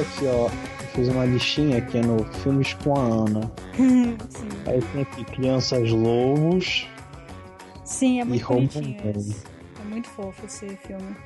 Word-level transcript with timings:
aqui, 0.00 0.26
ó. 0.26 0.48
Fiz 0.94 1.08
uma 1.08 1.24
listinha 1.24 1.78
aqui 1.78 1.98
no 2.00 2.24
Filmes 2.24 2.72
com 2.74 2.94
a 2.96 3.00
Ana. 3.00 3.50
Sim. 3.76 4.48
Aí 4.66 4.80
tem 4.80 5.02
aqui 5.02 5.24
Crianças 5.24 5.90
Lobos, 5.90 6.86
Sim, 7.84 8.20
é 8.20 8.24
muito 8.24 8.46
bonitinho. 8.46 8.96
É 9.80 9.84
muito 9.88 10.08
fofo 10.08 10.46
esse 10.46 10.68
filme. 10.76 11.16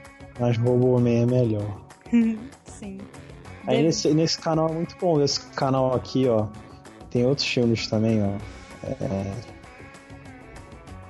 mas 0.40 0.56
Robôman 0.58 1.22
é 1.22 1.26
melhor. 1.26 1.80
Sim. 2.64 2.98
Aí 3.66 3.76
Deve- 3.76 3.82
nesse, 3.82 4.14
nesse 4.14 4.38
canal 4.38 4.68
é 4.68 4.72
muito 4.72 4.96
bom. 4.98 5.20
Esse 5.22 5.40
canal 5.50 5.94
aqui, 5.94 6.26
ó. 6.26 6.46
Tem 7.10 7.24
outros 7.26 7.46
filmes 7.46 7.86
também, 7.86 8.22
ó. 8.22 8.36
É, 8.86 9.32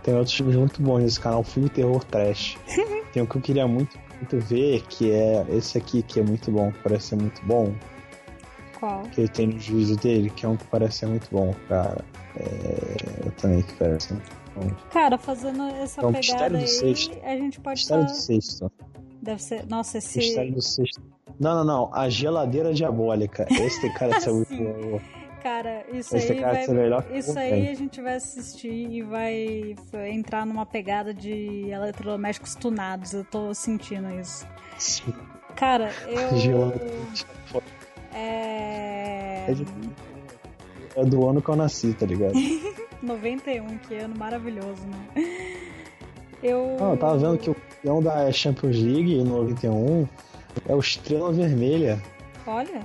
Tem 0.03 0.15
outros 0.15 0.35
filmes 0.35 0.57
muito 0.57 0.83
bons 0.83 1.01
nesse 1.03 1.21
canal, 1.21 1.43
Filme 1.45 1.69
Terror 1.69 2.03
Trash. 2.05 2.57
Tem 3.13 3.23
um 3.23 3.27
que 3.27 3.37
eu 3.37 3.41
queria 3.41 3.67
muito, 3.67 3.99
muito 4.19 4.39
ver, 4.47 4.83
que 4.89 5.11
é 5.11 5.45
esse 5.51 5.79
aqui, 5.79 6.03
que 6.03 6.21
é 6.21 6.23
muito 6.23 6.51
bom, 6.51 6.71
que 6.73 6.79
parece 6.83 7.09
ser 7.09 7.17
muito 7.17 7.45
bom. 7.45 7.75
Qual? 8.79 9.03
Que 9.05 9.23
ele 9.23 9.29
tem 9.29 9.47
no 9.49 9.59
juízo 9.59 9.97
dele, 9.97 10.31
que 10.31 10.47
é 10.47 10.49
um 10.49 10.57
que 10.57 10.65
parece 10.67 10.99
ser 10.99 11.07
muito 11.07 11.29
bom, 11.31 11.55
cara. 11.69 12.05
É... 12.37 13.27
Eu 13.27 13.33
também 13.33 13.63
que 13.63 13.75
parece 13.75 14.13
muito 14.13 14.31
bom. 14.55 14.71
Cara, 14.91 15.19
fazendo 15.19 15.63
essa 15.65 16.01
É 16.01 16.07
o 16.07 16.13
pegada 16.13 16.59
aí, 16.59 16.69
Sexto. 16.69 17.19
a 17.25 17.31
gente 17.37 17.61
pode 17.61 17.81
Mistério 17.81 18.05
falar. 18.05 18.17
do 18.17 18.21
Sexto. 18.21 18.73
Deve 19.23 19.43
ser. 19.43 19.67
Nossa, 19.67 19.99
esse. 19.99 20.19
Mistério 20.19 20.55
do 20.55 20.63
Sexto. 20.63 21.03
Não, 21.41 21.57
não, 21.57 21.65
não. 21.65 21.91
A 21.95 22.09
Geladeira 22.09 22.73
Diabólica. 22.73 23.47
Esse 23.51 23.93
cara 23.95 24.21
ser 24.21 24.31
muito 24.33 24.57
bom. 24.57 25.01
Cara, 25.43 25.85
isso 25.93 26.17
Esse 26.17 26.33
aí 26.33 26.41
cara 26.41 26.53
vai. 26.67 27.19
Isso 27.19 27.39
aí 27.39 27.69
a 27.69 27.75
gente 27.75 28.01
vai 28.01 28.15
assistir 28.17 28.71
e 28.73 29.03
vai 29.03 29.75
entrar 30.11 30.45
numa 30.45 30.67
pegada 30.67 31.15
de 31.15 31.71
eletrodomésticos 31.71 32.55
tunados. 32.55 33.13
Eu 33.13 33.25
tô 33.25 33.55
sentindo 33.55 34.11
isso. 34.21 34.47
Sim. 34.79 35.13
Cara, 35.55 35.91
eu. 36.07 36.37
Geladeira 36.39 36.85
É. 38.15 39.47
É 39.49 39.53
de- 39.55 39.67
É 40.97 41.05
do 41.05 41.29
ano 41.29 41.41
que 41.41 41.49
eu 41.49 41.57
nasci, 41.57 41.93
tá 41.95 42.05
ligado? 42.07 42.33
91, 43.03 43.79
que 43.79 43.95
ano 43.95 44.15
maravilhoso, 44.19 44.83
né? 44.87 45.25
Eu. 46.43 46.77
Não, 46.79 46.91
eu 46.93 46.97
tava 46.97 47.17
vendo 47.19 47.39
que 47.39 47.51
o 47.51 47.55
campeão 47.55 48.03
da 48.03 48.31
Champions 48.33 48.77
League 48.77 49.15
em 49.15 49.25
91 49.25 50.09
é 50.69 50.75
o 50.75 50.81
Estrela 50.81 51.33
Vermelha, 51.33 52.01
Olha, 52.47 52.81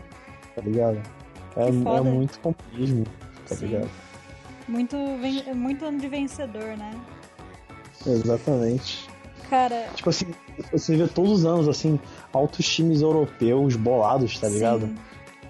tá 0.55 0.61
ligado? 0.61 1.01
É, 1.55 1.67
é 1.67 2.01
muito 2.01 2.39
compismo, 2.39 3.05
tá 3.47 3.55
Sim. 3.55 3.67
ligado? 3.67 3.89
muito, 4.67 4.95
muito 5.55 5.85
ano 5.85 5.99
de 5.99 6.07
vencedor, 6.07 6.77
né? 6.77 6.91
Exatamente. 8.05 9.07
Cara, 9.49 9.87
Tipo 9.93 10.09
assim, 10.09 10.25
você 10.71 10.95
vê 10.95 11.07
todos 11.07 11.31
os 11.31 11.45
anos, 11.45 11.67
assim, 11.67 11.99
altos 12.31 12.65
times 12.67 13.01
europeus 13.01 13.75
bolados, 13.75 14.39
tá 14.39 14.47
ligado? 14.47 14.87
sim, 14.87 14.95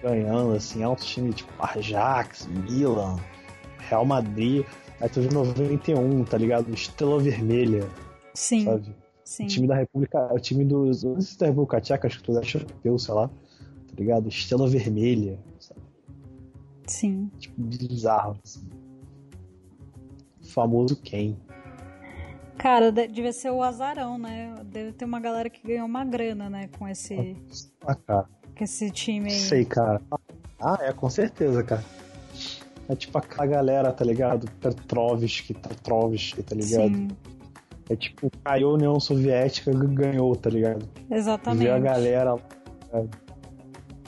Ganhando, 0.01 0.53
assim, 0.53 0.83
altos 0.83 1.05
times 1.05 1.35
tipo 1.35 1.53
Ajax, 1.59 2.47
Milan, 2.47 3.17
Real 3.77 4.03
Madrid. 4.05 4.65
Aí 4.99 5.07
tu 5.07 5.21
vê 5.21 5.29
91, 5.29 6.25
tá 6.25 6.37
ligado? 6.37 6.73
Estrela 6.73 7.19
Vermelha, 7.19 7.87
sim, 8.33 8.65
sabe? 8.65 8.93
sim. 9.23 9.45
O 9.45 9.47
time 9.47 9.67
da 9.67 9.75
República. 9.75 10.33
O 10.33 10.39
time 10.39 10.65
dos. 10.65 11.03
Não 11.03 11.21
sei 11.21 11.31
se 11.33 11.39
da 11.39 11.45
República 11.45 11.79
Tcheca, 11.79 12.07
acho 12.07 12.17
que 12.17 12.23
tu 12.23 12.37
é 12.37 12.41
europeu, 12.41 12.99
sei 12.99 13.13
lá. 13.13 13.27
Tá 13.27 13.93
ligado? 13.97 14.27
Estrela 14.27 14.67
Vermelha. 14.67 15.39
Sim. 16.87 17.29
Tipo, 17.39 17.61
bizarro. 17.61 18.37
Assim. 18.43 18.67
Famoso 20.43 20.95
quem? 21.01 21.37
Cara, 22.57 22.91
de- 22.91 23.07
devia 23.07 23.33
ser 23.33 23.49
o 23.51 23.63
azarão, 23.63 24.17
né? 24.17 24.53
Deve 24.65 24.91
ter 24.93 25.05
uma 25.05 25.19
galera 25.19 25.49
que 25.49 25.65
ganhou 25.65 25.85
uma 25.85 26.05
grana, 26.05 26.49
né? 26.49 26.69
Com 26.77 26.87
esse, 26.87 27.35
Ah, 27.85 27.95
cara. 27.95 28.25
com 28.55 28.63
esse 28.63 28.91
time 28.91 29.31
aí. 29.31 29.39
Sei, 29.39 29.65
cara. 29.65 30.01
Ah, 30.59 30.77
é, 30.81 30.93
com 30.93 31.09
certeza, 31.09 31.63
cara. 31.63 31.83
É 32.87 32.95
tipo 32.95 33.17
aquela 33.17 33.45
galera, 33.47 33.91
tá 33.91 34.03
ligado? 34.05 34.49
Petrovski, 34.59 35.53
Petrovski, 35.53 36.43
tá 36.43 36.55
ligado? 36.55 36.93
Sim, 36.95 37.07
É 37.89 37.95
tipo, 37.95 38.29
caiu 38.43 38.69
a 38.69 38.73
União 38.73 38.97
Soviética 38.99 39.71
e 39.71 39.87
ganhou, 39.87 40.33
tá 40.35 40.49
ligado? 40.49 40.87
exatamente. 41.09 41.63
Ver 41.63 41.71
a 41.71 41.79
galera. 41.79 42.35
é, 42.93 43.05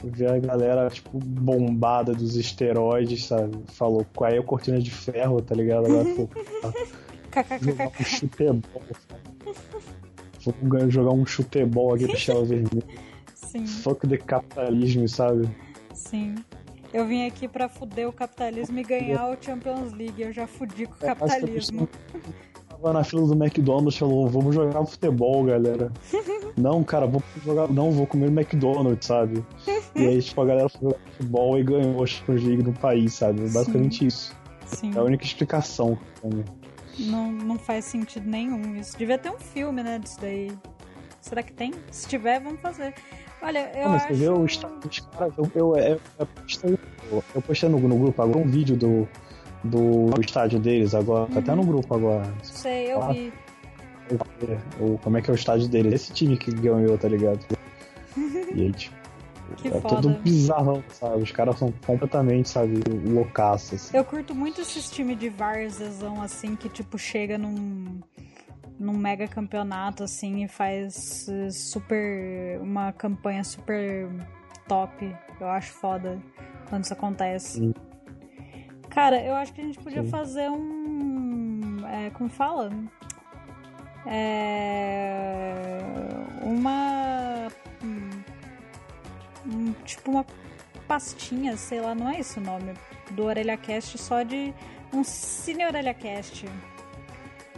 ver 0.05 0.29
a 0.31 0.39
galera, 0.39 0.89
tipo, 0.89 1.17
bombada 1.19 2.13
dos 2.13 2.35
esteroides, 2.35 3.25
sabe? 3.25 3.57
Falou, 3.67 4.05
qual 4.15 4.29
é 4.31 4.37
a 4.37 4.43
cortina 4.43 4.79
de 4.79 4.91
ferro, 4.91 5.41
tá 5.41 5.55
ligado? 5.55 5.85
Agora, 5.87 6.05
pô, 6.15 6.29
jogar 7.61 7.87
um 7.87 8.03
chutebol, 8.03 8.81
sabe? 9.09 10.55
Vou 10.61 10.89
jogar 10.91 11.11
um 11.11 11.25
chutebol 11.25 11.93
aqui 11.95 12.05
pro 12.07 12.15
Estrela 12.15 12.45
Vermelha. 12.45 12.83
Sim, 13.33 13.65
Fuck 13.65 14.07
the 14.07 14.17
capitalismo, 14.17 15.07
sabe? 15.07 15.49
sim. 15.93 16.35
Eu 16.93 17.05
vim 17.05 17.25
aqui 17.27 17.45
pra 17.45 17.67
fuder 17.67 18.07
o 18.07 18.13
capitalismo 18.13 18.79
e 18.79 18.83
ganhar 18.83 19.29
o 19.29 19.35
Champions 19.41 19.91
League. 19.91 20.21
Eu 20.21 20.31
já 20.31 20.47
fudi 20.47 20.85
com 20.85 20.93
o 20.93 20.97
É, 21.09 21.13
capitalismo. 21.13 21.89
Tava 22.69 22.93
na 22.93 23.03
fila 23.03 23.27
do 23.27 23.33
McDonald's, 23.33 23.97
falou, 23.97 24.29
vamos 24.29 24.55
jogar 24.55 24.85
futebol, 24.85 25.43
galera. 25.43 25.91
não, 26.57 26.83
cara, 26.83 27.05
vou 27.05 27.21
jogar. 27.43 27.67
Não, 27.69 27.91
vou 27.91 28.07
comer 28.07 28.27
McDonald's, 28.27 29.05
sabe? 29.07 29.43
E 29.95 30.05
aí, 30.05 30.21
tipo, 30.21 30.41
a 30.41 30.45
galera 30.45 30.69
foi 30.69 30.81
jogar 30.81 30.99
futebol 31.11 31.59
e 31.59 31.63
ganhou 31.63 32.03
a 32.03 32.05
Champions 32.05 32.43
League 32.43 32.63
no 32.63 32.73
país, 32.73 33.13
sabe? 33.13 33.41
Basicamente 33.49 34.05
isso. 34.05 34.35
Sim. 34.65 34.91
É 34.95 34.99
a 34.99 35.03
única 35.03 35.23
explicação. 35.23 35.97
Não, 36.97 37.31
não 37.31 37.57
faz 37.59 37.85
sentido 37.85 38.27
nenhum 38.29 38.75
isso. 38.75 38.97
Devia 38.97 39.17
ter 39.17 39.29
um 39.29 39.37
filme, 39.39 39.83
né, 39.83 39.99
disso 39.99 40.17
daí. 40.21 40.51
Será 41.21 41.41
que 41.43 41.51
tem? 41.53 41.73
Se 41.91 42.07
tiver, 42.07 42.39
vamos 42.39 42.61
fazer. 42.61 42.93
Olha, 43.41 43.71
eu 43.75 43.89
Não, 43.89 43.95
acho... 43.95 44.07
você 44.07 44.13
vê 44.13 44.29
o 44.29 44.45
estado 44.45 44.79
dos 44.79 44.99
caras. 44.99 45.33
Eu, 45.37 45.51
eu, 45.55 45.75
eu, 45.75 46.01
eu 46.19 46.25
postei, 46.25 46.79
eu 47.35 47.41
postei 47.41 47.69
no, 47.69 47.79
no 47.79 47.97
grupo 47.97 48.21
agora 48.21 48.37
um 48.39 48.47
vídeo 48.49 48.77
do, 48.77 49.07
do, 49.63 50.05
do 50.11 50.21
estádio 50.21 50.59
deles 50.59 50.93
agora. 50.95 51.27
Tá 51.31 51.39
até 51.39 51.53
no 51.53 51.63
grupo 51.65 51.93
agora. 51.95 52.31
Sei, 52.43 52.91
eu 52.93 53.01
Ah, 53.01 53.11
vi. 53.11 53.33
O, 54.79 54.97
como 54.99 55.17
é 55.17 55.21
que 55.21 55.29
é 55.29 55.33
o 55.33 55.35
estádio 55.35 55.67
deles? 55.67 55.93
Esse 55.93 56.13
time 56.13 56.37
que 56.37 56.51
ganhou, 56.51 56.97
tá 56.97 57.07
ligado? 57.07 57.39
E 58.53 58.61
aí, 58.61 58.71
tipo. 58.71 58.95
Que 59.57 59.67
é 59.67 59.79
foda. 59.79 59.95
tudo 60.01 60.09
bizarrão, 60.21 60.83
sabe? 60.89 61.21
Os 61.21 61.31
caras 61.31 61.59
são 61.59 61.71
completamente, 61.85 62.49
sabe, 62.49 62.81
loucaços. 63.07 63.73
Assim. 63.73 63.97
Eu 63.97 64.03
curto 64.03 64.33
muito 64.33 64.59
esses 64.59 64.89
times 64.89 65.19
de 65.19 65.29
várzezão, 65.29 66.19
assim, 66.19 66.55
que, 66.55 66.67
tipo, 66.67 66.97
chega 66.97 67.37
num, 67.37 68.01
num 68.79 68.97
mega 68.97 69.27
campeonato, 69.27 70.03
assim, 70.03 70.43
e 70.43 70.47
faz 70.47 71.29
eh, 71.29 71.51
super... 71.51 72.59
uma 72.59 72.91
campanha 72.91 73.43
super 73.43 74.09
top. 74.67 75.15
Eu 75.39 75.47
acho 75.47 75.71
foda 75.73 76.19
quando 76.67 76.83
isso 76.83 76.93
acontece. 76.93 77.59
Sim. 77.59 77.73
Cara, 78.89 79.23
eu 79.23 79.35
acho 79.35 79.53
que 79.53 79.61
a 79.61 79.63
gente 79.63 79.77
podia 79.79 80.03
Sim. 80.03 80.09
fazer 80.09 80.49
um... 80.49 81.85
É, 81.87 82.09
como 82.09 82.29
fala? 82.29 82.71
É... 84.07 85.81
Uma... 86.41 87.47
hum, 87.83 88.09
um- 89.45 89.73
tipo 89.83 90.11
uma 90.11 90.25
pastinha, 90.87 91.57
sei 91.57 91.81
lá, 91.81 91.95
não 91.95 92.09
é 92.09 92.19
esse 92.19 92.37
o 92.37 92.41
nome 92.41 92.73
do 93.11 93.23
Orelha 93.25 93.57
Cast, 93.57 93.97
só 93.97 94.21
de 94.23 94.53
um 94.93 95.03
Cine 95.03 95.65
Orelha 95.65 95.93
Cast. 95.93 96.45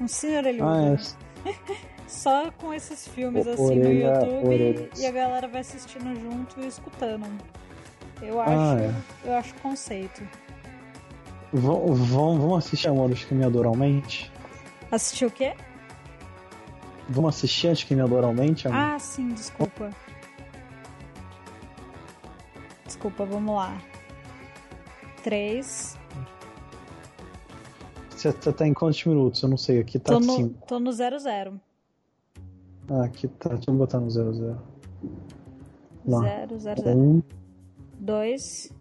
Um 0.01 0.07
Cine 0.07 0.37
Orelhudo. 0.37 0.69
Ah, 0.69 0.95
é. 1.45 1.53
Só 2.07 2.49
com 2.51 2.73
esses 2.73 3.05
filmes 3.05 3.45
O- 3.45 3.49
assim 3.51 3.63
orelha- 3.81 4.19
no 4.21 4.25
YouTube 4.25 4.47
orelhas. 4.47 4.99
e 4.99 5.05
a 5.05 5.11
galera 5.11 5.45
vai 5.45 5.59
assistindo 5.59 6.15
junto 6.21 6.61
e 6.61 6.67
escutando. 6.67 7.27
Eu 8.21 8.39
acho, 8.39 8.51
Ah, 8.53 8.77
é. 8.79 8.93
eu 9.29 9.33
acho 9.35 9.53
conceito. 9.55 10.25
Vão- 11.51 11.93
vão- 11.93 12.39
Vamos 12.39 12.59
assistir 12.65 12.87
Amores 12.87 13.25
que 13.25 13.33
me 13.35 13.43
adoralmente? 13.43 14.31
Assistiu 14.89 15.27
o 15.27 15.31
quê? 15.31 15.53
Vamos 17.09 17.35
assistir 17.35 17.67
Antes 17.67 17.83
que 17.83 17.95
me 17.95 18.01
adoralmente? 18.01 18.67
Ah, 18.67 18.97
sim, 18.99 19.29
desculpa. 19.29 19.89
Desculpa, 22.85 23.25
vamos 23.25 23.55
lá. 23.55 23.81
Três. 25.23 25.97
Você 28.09 28.31
você 28.31 28.51
tá 28.51 28.67
em 28.67 28.73
quantos 28.73 29.03
minutos? 29.05 29.41
Eu 29.43 29.49
não 29.49 29.57
sei. 29.57 29.79
Aqui 29.79 29.99
tá 29.99 30.13
Tô 30.13 30.19
no, 30.19 30.35
5. 30.35 30.67
tô 30.67 30.79
no 30.79 30.91
zero 30.91 31.19
zero. 31.19 31.59
Ah, 32.89 33.03
aqui 33.03 33.27
tá. 33.27 33.49
Deixa 33.49 33.69
eu 33.69 33.75
botar 33.75 33.99
no 33.99 34.09
00. 34.09 34.57
Lá. 36.05 36.21
Zero, 36.21 36.59
zero, 36.59 36.81
zero. 36.81 36.97
Um, 36.97 37.21
Dois 37.99 38.71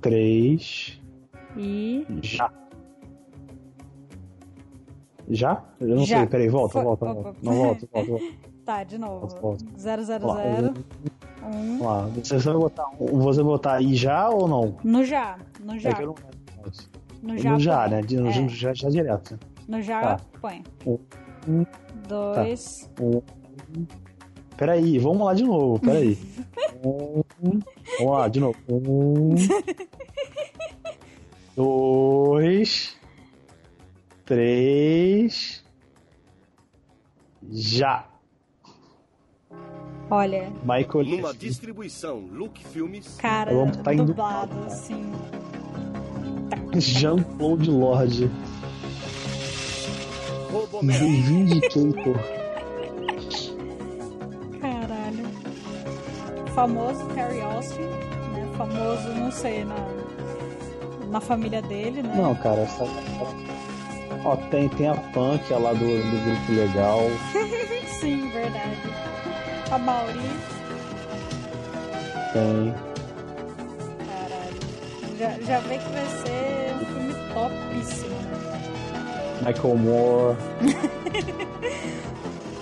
três. 0.00 1.00
e. 1.56 2.06
Já. 2.22 2.52
Já? 5.28 5.64
Eu 5.80 5.88
não 5.96 6.04
Já. 6.04 6.18
sei, 6.18 6.26
peraí, 6.26 6.48
volta, 6.48 6.72
Foi- 6.74 6.82
volta, 6.84 7.04
opa. 7.04 7.14
volta. 7.14 7.38
Não, 7.42 7.52
volta, 7.54 7.88
volta, 7.92 8.10
volta. 8.10 8.24
Tá, 8.66 8.82
de 8.82 8.98
novo. 8.98 9.20
Volta, 9.28 9.40
volta. 9.40 9.64
Zero, 9.78 10.02
zero, 10.04 10.26
Lá, 10.26 10.42
zero. 10.42 10.74
Um. 11.44 11.78
Vamos 11.78 11.86
lá. 11.86 12.06
Você 12.24 12.38
vai 12.38 12.54
botar, 12.54 12.86
um- 13.00 13.18
você 13.20 13.42
vai 13.42 13.52
botar 13.52 13.72
aí 13.74 13.94
já 13.94 14.28
ou 14.28 14.48
não? 14.48 14.76
No 14.82 15.04
já. 15.04 15.38
No 15.64 15.78
já. 15.78 15.90
É 15.90 15.94
que 15.94 16.02
eu 16.02 16.06
não. 16.06 16.14
No 17.22 17.38
já. 17.38 17.52
No 17.52 17.60
já, 17.60 17.88
né? 17.88 18.00
No 18.10 18.28
É. 18.28 18.48
já, 18.48 18.74
já 18.74 18.88
direto. 18.90 19.38
No 19.68 19.80
já, 19.80 20.16
Tá. 20.16 20.20
põe. 20.40 20.64
Um. 20.86 21.64
Dois. 22.08 22.90
Um, 23.00 23.20
Peraí, 24.56 24.98
vamos 24.98 25.24
lá 25.26 25.34
de 25.34 25.44
novo, 25.44 25.78
peraí. 25.78 26.18
um, 26.84 27.22
vamos 27.98 28.12
lá, 28.12 28.26
de 28.26 28.40
novo. 28.40 28.56
Um, 28.70 29.34
dois, 31.54 32.95
três, 34.26 35.64
já. 37.50 38.04
Olha. 40.10 40.52
Michael 40.62 41.04
Numa 41.04 41.32
distribuição 41.34 42.18
Look 42.32 42.62
Filmes. 42.66 43.16
Cara, 43.16 43.50
tá 43.82 43.94
indo- 43.94 44.06
dublado, 44.06 44.52
assim. 44.66 45.12
Jean-Claude 46.76 47.70
Lorde. 47.70 48.30
Vindicator. 50.82 52.16
Caralho. 54.60 55.26
Famoso 56.54 57.06
Terry 57.14 57.40
Austin, 57.40 57.80
né? 57.82 58.50
Famoso, 58.56 59.08
não 59.14 59.30
sei, 59.30 59.64
na, 59.64 59.76
na 61.10 61.20
família 61.20 61.60
dele, 61.62 62.02
né? 62.02 62.14
Não, 62.16 62.34
cara, 62.36 62.60
essa. 62.62 62.84
Ó, 64.26 64.34
tem, 64.50 64.68
tem 64.70 64.88
a 64.88 64.94
Punk, 64.96 65.48
lá 65.52 65.72
do, 65.72 65.78
do 65.78 66.24
grupo 66.24 66.52
legal. 66.52 66.98
Sim, 68.00 68.28
verdade. 68.30 68.76
A 69.70 69.78
Mauri, 69.78 70.18
Tem. 72.32 72.74
caralho. 74.04 74.58
Já, 75.16 75.30
já 75.46 75.60
vê 75.60 75.78
que 75.78 75.88
vai 75.90 76.06
ser 76.06 76.74
um 76.74 76.84
filme 76.86 77.14
topíssimo? 77.32 78.16
Michael 79.46 79.76
Moore. 79.76 80.36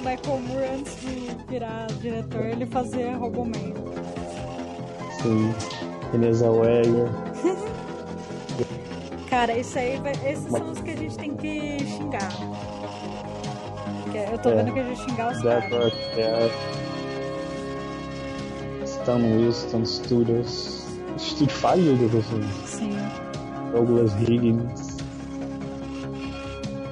Michael 0.05 0.39
Moore, 0.41 0.67
antes 0.67 1.01
de 1.01 1.31
virar 1.49 1.87
diretor, 2.03 2.45
ele 2.45 2.67
fazia 2.67 3.17
Roboman. 3.17 3.73
Sim. 5.23 5.55
Renée 6.13 6.35
Zellweger. 6.35 7.09
Cara, 9.35 9.59
isso 9.59 9.77
aí, 9.77 9.99
vai- 9.99 10.13
esses 10.31 10.49
são 10.49 10.71
os 10.71 10.79
que 10.81 10.91
a 10.91 10.97
gente 10.97 11.19
tem 11.19 11.35
que 11.35 11.79
xingar. 11.85 12.31
Eu 14.31 14.39
tô 14.39 14.49
É. 14.51 14.55
vendo 14.55 14.73
que 14.73 14.79
a 14.79 14.85
gente 14.85 15.01
xingar 15.11 15.33
os 15.33 15.43
caras. 15.43 15.93
Kerr. 16.15 16.51
Stan 18.85 19.19
Winston 19.19 19.85
Studios. 19.85 20.87
Estúdio 21.17 21.53
falido 21.57 22.23
filme. 22.23 22.49
Sim. 22.65 22.97
Douglas 23.73 24.13
Higgins. 24.23 24.99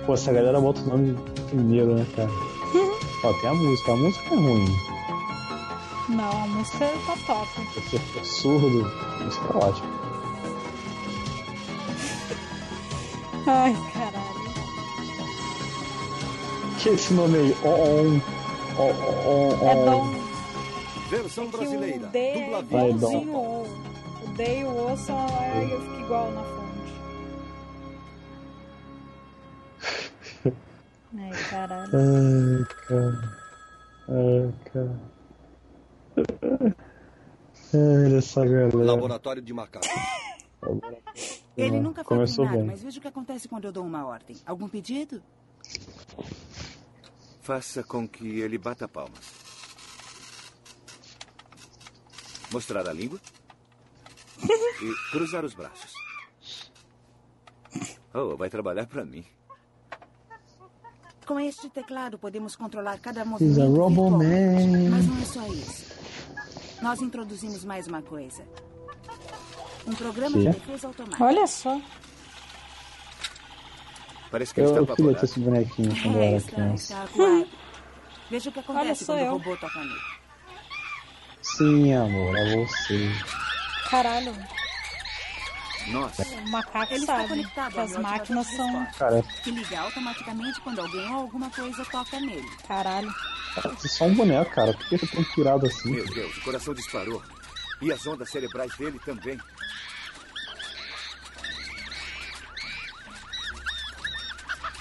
Pô, 0.04 0.14
essa 0.14 0.32
galera 0.32 0.60
bota 0.60 0.80
o 0.80 0.84
nome 0.88 1.16
primeiro, 1.48 1.94
né, 1.94 2.04
cara? 2.16 2.28
Ó, 3.22 3.32
tem 3.40 3.50
a 3.50 3.54
música. 3.54 3.92
A 3.92 3.96
música 3.96 4.34
é 4.34 4.36
ruim. 4.36 4.76
Não, 6.08 6.42
a 6.42 6.46
música 6.48 6.90
tá 7.06 7.14
top. 7.24 7.48
Se 7.72 7.80
você 7.90 7.98
for 7.98 8.24
surdo, 8.24 8.92
a 9.20 9.24
música 9.24 9.46
é 9.54 9.56
ótima. 9.64 10.01
Ai, 13.54 13.76
caralho. 13.92 14.42
Que 16.78 16.88
esse 16.88 17.12
nome 17.12 17.36
aí? 17.38 17.54
On. 17.64 18.20
On. 18.80 18.92
On. 19.28 19.68
É 19.68 19.74
On. 19.74 19.84
bom 19.84 20.22
Versão 21.10 21.50
que 21.50 21.56
brasileira. 21.58 22.06
o 22.06 22.10
D 22.10 22.18
é 22.18 22.32
Dubla 22.40 22.60
igualzinho 22.60 23.32
o 23.32 23.36
O. 23.36 24.24
O 24.24 24.28
D 24.34 24.60
e 24.60 24.64
o 24.64 24.92
O 24.92 24.96
só 24.96 25.26
é, 25.28 25.66
fica 25.68 26.00
igual 26.00 26.30
na 26.32 26.42
fonte. 26.42 26.92
Ai, 31.18 31.30
caralho. 31.50 31.90
Ai, 31.92 32.64
cara. 32.88 33.34
Ai, 34.08 34.54
cara. 34.72 34.96
Ai, 37.74 38.16
essa 38.16 38.44
galera. 38.46 38.76
Laboratório 38.78 39.42
de 39.42 39.52
Macacos. 39.52 39.88
Ele 41.56 41.80
nunca 41.80 42.04
foi 42.04 42.16
Começou 42.16 42.48
bem. 42.48 42.64
mas 42.64 42.82
veja 42.82 42.98
o 42.98 43.02
que 43.02 43.08
acontece 43.08 43.48
quando 43.48 43.64
eu 43.64 43.72
dou 43.72 43.84
uma 43.84 44.06
ordem. 44.06 44.36
Algum 44.46 44.68
pedido? 44.68 45.22
Faça 47.40 47.82
com 47.82 48.08
que 48.08 48.40
ele 48.40 48.56
bata 48.58 48.86
palmas. 48.86 49.32
Mostrar 52.52 52.88
a 52.88 52.92
língua. 52.92 53.18
E 54.82 55.10
cruzar 55.10 55.44
os 55.44 55.54
braços. 55.54 55.92
Oh, 58.14 58.36
vai 58.36 58.50
trabalhar 58.50 58.86
para 58.86 59.04
mim. 59.04 59.24
Com 61.26 61.40
este 61.40 61.68
teclado 61.70 62.18
podemos 62.18 62.54
controlar 62.56 62.98
cada 62.98 63.22
He's 63.22 63.58
a 63.58 63.64
movimento 63.64 63.76
Robo. 63.76 64.10
Man. 64.10 64.90
Mas 64.90 65.06
não 65.06 65.18
é 65.18 65.24
só 65.24 65.46
isso. 65.46 65.92
Nós 66.82 67.00
introduzimos 67.00 67.64
mais 67.64 67.86
uma 67.86 68.02
coisa. 68.02 68.44
Um 69.86 69.94
programa 69.94 70.38
de 70.38 70.44
Quê? 70.44 70.50
defesa 70.50 70.86
automática. 70.88 71.24
Olha 71.24 71.46
só. 71.46 71.80
Parece 74.30 74.54
que 74.54 74.60
ele 74.60 74.68
Eu, 74.68 74.80
está 74.82 74.92
eu 74.92 74.96
queria 74.96 75.14
ter 75.14 75.24
esse 75.26 75.40
bonequinho 75.40 76.02
quando 76.02 76.16
eu 76.16 76.22
É, 76.22 76.26
era 76.28 76.36
está, 76.36 76.52
criança. 76.52 76.82
está 76.92 77.02
acuado. 77.04 77.48
Veja 78.30 78.48
o 78.48 78.52
que 78.52 78.58
Olha, 78.60 78.70
acontece 78.80 79.04
quando 79.04 79.18
eu. 79.18 79.26
o 79.26 79.30
robô 79.32 79.56
toca 79.56 79.78
nele. 79.80 80.00
Sim, 81.42 81.92
amor, 81.94 82.36
é 82.38 82.56
você. 82.56 83.10
Caralho. 83.90 84.34
Nossa, 85.88 86.22
O 86.22 86.48
macaco 86.50 86.92
Ele 86.94 87.00
está 87.00 87.16
sabe 87.16 87.28
conectado 87.28 87.72
que 87.72 87.80
as 87.80 87.96
máquinas 87.96 88.46
de 88.46 88.56
são. 88.56 88.86
Cara, 88.96 89.22
que 89.42 89.50
liga 89.50 89.80
automaticamente 89.80 90.60
quando 90.60 90.78
alguém 90.80 91.10
ou 91.12 91.22
alguma 91.22 91.50
coisa 91.50 91.84
toca 91.86 92.20
nele. 92.20 92.48
Caralho. 92.68 93.12
é 93.84 93.88
só 93.88 94.04
um 94.04 94.14
boneco, 94.14 94.50
cara. 94.52 94.72
Por 94.72 94.86
que 94.88 94.96
você 94.96 95.06
tão 95.08 95.24
pirado 95.34 95.66
assim? 95.66 95.90
meu 95.90 96.06
Deus, 96.06 96.36
o 96.36 96.40
coração 96.42 96.72
disparou. 96.72 97.20
E 97.82 97.92
as 97.92 98.06
ondas 98.06 98.30
cerebrais 98.30 98.74
dele 98.76 98.98
também. 99.04 99.38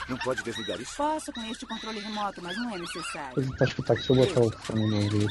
Não 0.07 0.17
pode 0.17 0.43
desligar 0.43 0.79
isso? 0.79 0.95
Posso 0.97 1.31
com 1.31 1.41
este 1.45 1.65
controle 1.65 1.99
remoto, 1.99 2.41
mas 2.43 2.57
não 2.57 2.69
é 2.75 2.77
necessário. 2.77 3.39
Ele 3.39 3.55
tá 3.55 3.65
escutando 3.65 3.97
aqui, 3.97 4.07
deixa 4.13 4.39
eu 4.39 4.43
botar 4.43 4.57
o 4.57 4.61
fone 4.61 4.87
no 4.89 4.95
ouvido. 5.03 5.27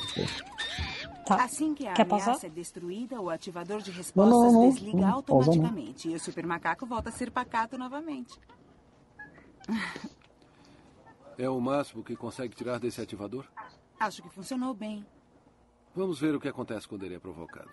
Tá. 1.27 1.45
Assim 1.45 1.75
que 1.75 1.87
a 1.87 1.93
Quer 1.93 2.03
ameaça 2.03 2.31
pausar? 2.31 2.47
é 2.47 2.49
destruída, 2.49 3.21
o 3.21 3.29
ativador 3.31 3.83
de 3.83 3.91
respostas 3.91 4.53
não, 4.53 4.53
não. 4.53 4.71
desliga 4.71 4.97
Não, 4.97 5.07
não. 5.09 5.15
automaticamente 5.15 6.09
e 6.09 6.15
o 6.15 6.19
super 6.21 6.45
macaco 6.47 6.87
volta 6.87 7.11
a 7.11 7.13
ser 7.13 7.31
pacato 7.31 7.77
novamente. 7.79 8.35
É 11.39 11.49
o 11.49 11.61
máximo 11.61 12.03
que 12.03 12.17
consegue 12.17 12.55
tirar 12.57 12.81
desse 12.81 13.01
ativador? 13.01 13.47
Acho 13.99 14.23
que 14.23 14.29
funcionou 14.31 14.75
bem. 14.75 15.07
Vamos 15.95 16.21
ver 16.21 16.35
o 16.35 16.41
que 16.41 16.49
acontece 16.49 16.87
quando 16.89 17.05
ele 17.05 17.17
é 17.17 17.19
provocado. 17.19 17.71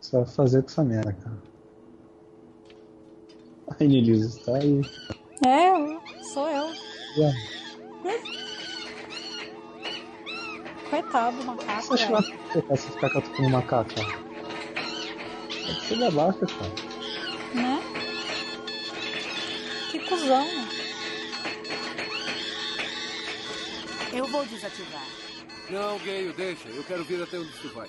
Você 0.00 0.16
vai 0.16 0.26
fazer 0.26 0.62
com 0.62 0.68
essa 0.68 0.84
merda, 0.84 1.12
cara. 1.12 1.42
Ai, 3.80 3.86
Nilisa, 3.86 4.40
tá 4.44 4.56
aí. 4.56 4.80
É, 5.46 5.70
eu- 5.70 6.00
sou 6.24 6.48
eu. 6.48 6.68
Já. 7.16 7.32
Coitado 10.90 11.36
do 11.38 11.44
macaco, 11.44 11.82
Você 11.82 12.04
acha 12.04 12.32
que 12.62 12.76
se 12.76 12.90
ficar 12.90 13.10
catucando 13.10 13.50
macaco? 13.50 13.90
Pode 13.94 15.80
ser 15.86 15.98
babaca, 15.98 16.46
cara. 16.46 16.70
Né? 17.54 17.80
Que 19.90 19.98
cuzão. 20.00 20.46
Eu 24.14 24.26
vou 24.28 24.46
desativar. 24.46 25.06
Não, 25.70 25.98
Gale, 25.98 26.32
deixa. 26.36 26.68
Eu 26.68 26.84
quero 26.84 27.04
ver 27.04 27.22
até 27.22 27.38
onde 27.38 27.50
isso 27.50 27.68
vai. 27.74 27.88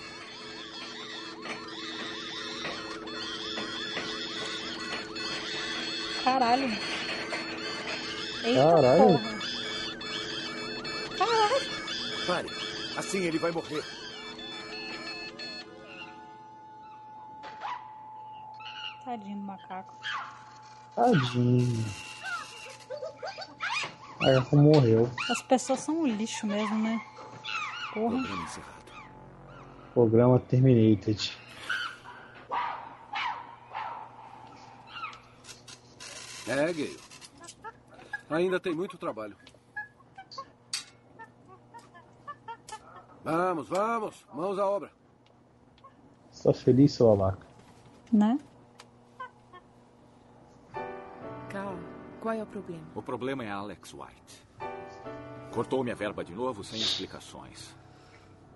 Caralho. 6.24 6.68
Eita 8.44 8.64
Caralho. 8.64 9.04
porra. 9.04 9.40
Caralho. 11.18 12.26
Pare. 12.28 12.50
Assim 12.98 13.20
ele 13.20 13.38
vai 13.38 13.52
morrer. 13.52 13.84
Tadinho 19.04 19.38
do 19.38 19.44
macaco. 19.44 19.94
Tadinho. 20.96 21.86
Aí 24.26 24.32
ela 24.32 24.48
morreu. 24.54 25.08
As 25.30 25.40
pessoas 25.44 25.82
são 25.82 26.02
um 26.02 26.08
lixo 26.08 26.48
mesmo, 26.48 26.80
né? 26.80 27.00
Porra. 27.94 28.24
Programa 29.94 30.40
Terminated. 30.40 31.38
É, 36.48 36.56
Gale. 36.56 37.00
Ainda 38.32 38.60
tem 38.60 38.74
muito 38.74 38.98
trabalho. 38.98 39.38
Vamos, 43.24 43.70
vamos. 43.70 44.26
Mãos 44.34 44.58
à 44.58 44.66
obra. 44.66 44.92
Só 46.32 46.52
feliz, 46.52 46.94
seu 46.94 47.16
babaca. 47.16 47.46
Né? 48.12 48.40
Qual 52.26 52.34
é 52.34 52.42
o 52.42 52.46
problema? 52.48 52.84
O 52.96 53.04
problema 53.04 53.44
é 53.44 53.52
Alex 53.52 53.94
White. 53.94 54.48
Cortou 55.54 55.84
minha 55.84 55.96
verba 55.96 56.24
de 56.24 56.34
novo 56.34 56.64
sem 56.64 56.80
explicações. 56.82 57.76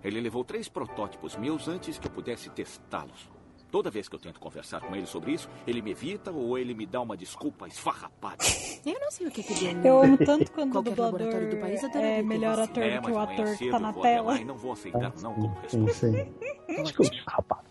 Ele 0.02 0.20
levou 0.20 0.42
três 0.42 0.68
protótipos 0.68 1.36
meus 1.36 1.68
antes 1.68 1.96
que 1.96 2.08
eu 2.08 2.10
pudesse 2.10 2.50
testá-los. 2.50 3.30
Toda 3.70 3.88
vez 3.88 4.08
que 4.08 4.16
eu 4.16 4.18
tento 4.18 4.40
conversar 4.40 4.80
com 4.80 4.96
ele 4.96 5.06
sobre 5.06 5.30
isso, 5.30 5.48
ele 5.68 5.80
me 5.80 5.92
evita 5.92 6.32
ou 6.32 6.58
ele 6.58 6.74
me 6.74 6.84
dá 6.84 7.00
uma 7.00 7.16
desculpa 7.16 7.68
esfarrapada. 7.68 8.42
Eu 8.84 8.98
não 8.98 9.08
sei 9.12 9.28
o 9.28 9.30
que 9.30 9.44
que 9.44 9.66
Eu 9.86 10.02
amo 10.02 10.18
tanto 10.18 10.50
quando 10.50 10.76
o 10.76 10.82
dublador 10.82 11.20
do 11.48 11.56
país 11.58 11.80
é 11.84 12.22
melhor 12.22 12.58
ator 12.58 12.82
É, 12.82 12.98
do 12.98 13.06
que 13.06 13.12
o 13.12 13.18
ator 13.20 13.56
que 13.56 13.70
tá 13.70 13.76
eu 13.76 13.80
na 13.80 13.92
tela. 13.92 14.32
lá 14.32 14.40
e 14.40 14.44
não 14.44 14.56
vou 14.56 14.72
aceitar 14.72 15.12
não 15.22 15.34
como 15.34 15.54
resposta. 15.60 16.08
sim. 16.10 16.34
Desculpa, 16.82 17.14
rapaz. 17.28 17.64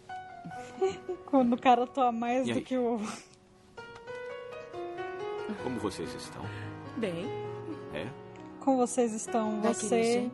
Quando 1.25 1.53
o 1.53 1.61
cara 1.61 1.83
atua 1.83 2.09
mais 2.13 2.47
do 2.47 2.61
que 2.61 2.77
o. 2.77 3.01
Como 5.69 5.79
vocês 5.81 6.11
estão? 6.15 6.41
Bem, 6.97 7.25
É? 7.93 8.07
Como 8.59 8.77
vocês 8.77 9.13
estão? 9.13 9.61
Você 9.61 10.31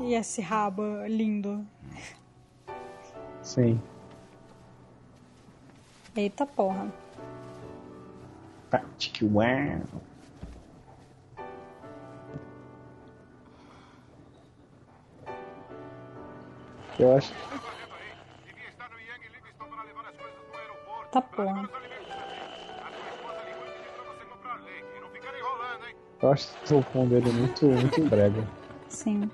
e 0.00 0.14
esse 0.14 0.40
raba 0.40 1.06
lindo. 1.06 1.66
Sim. 3.42 3.80
Eita 6.16 6.46
porra. 6.46 6.90
Patic 8.70 9.20
Wow. 9.22 9.82
Eu 16.98 17.16
acho. 17.18 17.34
Tá 21.12 21.20
porra. 21.20 21.86
Eu 26.22 26.32
acho 26.32 26.44
esse 26.44 26.56
socão 26.68 27.06
dele 27.06 27.30
muito, 27.30 27.66
muito 27.66 28.00
brega. 28.04 28.46
Sim. 28.88 29.30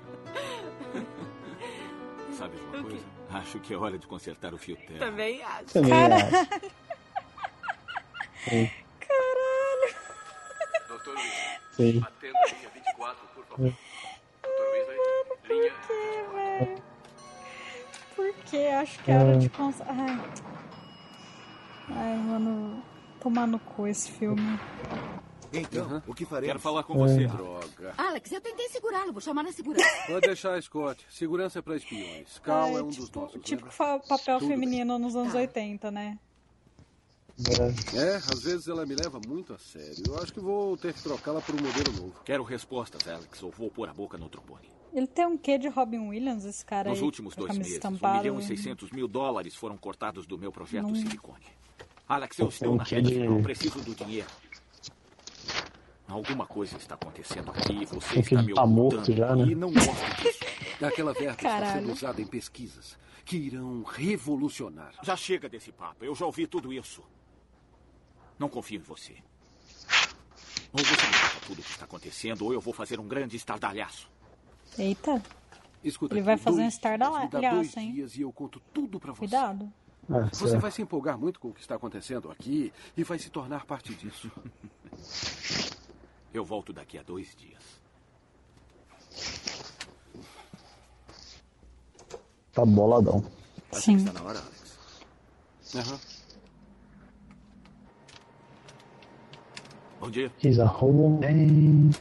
Sabe 2.37 2.57
de 2.57 2.63
uma 2.63 2.83
coisa? 2.83 3.05
Acho 3.31 3.59
que 3.59 3.73
é 3.73 3.77
hora 3.77 3.97
de 3.97 4.05
consertar 4.05 4.53
o 4.53 4.57
fio 4.57 4.75
terra. 4.75 4.99
Também 4.99 5.41
acho. 5.43 5.65
Também 5.73 5.89
Cara- 5.91 6.15
acho. 6.15 6.33
Sim, 8.49 8.69
Caralho. 8.99 9.95
Doutor 10.89 11.15
Weasley, 11.15 11.93
sim. 11.93 12.03
atenda 12.05 12.39
a 12.39 12.45
linha 12.47 12.69
24, 12.73 13.27
por 13.33 13.45
favor. 13.45 13.73
Doutor 14.43 14.67
Weasley, 14.73 14.97
linha... 15.49 15.71
Por 15.71 15.87
que, 15.87 16.35
velho? 16.35 16.83
Por 18.17 18.33
que? 18.43 18.67
Acho 18.67 18.99
que 18.99 19.11
é 19.11 19.17
hora 19.17 19.37
de 19.37 19.49
cons... 19.49 19.81
Ai. 19.87 20.21
Ai, 21.95 22.17
mano. 22.17 22.83
Tomar 23.21 23.47
no 23.47 23.59
cu 23.59 23.87
esse 23.87 24.11
filme. 24.11 24.59
Então, 25.53 26.01
o 26.07 26.13
que 26.13 26.25
faremos? 26.25 26.47
Quero 26.47 26.59
falar 26.59 26.83
com 26.83 26.95
você. 26.95 27.27
Droga. 27.27 27.93
Alex, 27.97 28.31
eu 28.31 28.41
tentei 28.41 28.67
segurá-lo. 28.69 29.11
Vou 29.13 29.21
chamar 29.21 29.45
a 29.45 29.51
segurança. 29.51 29.87
Pode 30.07 30.27
deixar, 30.27 30.61
Scott. 30.61 31.05
Segurança 31.09 31.59
é 31.59 31.61
para 31.61 31.75
espiões. 31.75 32.39
Cal 32.39 32.63
Ai, 32.65 32.75
é 32.75 32.81
um 32.83 32.87
dos 32.87 32.95
tipo, 33.05 33.19
nossos. 33.21 33.41
tipo 33.43 33.65
papel 34.07 34.39
Tudo 34.39 34.47
feminino 34.47 34.97
nos 34.97 35.15
anos 35.15 35.33
Tá. 35.33 35.39
80, 35.39 35.91
né? 35.91 36.17
É, 37.95 37.97
É, 37.97 38.15
às 38.17 38.43
vezes 38.43 38.67
ela 38.67 38.85
me 38.85 38.95
leva 38.95 39.19
muito 39.27 39.53
a 39.53 39.57
sério. 39.57 40.03
Eu 40.07 40.17
acho 40.21 40.31
que 40.33 40.39
vou 40.39 40.77
ter 40.77 40.93
que 40.93 41.01
trocá-la 41.01 41.41
por 41.41 41.55
um 41.55 41.63
modelo 41.63 41.91
novo. 41.93 42.13
Quero 42.23 42.43
respostas, 42.43 43.07
Alex, 43.07 43.41
ou 43.41 43.51
vou 43.51 43.69
pôr 43.71 43.89
a 43.89 43.93
boca 43.93 44.17
no 44.17 44.29
trombone. 44.29 44.71
Ele 44.93 45.07
tem 45.07 45.25
um 45.25 45.35
quê 45.35 45.57
de 45.57 45.67
Robin 45.67 46.09
Williams, 46.09 46.45
esse 46.45 46.63
cara 46.63 46.89
Nos 46.91 46.99
aí? 46.99 47.03
últimos 47.05 47.35
dois 47.35 47.57
meses, 47.57 47.73
1 47.73 47.75
estampada. 47.75 48.19
milhão 48.19 48.39
e 48.39 48.43
600 48.43 48.91
mil 48.91 49.07
dólares 49.07 49.55
foram 49.55 49.75
cortados 49.75 50.27
do 50.27 50.37
meu 50.37 50.51
projeto 50.51 50.83
Não. 50.83 50.93
Silicone. 50.95 51.43
Alex, 52.07 52.37
eu 52.37 52.49
estou 52.49 52.73
um 52.73 52.75
na 52.75 52.83
rede 52.83 53.07
de- 53.09 53.15
final, 53.15 53.41
preciso 53.41 53.79
do 53.81 53.95
dinheiro. 53.95 54.27
Alguma 56.07 56.45
coisa 56.45 56.77
está 56.77 56.95
acontecendo 56.95 57.49
aqui 57.51 57.73
e 57.81 57.85
você 57.85 58.19
está 58.19 58.41
me 58.43 58.53
tá 58.53 58.65
morto 58.65 58.95
ocultando. 58.95 59.17
já, 59.17 59.35
né? 59.35 59.45
E 59.45 59.55
não 59.55 59.71
gosto 59.71 60.21
disso. 60.21 60.39
Aquela 60.85 61.13
verba 61.13 61.31
está 61.31 61.49
Caralho. 61.49 61.79
sendo 61.81 61.93
usada 61.93 62.21
em 62.21 62.25
pesquisas 62.27 62.97
que 63.23 63.37
irão 63.37 63.83
revolucionar. 63.83 64.93
Já 65.01 65.15
chega 65.15 65.47
desse 65.47 65.71
papo, 65.71 66.03
eu 66.03 66.13
já 66.13 66.25
ouvi 66.25 66.45
tudo 66.45 66.73
isso. 66.73 67.01
Não 68.37 68.49
confio 68.49 68.79
em 68.79 68.83
você. 68.83 69.15
Ou 70.73 70.83
você 70.83 71.05
me 71.07 71.13
conta 71.13 71.45
tudo 71.47 71.59
o 71.59 71.63
que 71.63 71.69
está 71.71 71.85
acontecendo, 71.85 72.43
ou 72.45 72.53
eu 72.53 72.59
vou 72.59 72.73
fazer 72.73 72.99
um 72.99 73.07
grande 73.07 73.37
estardalhaço. 73.37 74.09
Eita, 74.77 75.21
Escuta, 75.83 76.15
Ele 76.15 76.21
vai 76.23 76.35
fazer 76.37 76.57
um 76.57 76.61
dois 76.63 76.73
estardalhaço, 76.73 77.29
dá 77.29 77.49
dois 77.51 77.77
hein? 77.77 77.91
dias 77.93 78.15
e 78.17 78.21
eu 78.21 78.31
conto 78.33 78.59
tudo 78.73 78.99
para 78.99 79.11
você. 79.13 79.19
cuidado. 79.19 79.71
é, 80.09 80.23
Você 80.33 80.47
certo. 80.47 80.61
vai 80.61 80.71
se 80.71 80.81
empolgar 80.81 81.17
muito 81.17 81.39
com 81.39 81.49
o 81.49 81.53
que 81.53 81.61
está 81.61 81.75
acontecendo 81.75 82.29
aqui 82.31 82.73
e 82.97 83.03
vai 83.03 83.19
se 83.19 83.29
tornar 83.29 83.65
parte 83.65 83.93
disso. 83.95 84.29
Eu 86.33 86.43
volto 86.43 86.73
daqui 86.73 86.97
a 86.97 87.03
dois 87.03 87.35
dias. 87.35 87.61
Tá 92.51 92.65
boladão. 92.65 93.23
Acho 93.71 93.81
Sim. 93.81 93.97
que 93.97 94.01
está 94.09 94.13
na 94.13 94.27
hora, 94.27 94.39
Alex. 94.39 94.77
Aham. 95.75 95.99
Bom 99.99 100.09
dia. 100.09 100.31
He's 100.43 100.59
a 100.59 100.65
hobo 100.65 101.21
man. 101.21 101.91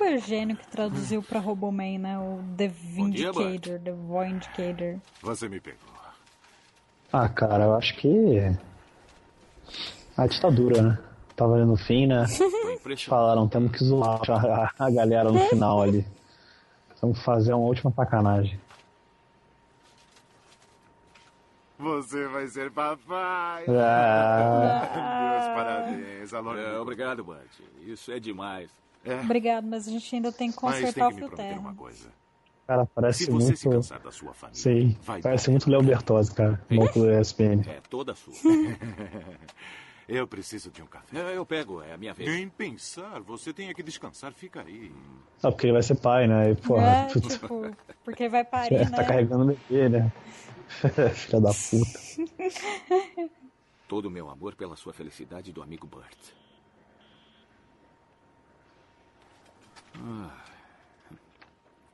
Foi 0.00 0.14
o 0.16 0.18
gênio 0.18 0.56
que 0.56 0.66
traduziu 0.66 1.22
pra 1.22 1.38
Roboman, 1.40 1.98
né? 1.98 2.18
O 2.18 2.42
The 2.56 2.68
dia. 2.68 3.32
Vindicator, 3.32 3.78
The 3.80 3.92
Vindicator. 3.92 4.98
Você 5.20 5.46
me 5.46 5.60
pegou. 5.60 5.78
Ah, 7.12 7.28
cara, 7.28 7.64
eu 7.64 7.74
acho 7.74 7.94
que. 7.96 8.56
A 10.16 10.26
ditadura, 10.26 10.80
né? 10.80 10.98
Tava 11.36 11.54
ali 11.56 11.66
no 11.66 11.76
fim, 11.76 12.06
né? 12.06 12.24
Falaram, 13.06 13.46
temos 13.46 13.72
que 13.72 13.84
zoar 13.84 14.20
a, 14.30 14.72
a 14.86 14.90
galera 14.90 15.30
no 15.30 15.38
final 15.48 15.82
ali. 15.82 16.06
Vamos 17.02 17.22
fazer 17.22 17.52
uma 17.52 17.66
última 17.66 17.92
sacanagem. 17.92 18.58
Você 21.78 22.26
vai 22.28 22.46
ser 22.46 22.70
papai. 22.70 23.64
Ah, 23.68 25.32
Meus 25.32 25.46
parabéns. 25.54 26.34
Alô, 26.34 26.54
É, 26.56 26.78
obrigado, 26.78 27.22
Bart. 27.24 27.48
Isso 27.86 28.10
é 28.12 28.18
demais. 28.18 28.70
É, 29.04 29.14
Obrigado, 29.20 29.66
mas 29.66 29.88
a 29.88 29.90
gente 29.90 30.14
ainda 30.14 30.30
tem 30.32 30.50
que 30.52 30.58
mas 30.62 30.74
tem 30.74 30.84
consertar 30.84 31.08
que 31.08 31.14
o 31.14 31.28
fio 31.28 31.36
terra. 31.36 31.74
cara, 32.66 32.86
parece 32.94 33.24
Se 33.24 33.30
você 33.30 33.56
se 33.56 33.66
muito. 33.66 33.78
cansar 33.78 34.00
da 34.00 34.10
sua 34.12 34.34
família, 34.34 34.60
Sei. 34.60 34.96
vai 35.02 35.20
Parece 35.22 35.46
dar. 35.46 35.50
muito 35.52 35.70
Léo 35.70 35.82
Bertozzi, 35.82 36.34
cara. 36.34 36.60
Louco 36.70 36.98
do 37.00 37.10
ESPN. 37.10 37.62
É 37.66 37.80
toda 37.88 38.14
sua. 38.14 38.34
Eu 40.08 40.26
preciso 40.26 40.72
de 40.72 40.82
um 40.82 40.86
café. 40.86 41.16
É, 41.20 41.36
eu 41.36 41.46
pego, 41.46 41.80
é 41.80 41.92
a 41.92 41.96
minha 41.96 42.12
vez. 42.12 42.28
Nem 42.28 42.48
pensar, 42.48 43.20
você 43.20 43.52
tem 43.52 43.72
que 43.72 43.80
descansar, 43.80 44.32
fica 44.32 44.60
aí. 44.60 44.90
Só 45.38 45.52
porque 45.52 45.66
ele 45.66 45.74
vai 45.74 45.84
ser 45.84 45.94
pai, 46.00 46.26
né? 46.26 46.50
E, 46.50 46.56
porra, 46.56 46.82
É, 46.84 47.06
tipo, 47.20 47.70
porque 48.04 48.28
vai 48.28 48.44
parir, 48.44 48.80
tá 48.90 48.96
né? 48.98 49.04
carregando 49.04 49.44
o 49.44 49.46
bebê, 49.68 49.88
né? 49.88 50.12
Filha 51.14 51.40
da 51.40 51.52
puta. 51.52 53.30
Todo 53.86 54.06
o 54.06 54.10
meu 54.10 54.28
amor 54.28 54.56
pela 54.56 54.74
sua 54.74 54.92
felicidade 54.92 55.52
do 55.52 55.62
amigo 55.62 55.86
Bart. 55.86 56.18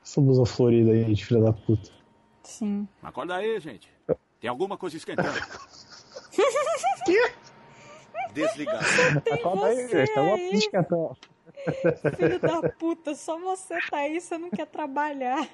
Essa 0.03 0.21
blusa 0.21 0.47
florida 0.47 0.93
aí, 0.93 1.12
de 1.12 1.25
filha 1.25 1.41
da 1.41 1.53
puta. 1.53 1.91
Sim. 2.43 2.87
Acorda 3.03 3.37
aí, 3.37 3.59
gente. 3.59 3.91
Tem 4.41 4.49
alguma 4.49 4.76
coisa 4.76 4.97
esquentando. 4.97 5.29
Desligado. 8.33 8.85
Acorda 9.33 9.67
aí, 9.67 9.88
gente. 9.88 10.15
Tá 10.15 10.23
uma 10.23 10.37
pisca, 10.37 10.81
então. 10.81 11.17
Filho 12.17 12.38
da 12.38 12.69
puta, 12.69 13.15
só 13.15 13.38
você 13.38 13.79
tá 13.91 13.99
aí, 13.99 14.21
você 14.21 14.38
não 14.38 14.50
quer 14.50 14.67
trabalhar. 14.67 15.49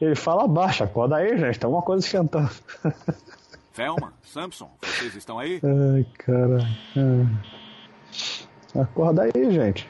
Ele 0.00 0.14
fala 0.14 0.46
baixo, 0.46 0.84
acorda 0.84 1.16
aí, 1.16 1.36
gente. 1.38 1.58
Tem 1.58 1.68
uma 1.68 1.82
coisa 1.82 2.04
esquentando. 2.04 2.50
Velma, 3.74 4.12
Samson, 4.22 4.70
vocês 4.82 5.14
estão 5.14 5.38
aí? 5.38 5.60
Ai, 5.64 6.06
cara. 6.18 6.58
Acorda 8.74 9.22
aí, 9.22 9.50
gente. 9.50 9.88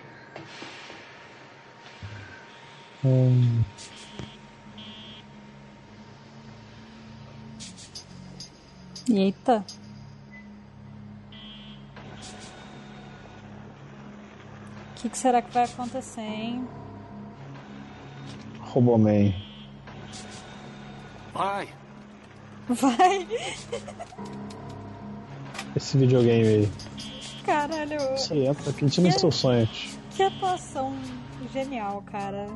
Hum, 3.04 3.64
Eita. 9.08 9.64
O 14.90 14.94
que, 15.02 15.08
que 15.08 15.18
será 15.18 15.42
que 15.42 15.52
vai 15.52 15.64
acontecer, 15.64 16.20
hein? 16.20 16.68
Roboman. 18.60 19.34
Vai. 21.34 21.68
Vai! 22.68 23.26
Esse 25.74 25.98
videogame 25.98 26.46
aí. 26.46 26.72
Caralho. 27.44 27.98
Você 28.16 28.44
entra, 28.44 28.70
acredita 28.70 29.02
nos 29.02 29.14
seus 29.16 29.34
sonhos. 29.34 29.98
Que 30.14 30.22
atuação 30.22 30.94
genial, 31.52 32.02
cara. 32.02 32.46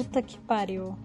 Puta 0.00 0.22
que 0.22 0.38
pariu. 0.38 0.96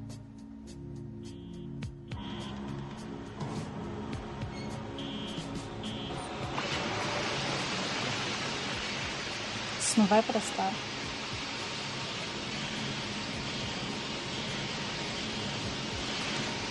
Isso 9.77 9.99
não 9.99 10.05
vai 10.05 10.23
prestar. 10.23 10.71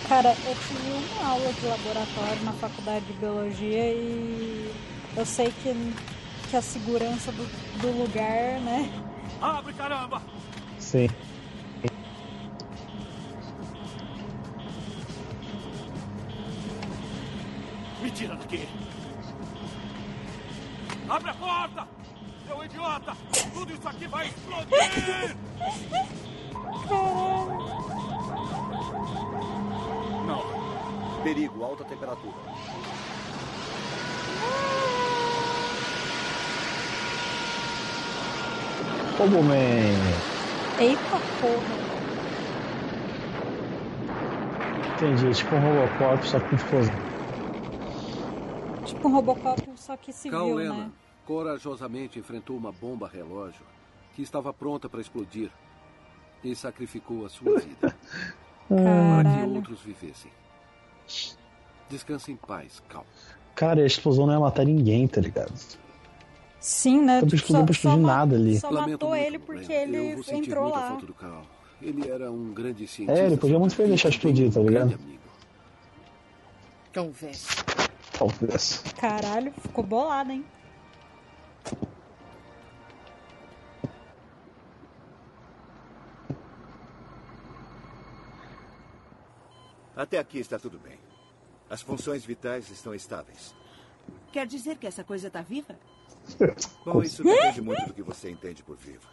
Cara, 0.08 0.30
eu 0.30 0.54
tive 0.54 1.12
uma 1.12 1.28
aula 1.28 1.52
de 1.52 1.66
laboratório 1.66 2.42
na 2.42 2.52
faculdade 2.54 3.04
de 3.04 3.12
biologia 3.12 3.92
e 3.92 4.74
eu 5.14 5.26
sei 5.26 5.52
que, 5.62 5.74
que 6.48 6.56
a 6.56 6.62
segurança 6.62 7.30
do, 7.32 7.44
do 7.82 8.02
lugar, 8.02 8.62
né? 8.62 8.90
Abre, 9.42 9.74
caramba! 9.74 10.22
Sim. 10.78 11.10
Daqui! 18.54 18.68
Abre 21.08 21.30
a 21.30 21.34
porta! 21.34 21.88
Seu 22.46 22.64
idiota! 22.64 23.16
Tudo 23.52 23.72
isso 23.72 23.88
aqui 23.88 24.06
vai 24.06 24.26
explodir! 24.26 25.36
Não. 30.26 31.22
Perigo, 31.22 31.64
alta 31.64 31.84
temperatura. 31.84 32.34
Como 39.16 39.42
man. 39.42 39.54
Eita 40.78 41.20
porra. 41.40 41.84
Entendi, 44.94 45.34
tipo 45.34 45.54
um 45.56 45.60
Robocop, 45.60 46.26
só 46.26 46.40
com 46.40 46.54
explosão. 46.54 47.14
Tipo 49.04 49.08
um 49.08 49.16
Robocop, 49.16 49.62
só 49.76 49.98
que 49.98 50.14
civil, 50.14 50.38
Cal 50.38 50.54
né? 50.56 50.90
Corajosamente 51.26 52.18
enfrentou 52.18 52.56
uma 52.56 52.72
bomba 52.72 53.06
relógio 53.06 53.60
que 54.14 54.22
estava 54.22 54.50
pronta 54.50 54.88
para 54.88 54.98
explodir 54.98 55.50
e 56.42 56.56
sacrificou 56.56 57.26
a 57.26 57.28
sua 57.28 57.60
vida 57.60 57.94
para 58.66 59.30
que 59.36 59.42
outros 59.46 59.80
vivessem. 59.82 60.30
Descanse 61.90 62.32
em 62.32 62.36
paz, 62.36 62.82
Cal. 62.88 63.04
Cara, 63.54 63.82
a 63.82 63.86
explosão 63.86 64.26
não 64.26 64.32
ia 64.32 64.40
matar 64.40 64.64
ninguém, 64.64 65.06
tá 65.06 65.20
ligado? 65.20 65.52
Sim, 66.58 67.02
né? 67.02 67.20
Tanto 67.20 67.34
explosão 67.34 67.66
pra 67.66 67.72
explodir 67.74 68.00
ma- 68.00 68.16
nada 68.16 68.36
ali. 68.36 68.58
Só 68.58 68.70
matou 68.72 69.10
muito, 69.10 69.14
ele 69.14 69.38
porque 69.38 69.68
Lennon. 69.68 69.96
Eu 69.98 70.02
ele 70.12 70.22
vou 70.22 70.34
entrou 70.34 70.62
muita 70.64 70.78
lá. 70.78 70.88
falta 70.88 71.06
do 71.06 71.12
Cal. 71.14 71.42
Ele 71.82 72.08
era 72.08 72.32
um 72.32 72.54
grande 72.54 72.86
cientista. 72.86 73.20
É, 73.20 73.26
ele 73.26 73.36
podia 73.36 73.58
muito 73.58 73.76
bem 73.76 73.86
deixar 73.88 74.08
explodir, 74.08 74.50
tá 74.50 74.60
ligado? 74.60 74.94
amigo. 74.94 75.20
Conversa. 76.94 77.73
Talvez. 78.18 78.78
Caralho, 78.98 79.52
ficou 79.60 79.84
bolado, 79.84 80.32
hein? 80.32 80.44
Até 89.96 90.18
aqui 90.18 90.38
está 90.38 90.58
tudo 90.58 90.78
bem. 90.78 90.98
As 91.70 91.80
funções 91.82 92.24
vitais 92.24 92.68
estão 92.70 92.94
estáveis. 92.94 93.54
Quer 94.32 94.46
dizer 94.46 94.76
que 94.76 94.86
essa 94.86 95.04
coisa 95.04 95.30
tá 95.30 95.40
viva? 95.42 95.78
Bom, 96.84 97.02
isso 97.02 97.22
depende 97.22 97.60
muito 97.62 97.86
do 97.86 97.94
que 97.94 98.02
você 98.02 98.30
entende 98.30 98.62
por 98.62 98.76
viva. 98.76 99.08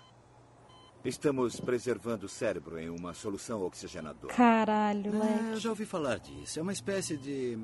Estamos 1.03 1.59
preservando 1.59 2.25
o 2.25 2.29
cérebro 2.29 2.77
em 2.79 2.89
uma 2.89 3.13
solução 3.13 3.61
oxigenadora. 3.63 4.33
Caralho, 4.33 5.11
Ah, 5.15 5.25
Leque. 5.25 5.49
eu 5.53 5.59
já 5.59 5.69
ouvi 5.69 5.85
falar 5.85 6.19
disso. 6.19 6.59
É 6.59 6.61
uma 6.61 6.73
espécie 6.73 7.17
de. 7.17 7.57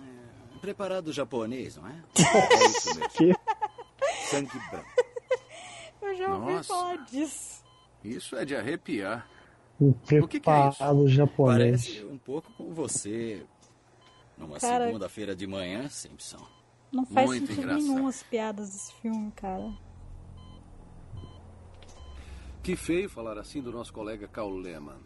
é, 0.00 0.17
preparado 0.58 1.12
japonês, 1.12 1.76
não 1.76 1.86
é? 1.86 2.02
É 2.18 2.64
isso 2.66 2.94
mesmo. 2.98 3.08
Que? 3.10 3.34
Sangue 4.30 4.58
branco. 4.70 4.88
Eu 6.02 6.16
já 6.16 6.34
ouvi 6.34 6.52
Nossa. 6.52 6.68
falar 6.74 6.96
disso. 7.06 7.64
Isso 8.04 8.36
é 8.36 8.44
de 8.44 8.54
arrepiar. 8.56 9.28
Um 9.80 9.90
O 9.90 9.94
que 9.94 10.08
que 10.08 10.14
é 10.14 10.18
isso? 10.18 10.78
preparado 10.78 11.08
japonês. 11.08 11.84
Parece 11.86 12.04
um 12.06 12.18
pouco 12.18 12.52
com 12.54 12.72
você. 12.74 13.44
Numa 14.36 14.58
Cara- 14.58 14.86
segunda-feira 14.86 15.34
de 15.34 15.46
manhã, 15.46 15.88
Simpson. 15.88 16.38
Não 16.92 17.04
faz 17.04 17.26
Muito 17.26 17.46
sentido 17.48 17.62
engraçado. 17.64 17.82
nenhum 17.88 18.06
as 18.06 18.22
piadas 18.22 18.70
desse 18.70 18.92
filme, 18.94 19.30
cara. 19.32 19.72
Que 22.62 22.76
feio 22.76 23.08
falar 23.08 23.38
assim 23.38 23.60
do 23.62 23.72
nosso 23.72 23.92
colega 23.92 24.28
Cal 24.28 24.50
Lehman. 24.50 24.96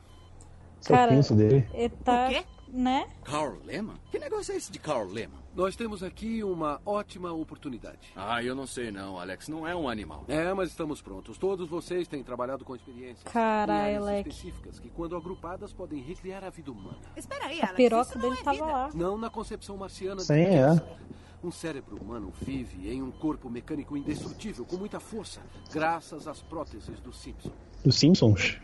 Só 0.81 0.95
Cara, 0.95 1.13
penso 1.13 1.35
dele. 1.35 1.69
Ele 1.73 1.89
tá. 1.91 2.27
O 2.27 2.31
quê? 2.31 2.45
Né? 2.73 3.07
Carl 3.23 3.59
Lehman? 3.67 3.97
Que 4.11 4.19
negócio 4.19 4.55
é 4.55 4.57
esse 4.57 4.73
de 4.73 4.79
Carl 4.79 5.07
Lehman? 5.07 5.39
Nós 5.55 5.77
temos 5.77 6.03
aqui 6.03 6.43
uma 6.43 6.81
ótima 6.87 7.31
oportunidade. 7.31 7.99
Ah, 8.17 8.43
eu 8.43 8.55
não 8.55 8.67
sei 8.67 8.91
não, 8.91 9.21
Alex. 9.21 9.47
Não 9.49 9.69
é 9.69 9.77
um 9.77 9.87
animal. 9.91 10.25
É, 10.27 10.55
mas 10.55 10.71
estamos 10.71 11.03
prontos. 11.03 11.37
Todos 11.37 11.69
vocês 11.69 12.09
têm 12.09 12.25
trabalhado 12.25 12.65
com 12.65 12.75
experiências 12.75 13.37
áreas 13.37 14.03
Leque. 14.03 14.31
específicas 14.31 14.79
que, 14.79 14.89
quando 14.89 15.15
agrupadas, 15.15 15.71
podem 15.75 16.01
recriar 16.01 16.43
a 16.45 16.49
vida 16.49 16.73
humana. 16.73 16.97
Espera 17.15 17.45
aí, 17.49 17.61
A 17.61 17.65
Alex. 17.65 17.77
piroca 17.77 18.09
isso 18.09 18.19
não 18.19 18.29
dele 18.31 18.41
é 18.41 18.45
tava 18.45 18.57
vida. 18.57 18.67
lá. 18.73 18.91
Não 18.95 19.19
na 19.19 19.29
concepção 19.29 19.77
marciana 19.77 20.23
Sim, 20.23 20.33
de 20.33 20.41
é. 20.41 20.97
Um 21.45 21.51
cérebro 21.51 21.97
humano 22.01 22.33
vive 22.41 22.89
em 22.91 23.03
um 23.03 23.11
corpo 23.11 23.51
mecânico 23.51 23.95
indestrutível, 23.99 24.65
com 24.65 24.77
muita 24.77 24.99
força, 24.99 25.43
graças 25.71 26.27
às 26.27 26.41
próteses 26.41 26.99
do 27.01 27.13
Simpson. 27.13 27.51
Dos 27.85 27.97
Simpsons. 27.99 28.59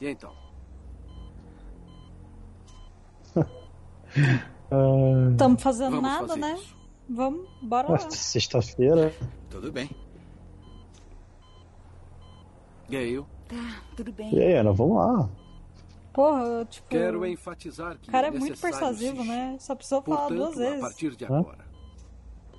E 0.00 0.06
então? 0.08 0.32
Tamo 5.36 5.58
fazendo 5.58 5.96
Vamos 5.96 6.02
nada, 6.10 6.28
fazer 6.28 6.40
né? 6.40 6.54
isso. 6.54 6.76
Vamos, 7.08 7.48
bora 7.62 7.90
lá. 7.92 8.10
Sexta-feira. 8.10 9.12
Tudo 9.50 9.70
bem. 9.72 9.90
Gale, 12.88 13.24
Tá, 13.48 13.82
tudo 13.96 14.12
bem. 14.12 14.34
E 14.34 14.40
aí, 14.40 14.54
Ana, 14.54 14.72
vamos 14.72 14.96
lá. 14.96 15.28
Porra, 16.12 16.42
eu, 16.42 16.66
tipo. 16.66 16.88
quero 16.88 17.24
enfatizar 17.26 17.98
que 17.98 18.08
O 18.08 18.12
cara 18.12 18.28
é 18.28 18.30
é 18.34 18.38
muito 18.38 18.58
persuasivo, 18.60 19.24
né? 19.24 19.56
Só 19.58 19.74
precisou 19.74 20.02
falar 20.02 20.28
Portanto, 20.28 20.38
duas 20.38 20.56
a 20.56 20.58
vezes. 20.60 20.80
partir 20.80 21.16
de 21.16 21.24
Hã? 21.24 21.38
agora, 21.38 21.64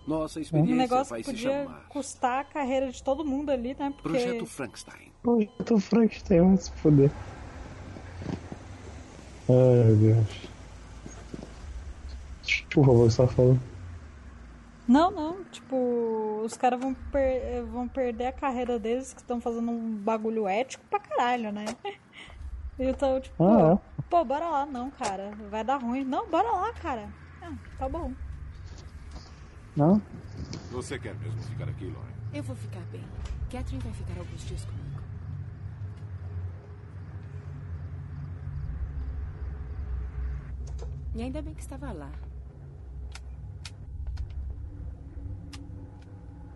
nossa 0.08 0.40
Um 0.40 0.42
experiência 0.42 0.76
negócio 0.76 1.10
vai 1.12 1.20
que 1.22 1.26
se 1.26 1.32
podia 1.32 1.64
chamar 1.66 1.88
custar 1.88 2.42
a 2.42 2.44
carreira 2.44 2.92
de 2.92 3.04
todo 3.04 3.24
mundo 3.24 3.52
ali, 3.52 3.76
né? 3.78 3.94
Porque. 4.02 4.10
Projeto 4.10 4.46
Frankenstein. 4.48 5.12
Projeto 5.22 5.80
Frankenstein, 5.80 6.48
vai 6.48 6.58
se 6.58 6.72
foder. 6.72 7.12
Ai, 9.50 9.84
meu 9.86 9.96
Deus. 9.98 10.53
Por 12.74 12.86
favor, 12.86 13.10
você 13.12 13.22
tá 13.22 13.28
falando. 13.28 13.60
Não, 14.88 15.12
não, 15.12 15.44
tipo, 15.46 16.42
os 16.44 16.58
caras 16.58 16.80
vão, 16.80 16.94
per- 16.94 17.64
vão 17.72 17.88
perder 17.88 18.26
a 18.28 18.32
carreira 18.34 18.78
deles 18.78 19.14
que 19.14 19.22
estão 19.22 19.40
fazendo 19.40 19.72
um 19.72 19.96
bagulho 19.96 20.48
ético 20.48 20.84
pra 20.90 21.00
caralho, 21.00 21.52
né? 21.52 21.66
Então, 22.80 23.22
tipo, 23.22 23.44
Ah, 23.44 23.78
pô, 24.10 24.26
bora 24.26 24.50
lá, 24.50 24.66
não, 24.66 24.90
cara, 24.90 25.32
vai 25.52 25.64
dar 25.64 25.78
ruim. 25.78 26.04
Não, 26.04 26.28
bora 26.28 26.50
lá, 26.52 26.74
cara. 26.74 27.08
Ah, 27.40 27.54
tá 27.78 27.88
bom. 27.88 28.12
Não? 29.78 30.02
Você 30.72 30.98
quer 30.98 31.14
mesmo 31.20 31.40
ficar 31.44 31.70
aqui, 31.70 31.86
Lauren? 31.86 32.10
Eu 32.34 32.42
vou 32.42 32.56
ficar 32.56 32.80
bem. 32.92 33.04
Catherine 33.52 33.84
vai 33.84 33.94
ficar 33.94 34.20
alguns 34.20 34.44
dias 34.44 34.66
comigo. 34.66 35.00
E 41.16 41.22
ainda 41.22 41.42
bem 41.42 41.54
que 41.54 41.62
estava 41.62 41.92
lá. 41.92 42.10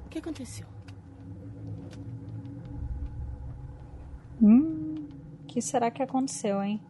O 0.08 0.10
que 0.10 0.20
aconteceu? 0.20 0.66
Hum, 4.42 5.10
o 5.44 5.46
que 5.48 5.62
será 5.62 5.92
que 5.92 6.02
aconteceu, 6.02 6.64
hein? 6.64 6.82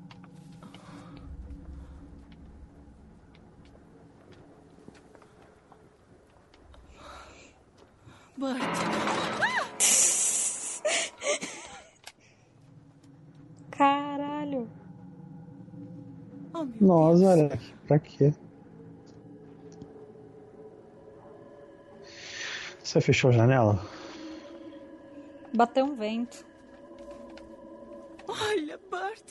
Bart, 8.37 8.61
Caralho. 13.71 14.67
oh 16.53 16.65
meu 16.65 16.75
Nossa, 16.79 17.19
Deus. 17.19 17.23
olha, 17.25 17.59
pra 17.87 17.99
quê? 17.99 18.33
Você 22.87 23.01
fechou 23.01 23.31
a 23.31 23.33
janela? 23.33 23.85
Bateu 25.53 25.83
um 25.83 25.93
vento. 25.93 26.45
Olha, 28.25 28.79
Bart. 28.89 29.29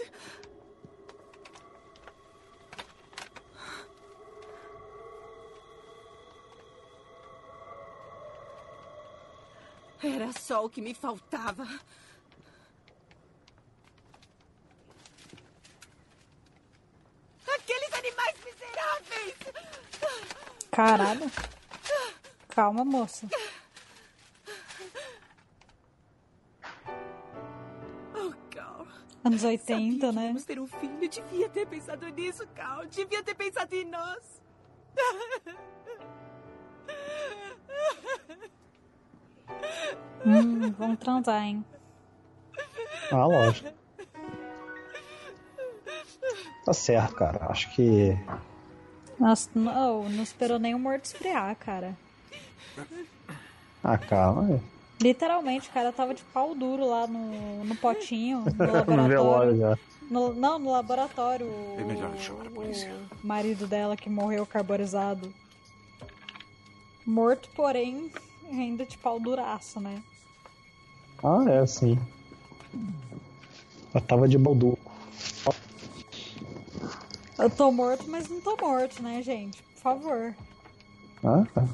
Era 10.04 10.32
só 10.38 10.66
o 10.66 10.68
que 10.68 10.82
me 10.82 10.92
faltava. 10.92 11.66
Aqueles 17.48 17.94
animais 17.94 18.36
miseráveis! 18.44 19.34
Caralho. 20.70 21.55
Calma, 22.56 22.86
moça. 22.86 23.28
Oh, 28.14 28.32
Carl. 28.50 28.86
Anos 29.22 29.44
80, 29.44 30.10
né? 30.10 30.28
Vamos 30.28 30.46
ter 30.46 30.58
um 30.58 30.66
filho. 30.66 30.98
Devia 30.98 31.50
ter 31.50 31.66
pensado 31.66 32.08
nisso, 32.08 32.46
Carl. 32.54 32.86
Devia 32.86 33.22
ter 33.22 33.34
pensado 33.34 33.74
em 33.74 33.84
nós. 33.84 34.40
Hum, 40.24 40.72
vamos 40.72 40.98
transar, 40.98 41.42
hein? 41.42 41.62
Ah, 43.12 43.26
lógico. 43.26 43.68
Tá 46.64 46.72
certo, 46.72 47.14
cara. 47.16 47.50
Acho 47.50 47.70
que. 47.74 48.16
Nossa, 49.20 49.50
não, 49.54 50.08
não 50.08 50.22
esperou 50.22 50.58
nem 50.58 50.74
o 50.74 50.78
morto 50.78 51.04
esfriar, 51.04 51.54
cara. 51.56 51.94
Ah, 53.82 53.98
calma. 53.98 54.60
Literalmente, 55.00 55.68
o 55.68 55.72
cara 55.72 55.92
tava 55.92 56.14
de 56.14 56.24
pau 56.24 56.54
duro 56.54 56.86
lá 56.86 57.06
no, 57.06 57.64
no 57.64 57.76
potinho, 57.76 58.40
no 58.40 58.52
No 58.66 58.72
laboratório. 58.72 59.08
velório 59.08 59.56
já. 59.58 59.78
No- 60.10 60.34
não, 60.34 60.58
no 60.58 60.70
laboratório. 60.72 61.48
É 61.78 61.84
melhor 61.84 62.16
chamar 62.16 62.46
a 62.46 62.50
polícia. 62.50 62.94
o 63.22 63.26
marido 63.26 63.66
dela 63.66 63.96
que 63.96 64.08
morreu 64.08 64.46
carbonizado. 64.46 65.32
Morto, 67.04 67.48
porém, 67.54 68.10
ainda 68.50 68.84
de 68.84 68.98
pau 68.98 69.20
duraço, 69.20 69.78
né? 69.80 70.02
Ah, 71.22 71.44
é, 71.48 71.66
sim. 71.66 71.98
Eu 73.94 74.00
tava 74.00 74.26
de 74.28 74.36
balduco. 74.36 74.92
Eu 77.38 77.50
tô 77.50 77.70
morto, 77.70 78.10
mas 78.10 78.28
não 78.28 78.40
tô 78.40 78.56
morto, 78.56 79.02
né, 79.02 79.22
gente? 79.22 79.62
Por 79.74 79.80
favor. 79.80 80.34
Ah, 81.22 81.44
tá. 81.54 81.64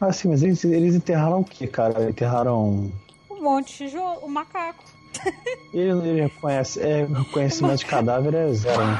Ah, 0.00 0.12
sim, 0.12 0.28
mas 0.28 0.42
eles, 0.42 0.64
eles 0.64 0.94
enterraram 0.94 1.40
o 1.40 1.44
que, 1.44 1.66
cara? 1.66 2.08
Enterraram. 2.10 2.90
Um 3.30 3.42
monte 3.42 3.68
de 3.68 3.74
tijolo, 3.90 4.20
o 4.24 4.28
macaco. 4.28 4.82
Ele, 5.74 5.90
ele 6.08 6.20
reconhece. 6.22 6.80
É, 6.80 7.04
reconhecimento 7.04 7.78
de 7.78 7.86
cadáver 7.86 8.34
é 8.34 8.52
zero, 8.52 8.84
né? 8.86 8.98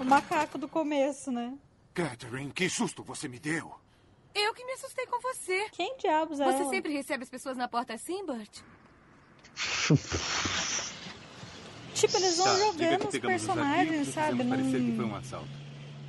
O 0.00 0.04
macaco 0.04 0.58
do 0.58 0.66
começo, 0.68 1.30
né? 1.30 1.54
Catherine, 1.92 2.50
que 2.52 2.68
susto 2.68 3.04
você 3.04 3.28
me 3.28 3.38
deu. 3.38 3.72
Eu 4.34 4.52
que 4.54 4.64
me 4.64 4.72
assustei 4.72 5.06
com 5.06 5.20
você. 5.20 5.66
Quem 5.70 5.96
diabos 5.96 6.40
é 6.40 6.44
Você 6.44 6.62
ela? 6.62 6.70
sempre 6.70 6.92
recebe 6.92 7.22
as 7.22 7.30
pessoas 7.30 7.56
na 7.56 7.68
porta 7.68 7.94
assim, 7.94 8.26
Bert? 8.26 8.60
Tipo, 11.94 12.16
eles 12.16 12.36
vão 12.36 12.46
Tá, 12.46 12.56
jogando 12.58 13.08
os 13.08 13.18
personagens, 13.18 14.08
sabe? 14.08 14.30
fizemos 14.32 14.46
parecer 14.48 14.80
que 14.84 14.96
foi 14.96 15.04
Não, 15.06 15.12
um 15.12 15.16
assalto. 15.16 15.63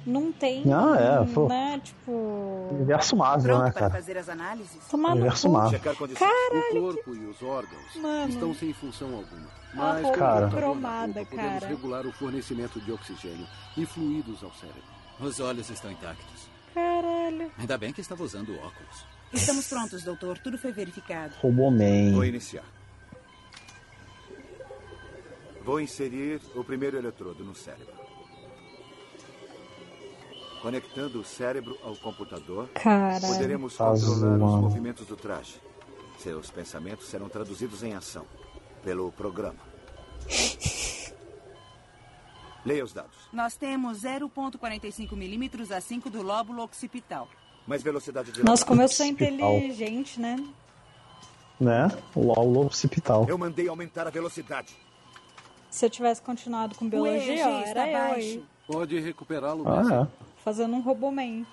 Não 0.06 0.32
tem. 0.32 0.64
Ah, 0.72 1.24
é, 1.24 1.34
pô. 1.34 1.48
Né, 1.48 1.82
tipo. 1.84 2.70
Universo 2.72 3.16
Marvel, 3.16 3.56
Pronto 3.56 3.66
né, 3.66 3.72
para 3.72 3.80
cara? 3.82 3.94
fazer 3.94 4.18
as 4.18 4.30
análises? 4.30 4.88
Tomar 4.90 5.12
Universo. 5.14 5.50
Marvel. 5.50 5.96
Condições. 5.96 6.30
O 6.30 6.80
corpo 6.80 7.16
e 7.16 7.26
os 7.26 7.42
órgãos 7.42 7.96
Mano. 7.96 8.30
estão 8.30 8.54
sem 8.54 8.74
função 8.74 9.08
alguma. 9.16 9.48
A 9.74 9.76
Mas 9.76 10.04
roupa 10.04 10.18
Cara. 10.18 10.50
cromada, 10.50 11.14
roupa, 11.20 11.30
podemos 11.32 11.60
cara. 11.60 11.68
regular 11.68 12.06
o 12.06 12.12
fornecimento 12.14 12.80
de 12.80 12.92
oxigênio 12.92 13.46
e 13.76 13.86
fluidos 13.86 14.44
ao 14.44 14.52
cérebro. 14.54 14.84
Os 15.20 15.40
olhos 15.40 15.70
estão 15.70 15.92
intactos. 15.92 16.50
Caralho. 16.74 17.52
Ainda 17.58 17.78
bem 17.78 17.92
que 17.92 18.02
estava 18.02 18.24
usando 18.24 18.54
óculos. 18.56 19.06
Estamos 19.34 19.68
prontos, 19.68 20.04
doutor. 20.04 20.38
Tudo 20.38 20.58
foi 20.58 20.72
verificado. 20.72 21.34
Roboman. 21.42 22.14
Vou 22.14 22.24
iniciar. 22.26 22.64
Vou 25.64 25.80
inserir 25.82 26.40
o 26.54 26.64
primeiro 26.64 26.98
eletrodo 26.98 27.44
no 27.44 27.56
cérebro. 27.56 28.05
Conectando 30.66 31.20
o 31.20 31.24
cérebro 31.24 31.78
ao 31.84 31.96
computador, 31.96 32.68
Caralho. 32.70 33.22
poderemos 33.22 33.78
controlar 33.78 34.34
os 34.34 34.62
movimentos 34.62 35.06
do 35.06 35.16
traje. 35.16 35.62
Seus 36.18 36.50
pensamentos 36.50 37.06
serão 37.06 37.30
traduzidos 37.30 37.84
em 37.84 37.94
ação 37.94 38.26
pelo 38.84 39.12
programa. 39.12 39.60
Leia 42.66 42.84
os 42.84 42.94
dados. 42.94 43.16
Nós 43.32 43.56
temos 43.56 44.02
0,45 44.02 45.16
milímetros 45.16 45.72
a 45.72 45.80
5 45.80 46.10
do 46.10 46.24
lóbulo 46.24 46.64
occipital. 46.64 47.28
Mais 47.68 47.84
velocidade 47.84 48.32
de 48.32 48.44
Nossa, 48.44 48.66
como 48.66 48.82
eu 48.82 48.88
sou 48.88 49.06
inteligente, 49.06 50.20
né? 50.20 50.36
Né? 51.60 51.92
O 52.16 52.22
LOL 52.22 52.66
Hospital. 52.66 53.28
Eu 53.30 53.38
mandei 53.38 53.68
aumentar 53.68 54.08
a 54.08 54.10
velocidade. 54.10 54.76
Se 55.70 55.86
eu 55.86 55.92
tivesse 55.92 56.24
continuado 56.24 56.74
com 56.74 56.90
biologia, 56.90 57.48
ó, 57.48 57.60
era 57.60 57.88
eu 57.88 58.14
aí. 58.14 58.46
Pode 58.66 59.00
recuperá-lo 59.00 59.64
mesmo. 59.64 59.94
Ah, 59.94 60.08
Fazendo 60.46 60.76
um 60.76 60.82
Roboman. 60.82 61.46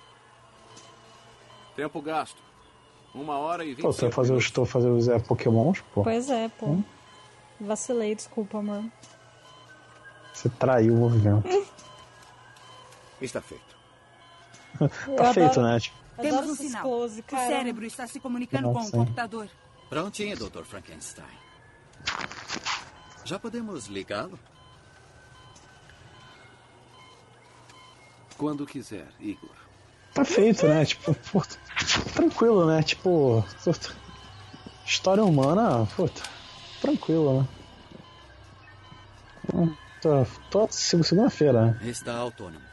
Tempo 1.75 2.01
gasto. 2.01 2.37
Uma 3.13 3.37
hora 3.37 3.65
e 3.65 3.69
vinte 3.73 3.79
e 3.79 3.81
você 3.81 4.03
vai 4.03 4.11
fazer 4.11 4.33
os, 4.33 4.49
tô 4.51 4.65
fazer 4.65 4.87
os 4.89 5.07
é, 5.07 5.19
Pokémons, 5.19 5.81
pô. 5.93 6.03
Pois 6.03 6.29
é, 6.29 6.47
pô. 6.49 6.77
Vacilei, 7.59 8.15
desculpa, 8.15 8.59
amor. 8.59 8.83
Você 10.33 10.47
traiu 10.49 10.93
o 10.93 10.97
movimento. 10.97 11.47
Está 13.21 13.41
feito. 13.41 13.75
Eu 14.79 14.89
Tá 14.89 15.29
adoro- 15.29 15.33
feito, 15.33 15.61
né? 15.61 15.79
Tipo, 15.79 15.95
eu 16.17 16.21
Temos 16.23 16.37
adoro 16.39 16.51
um 16.51 16.55
sinal. 16.55 16.81
close, 16.83 17.23
O 17.31 17.35
cérebro 17.35 17.85
está 17.85 18.05
se 18.07 18.19
comunicando 18.19 18.67
com 18.67 18.73
Nossa, 18.75 18.89
o 18.89 18.91
computador. 18.99 19.49
Prontinho, 19.89 20.35
Dr. 20.37 20.63
Frankenstein. 20.63 21.25
Já 23.23 23.39
podemos 23.39 23.85
ligá-lo? 23.87 24.37
Quando 28.37 28.65
quiser, 28.65 29.07
Igor. 29.19 29.49
tá 30.13 30.25
feito, 30.25 30.67
né? 30.67 30.85
Tipo, 30.85 31.13
pô, 31.31 31.41
tranquilo, 32.13 32.65
né? 32.65 32.83
Tipo, 32.83 33.43
puta, 33.63 33.95
história 34.85 35.23
humana, 35.23 35.87
puta, 35.95 36.21
tranquilo, 36.81 37.41
né? 37.41 37.47
Hum, 39.53 39.75
Tô, 40.03 40.25
tô 40.51 40.67
segunda-feira, 40.69 41.67
né? 41.67 41.79
Está 41.89 42.13
autônomo. 42.17 42.65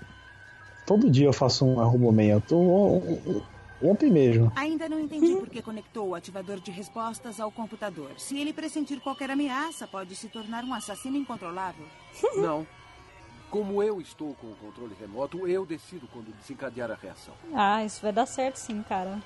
Todo 0.84 1.08
dia 1.08 1.26
eu 1.26 1.32
faço 1.32 1.64
um 1.64 1.74
Roboman. 1.74 2.24
Eu 2.24 2.40
tô 2.40 3.00
ontem 3.80 4.10
mesmo. 4.10 4.52
Ainda 4.56 4.88
não 4.88 4.98
entendi 4.98 5.36
por 5.36 5.48
que 5.48 5.62
conectou 5.62 6.08
o 6.08 6.14
ativador 6.16 6.58
de 6.58 6.72
respostas 6.72 7.38
ao 7.38 7.52
computador. 7.52 8.10
Se 8.18 8.36
ele 8.36 8.52
pressentir 8.52 8.98
qualquer 9.00 9.30
ameaça, 9.30 9.86
pode 9.86 10.16
se 10.16 10.26
tornar 10.28 10.64
um 10.64 10.74
assassino 10.74 11.16
incontrolável. 11.16 11.86
Não. 12.34 12.66
Como 13.50 13.82
eu 13.82 14.00
estou 14.00 14.34
com 14.34 14.46
o 14.48 14.54
controle 14.56 14.94
remoto, 14.98 15.46
eu 15.48 15.66
decido 15.66 16.06
quando 16.12 16.32
desencadear 16.36 16.90
a 16.90 16.94
reação. 16.94 17.34
Ah, 17.54 17.84
isso 17.84 18.00
vai 18.00 18.12
dar 18.12 18.26
certo 18.26 18.56
sim, 18.56 18.82
cara. 18.82 19.20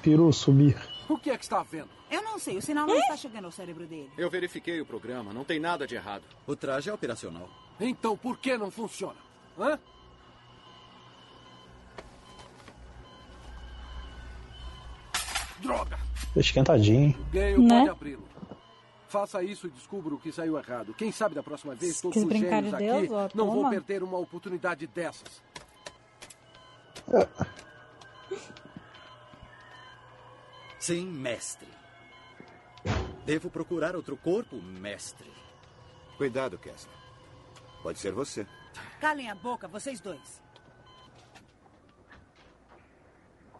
Peru 0.00 0.32
subir. 0.32 0.76
O 1.08 1.18
que 1.18 1.30
é 1.30 1.36
que 1.36 1.42
está 1.44 1.62
vendo? 1.64 1.90
Eu 2.08 2.22
não 2.22 2.38
sei, 2.38 2.56
o 2.56 2.62
sinal 2.62 2.86
não 2.86 2.96
está 2.96 3.16
chegando 3.16 3.46
ao 3.46 3.50
cérebro 3.52 3.84
dele. 3.86 4.10
Eu 4.16 4.30
verifiquei 4.30 4.80
o 4.80 4.86
programa, 4.86 5.32
não 5.32 5.44
tem 5.44 5.58
nada 5.58 5.86
de 5.86 5.94
errado. 5.96 6.22
O 6.46 6.54
traje 6.54 6.88
é 6.88 6.92
operacional. 6.94 7.48
Então 7.80 8.16
por 8.16 8.38
que 8.38 8.56
não 8.56 8.70
funciona? 8.70 9.16
Hã? 9.58 9.78
Droga! 15.60 15.98
Esquentadinho. 16.36 17.00
hein? 17.08 17.16
Gale 17.32 17.58
Né? 17.58 17.78
pode 17.78 17.90
abri-lo. 17.90 18.29
Faça 19.10 19.42
isso 19.42 19.66
e 19.66 19.70
descubra 19.70 20.14
o 20.14 20.20
que 20.20 20.30
saiu 20.30 20.56
errado. 20.56 20.94
Quem 20.94 21.10
sabe 21.10 21.34
da 21.34 21.42
próxima 21.42 21.74
vez 21.74 21.96
Se 21.96 22.02
todos 22.02 22.22
os 22.22 22.32
gênios 22.32 22.68
de 22.68 22.74
aqui 22.76 22.84
Deus, 22.84 23.10
ó, 23.10 23.28
não 23.34 23.46
vão 23.46 23.56
toma. 23.56 23.70
perder 23.70 24.04
uma 24.04 24.18
oportunidade 24.18 24.86
dessas. 24.86 25.42
Sim, 30.78 31.06
mestre. 31.06 31.66
Devo 33.26 33.50
procurar 33.50 33.96
outro 33.96 34.16
corpo, 34.16 34.54
mestre. 34.62 35.28
Cuidado, 36.16 36.56
Kessler. 36.56 36.94
Pode 37.82 37.98
ser 37.98 38.12
você. 38.12 38.46
Calem 39.00 39.28
a 39.28 39.34
boca, 39.34 39.66
vocês 39.66 40.00
dois. 40.00 40.40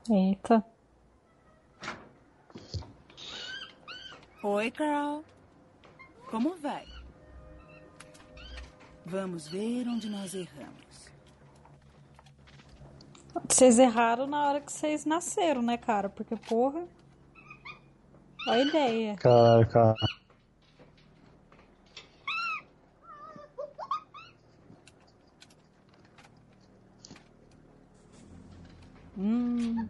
Eita. 0.09 0.65
Oi, 4.45 4.71
Carl. 4.71 5.25
Como 6.31 6.55
vai? 6.57 6.87
Vamos 9.05 9.49
ver 9.49 9.89
onde 9.89 10.09
nós 10.09 10.33
erramos. 10.33 11.11
Vocês 13.49 13.81
erraram 13.81 14.29
na 14.29 14.47
hora 14.47 14.61
que 14.61 14.73
vocês 14.73 15.05
nasceram, 15.05 15.61
né, 15.61 15.77
cara? 15.77 16.09
Porque, 16.09 16.37
porra. 16.37 16.87
Olha 18.47 18.63
a 18.63 18.65
ideia. 18.65 19.17
Cara, 19.17 19.67
cara. 19.67 19.95
Hum. 29.19 29.89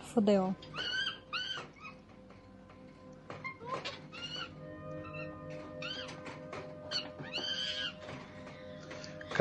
Fudeu. 0.00 0.54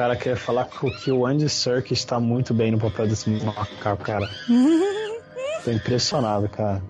Cara, 0.02 0.16
queria 0.16 0.36
falar 0.36 0.66
que 0.66 1.12
o 1.12 1.28
Andy 1.28 1.48
Serkis 1.48 2.00
está 2.00 2.20
muito 2.20 2.56
bem 2.56 2.72
no 2.72 2.80
papel 2.80 3.08
desse 3.08 3.30
macaco, 3.30 4.04
cara. 4.04 4.28
Tô 5.64 5.70
impressionado, 5.70 6.50
cara. 6.50 6.82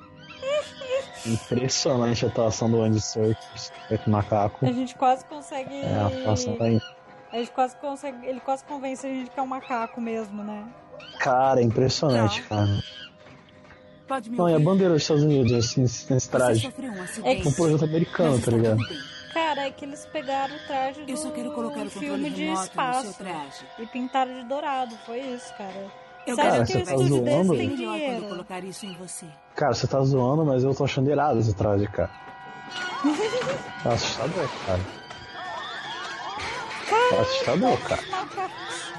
Impressionante 1.26 2.24
a 2.24 2.30
atuação 2.30 2.72
do 2.72 2.82
Andy 2.82 3.02
Serkis 3.02 3.70
macaco. 4.08 4.66
A 4.66 4.72
gente 4.72 4.96
quase 4.96 5.26
consegue. 5.26 5.76
É, 5.76 5.94
a 5.94 6.08
atuação 6.08 6.56
tá 6.56 6.64
aí. 6.64 6.82
A 7.34 7.40
gente 7.40 7.52
quase 7.52 7.76
consegue. 7.76 8.26
Ele 8.26 8.40
quase 8.40 8.64
convence 8.64 9.06
a 9.06 9.10
gente 9.10 9.30
que 9.30 9.38
é 9.38 9.44
um 9.44 9.48
macaco 9.48 10.00
mesmo, 10.00 10.42
né? 10.42 10.66
Cara, 11.20 11.60
é 11.60 11.64
impressionante, 11.66 12.42
cara. 12.44 12.82
Pode 14.08 14.30
me 14.30 14.38
Não, 14.38 14.50
e 14.50 14.54
a 14.54 14.60
bandeira 14.60 14.94
dos 14.94 15.02
Estados 15.02 15.24
Unidos, 15.24 15.52
assim, 15.52 15.82
nesse 15.82 16.30
traje. 16.30 16.66
um 16.66 17.28
É 17.28 17.46
Um 17.46 17.52
projeto 17.52 17.84
americano, 17.84 18.40
tá 18.40 18.52
ligado? 18.52 18.80
Tudo 19.62 19.68
bem. 19.68 19.68
Cara, 19.68 19.68
é 19.68 19.72
que 19.72 19.86
eles 19.86 20.06
pegaram 20.08 20.56
o 20.56 20.60
traje 20.68 21.02
do 21.04 21.12
Eu 21.12 21.18
só 21.18 21.30
quero 21.32 21.52
colocar 21.52 21.82
o 21.82 21.90
filme 21.90 22.30
de 22.30 22.46
espaço 22.52 23.14
traje. 23.18 23.66
e 23.80 23.86
pintaram 23.86 24.34
de 24.34 24.44
dourado. 24.44 24.96
Foi 25.06 25.20
isso, 25.20 25.54
cara. 25.58 25.92
Eu 26.26 26.36
Você 26.36 26.42
Cara, 26.42 26.66
que 26.66 26.72
você 26.72 26.78
o 26.78 26.86
tá 26.86 26.92
estúdio 26.92 27.22
desse 27.24 27.58
tem 27.58 27.76
dinheiro? 27.76 28.28
colocar 28.28 28.64
isso 28.64 28.86
em 28.86 28.94
você. 28.94 29.26
Cara, 29.56 29.74
você 29.74 29.88
tá 29.88 30.02
zoando, 30.02 30.46
mas 30.46 30.64
eu 30.64 30.74
tô 30.76 30.84
achando 30.84 31.10
irado 31.10 31.40
esse 31.40 31.54
traje, 31.54 31.88
cara. 31.88 32.10
Tá 33.84 33.94
assustador, 33.94 34.48
cara. 34.68 34.80
Tá 37.10 37.22
assustador, 37.22 37.78
cara. 37.80 38.02
Macacos. 38.12 38.92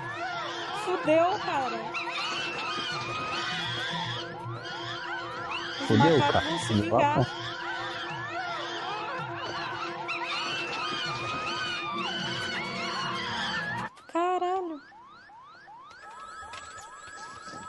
Fudeu, 0.84 1.38
cara. 1.38 1.78
Fudeu, 5.86 6.18
cara. 6.18 6.42
Fudeu, 6.66 6.82
vingar. 6.82 7.41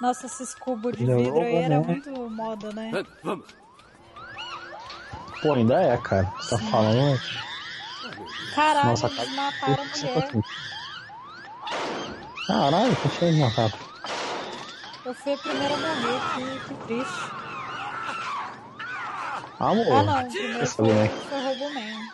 Nossa, 0.04 0.26
esses 0.26 0.54
cubos 0.54 0.98
de 0.98 1.06
Não, 1.06 1.16
vidro 1.18 1.40
aí 1.40 1.56
era 1.56 1.80
muito 1.80 2.12
moda, 2.30 2.74
né? 2.74 2.92
É, 2.94 3.06
Vamos. 3.24 3.46
Pô, 5.42 5.54
ainda 5.54 5.82
é, 5.82 5.96
cara. 5.96 6.26
Tá 6.50 6.58
falando. 6.58 7.22
Caralho, 8.54 8.90
Nossa, 8.90 9.08
eles 9.08 9.18
cara. 9.18 9.30
mataram 9.32 9.82
a 9.82 9.86
mulher. 9.86 10.32
Caralho, 12.46 12.96
que 12.98 13.08
feio 13.08 13.38
macaco. 13.38 13.80
Eu 15.06 15.14
fui 15.14 15.34
a 15.36 15.38
primeira 15.38 15.74
a 15.74 15.78
morrer, 15.78 16.20
que, 16.36 16.68
que 16.68 16.74
triste. 16.84 17.32
Amor. 19.58 19.88
Ah 19.90 20.04
não, 20.04 20.30
primeiro 20.30 20.58
foi, 20.58 20.66
saber, 20.66 20.94
né? 20.96 21.08
foi 21.08 21.42
Roboman. 21.44 22.10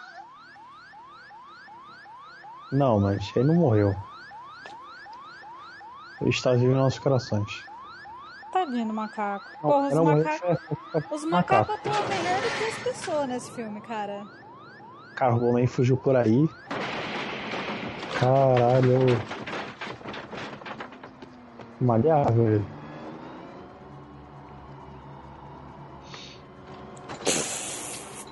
Não, 2.71 2.99
mas 2.99 3.31
ele 3.35 3.47
não 3.47 3.55
morreu. 3.55 3.95
Ele 6.21 6.29
está 6.29 6.53
vivo 6.53 6.71
em 6.71 6.75
nossos 6.75 6.99
corações. 6.99 7.67
Tadinho 8.51 8.87
do 8.87 8.93
macaco. 8.93 9.45
Não, 9.61 9.69
Porra, 9.69 9.87
os 9.87 9.93
macacos. 9.93 11.11
Os 11.11 11.25
macaco. 11.25 11.71
macacos 11.71 11.75
atuam 11.75 12.09
melhor 12.09 12.41
do 12.41 12.57
que 12.57 12.63
as 12.65 12.79
pessoas 12.79 13.27
nesse 13.27 13.51
filme, 13.51 13.81
cara. 13.81 14.25
Cara, 15.15 15.35
o 15.35 15.49
homem 15.49 15.67
fugiu 15.67 15.97
por 15.97 16.15
aí. 16.15 16.49
Caralho. 18.19 18.99
Malhável 21.79 22.47
ele. 22.55 22.65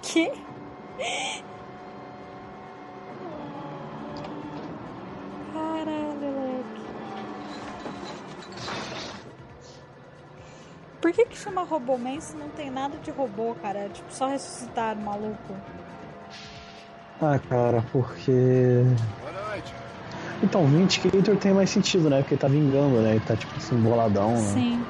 Que? 0.02 0.32
Chama 11.58 11.64
Roboman 11.64 12.22
se 12.22 12.36
não 12.38 12.50
tem 12.50 12.70
nada 12.70 12.98
de 13.00 13.10
robô, 13.10 13.56
cara? 13.56 13.80
É 13.80 13.90
tipo 13.90 14.12
só 14.14 14.28
ressuscitar 14.28 14.96
o 14.96 15.02
maluco. 15.02 15.56
Ah, 17.20 17.40
cara, 17.50 17.84
porque. 17.92 18.84
Boa 19.22 19.50
noite. 19.50 19.74
Então, 20.44 20.64
o 20.64 20.68
Vindicator 20.68 21.36
tem 21.38 21.54
mais 21.54 21.70
sentido, 21.70 22.10
né? 22.10 22.20
Porque 22.20 22.36
ele 22.36 22.42
tá 22.42 22.48
vingando, 22.48 23.02
né? 23.02 23.12
Ele 23.12 23.20
tá 23.22 23.36
tipo 23.36 23.56
assim, 23.58 23.76
boladão, 23.78 24.34
né? 24.34 24.38
Sim. 24.38 24.86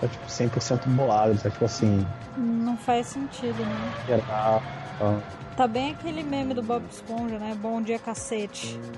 Tá 0.00 0.08
tipo 0.08 0.26
100% 0.26 0.88
bolado, 0.88 1.38
tá 1.38 1.48
tipo 1.48 1.64
assim. 1.64 2.04
Não 2.36 2.76
faz 2.76 3.06
sentido, 3.06 3.64
né? 3.64 3.92
geral, 4.06 4.62
tá. 4.98 5.20
Tá 5.56 5.66
bem 5.66 5.92
aquele 5.92 6.22
meme 6.22 6.52
do 6.52 6.62
Bob 6.62 6.84
Esponja, 6.90 7.38
né? 7.38 7.56
Bom 7.60 7.80
dia, 7.80 7.98
cacete. 7.98 8.78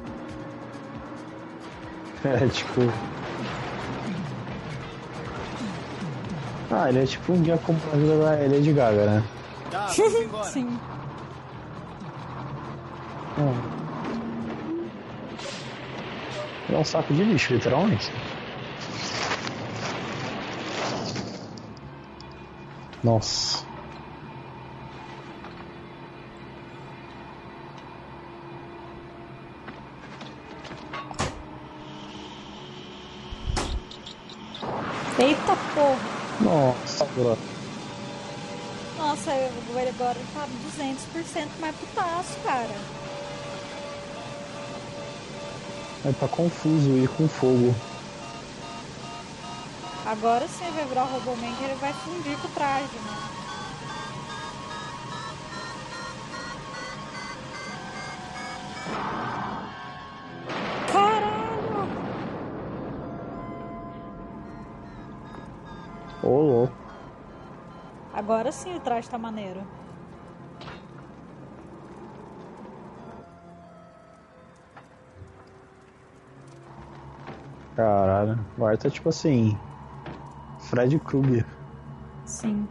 É 2.25 2.49
tipo. 2.49 2.81
Ah, 6.71 6.91
ele 6.91 7.03
é 7.03 7.07
tipo 7.07 7.33
um 7.33 7.41
dia 7.41 7.57
como 7.59 7.79
a 7.93 7.97
vida 7.97 8.19
da 8.19 8.31
Lady 8.55 8.73
Gaga, 8.73 9.07
né? 9.07 9.25
Tá. 9.71 9.89
Sim. 10.45 10.79
Hum. 13.39 13.79
É 16.71 16.77
um 16.77 16.85
saco 16.85 17.15
de 17.15 17.25
lixo, 17.25 17.55
literalmente. 17.55 18.13
Nossa. 23.03 23.65
Eita 35.19 35.57
porra! 35.75 36.18
Nossa, 36.41 37.05
bro. 37.15 37.37
Nossa, 38.97 39.31
eu- 39.31 39.79
ele 39.79 39.91
agora 39.91 40.17
tá 40.35 40.47
200% 40.65 41.51
mais 41.61 41.75
putaço, 41.77 42.37
cara. 42.45 42.75
Ele 46.05 46.15
tá 46.15 46.29
confuso 46.29 46.91
e 46.97 47.09
com 47.09 47.29
fogo. 47.29 47.75
Agora 50.07 50.47
sim 50.49 50.71
vai 50.75 50.85
virar 50.87 51.05
o 51.05 51.07
Roboman 51.13 51.55
que 51.57 51.65
ele 51.65 51.75
vai 51.75 51.93
fundir 51.93 52.37
com 52.39 52.49
o 52.49 52.51
traje, 52.53 52.85
né? 53.05 53.38
Agora 68.39 68.53
sim 68.53 68.73
o 68.77 68.79
traje 68.79 69.11
tá 69.11 69.19
maneiro. 69.19 69.61
Caralho. 77.75 78.39
Agora 78.57 78.79
tá 78.79 78.89
tipo 78.89 79.09
assim. 79.09 79.59
Fred 80.61 81.01
Krueger. 81.01 81.45
Sim. 82.25 82.69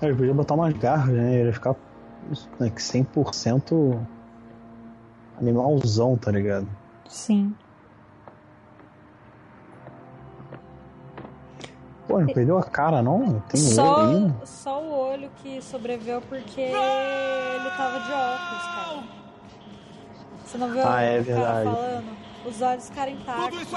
Cara, 0.00 0.10
ele 0.10 0.16
podia 0.16 0.34
botar 0.34 0.54
umas 0.54 0.72
garras, 0.72 1.14
né? 1.14 1.36
Ele 1.36 1.46
ia 1.50 1.52
ficar 1.52 1.76
né, 2.58 2.68
que 2.68 2.82
100% 2.82 4.04
animalzão, 5.38 6.16
tá 6.16 6.32
ligado? 6.32 6.66
Sim. 7.08 7.54
Pô, 12.12 12.20
não 12.20 12.26
perdeu 12.34 12.58
a 12.58 12.62
cara, 12.64 13.02
não? 13.02 13.40
Tem 13.48 13.60
um 13.60 13.64
Só, 13.74 13.94
olho 14.00 14.26
aí. 14.40 14.46
só 14.46 14.82
o 14.82 14.92
olho 14.92 15.30
que 15.42 15.62
sobreviveu 15.62 16.20
porque 16.22 16.60
ele 16.60 17.70
tava 17.76 18.00
de 18.00 18.12
óculos, 18.12 18.62
cara. 18.62 19.02
Você 20.44 20.58
não 20.58 20.70
viu 20.70 20.86
Ah, 20.86 21.00
é 21.02 21.20
o 21.20 21.24
cara 21.24 21.36
verdade. 21.36 21.64
falando? 21.70 22.22
Os 22.44 22.60
olhos 22.60 22.88
ficaram 22.88 23.12
intactos. 23.12 23.74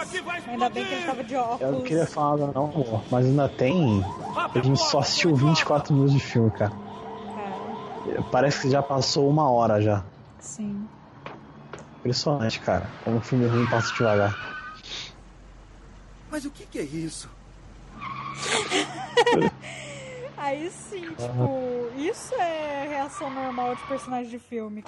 Ainda 0.47 0.69
bem 0.69 0.83
que 0.85 0.93
ele 0.93 1.05
tava 1.05 1.23
de 1.23 1.35
óculos. 1.35 1.61
Eu 1.61 1.71
não 1.71 1.81
queria 1.83 2.05
falar 2.07 2.37
nada, 2.37 2.51
não, 2.55 2.65
amor, 2.65 3.01
mas 3.09 3.25
ainda 3.25 3.47
tem. 3.47 4.03
A 4.35 4.59
gente 4.59 4.79
só 4.79 4.99
assistiu 4.99 5.35
24 5.35 5.93
minutos 5.93 6.13
de 6.15 6.19
filme, 6.19 6.51
cara. 6.51 6.71
Cara, 7.35 8.21
Parece 8.31 8.61
que 8.63 8.69
já 8.69 8.81
passou 8.83 9.29
uma 9.29 9.49
hora 9.49 9.81
já. 9.81 10.03
sim. 10.39 10.85
Impressionante, 11.99 12.59
cara. 12.59 12.87
Como 13.03 13.17
o 13.17 13.21
filme 13.21 13.47
ruim 13.47 13.65
passa 13.67 13.91
devagar. 13.93 14.35
Mas 16.29 16.45
o 16.45 16.51
que, 16.51 16.65
que 16.65 16.77
é 16.79 16.83
isso? 16.83 17.29
Aí 20.37 20.69
sim, 20.69 21.01
tipo, 21.01 21.91
isso 21.97 22.35
é 22.35 22.87
reação 22.89 23.29
normal 23.29 23.75
de 23.75 23.87
personagem 23.87 24.29
de 24.29 24.39
filme. 24.39 24.83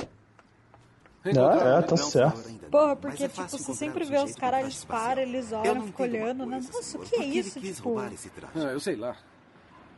Ah, 1.26 1.80
é, 1.80 1.82
tá 1.82 1.98
certo. 1.98 2.70
Porra, 2.70 2.96
porque, 2.96 3.24
é 3.24 3.28
tipo, 3.28 3.48
você 3.48 3.74
sempre 3.74 4.06
vê 4.06 4.20
os 4.20 4.36
caras, 4.36 4.62
eles 4.62 4.86
param, 4.86 5.22
eles 5.22 5.52
olham, 5.52 5.88
ficam 5.88 6.06
olhando, 6.06 6.46
né? 6.46 6.62
Nossa, 6.72 6.98
o 6.98 7.02
que 7.02 7.16
é 7.16 7.26
isso? 7.26 7.60
Tipo... 7.60 7.98
Ah, 8.00 8.10
eu 8.72 8.80
sei 8.80 8.96
lá. 8.96 9.16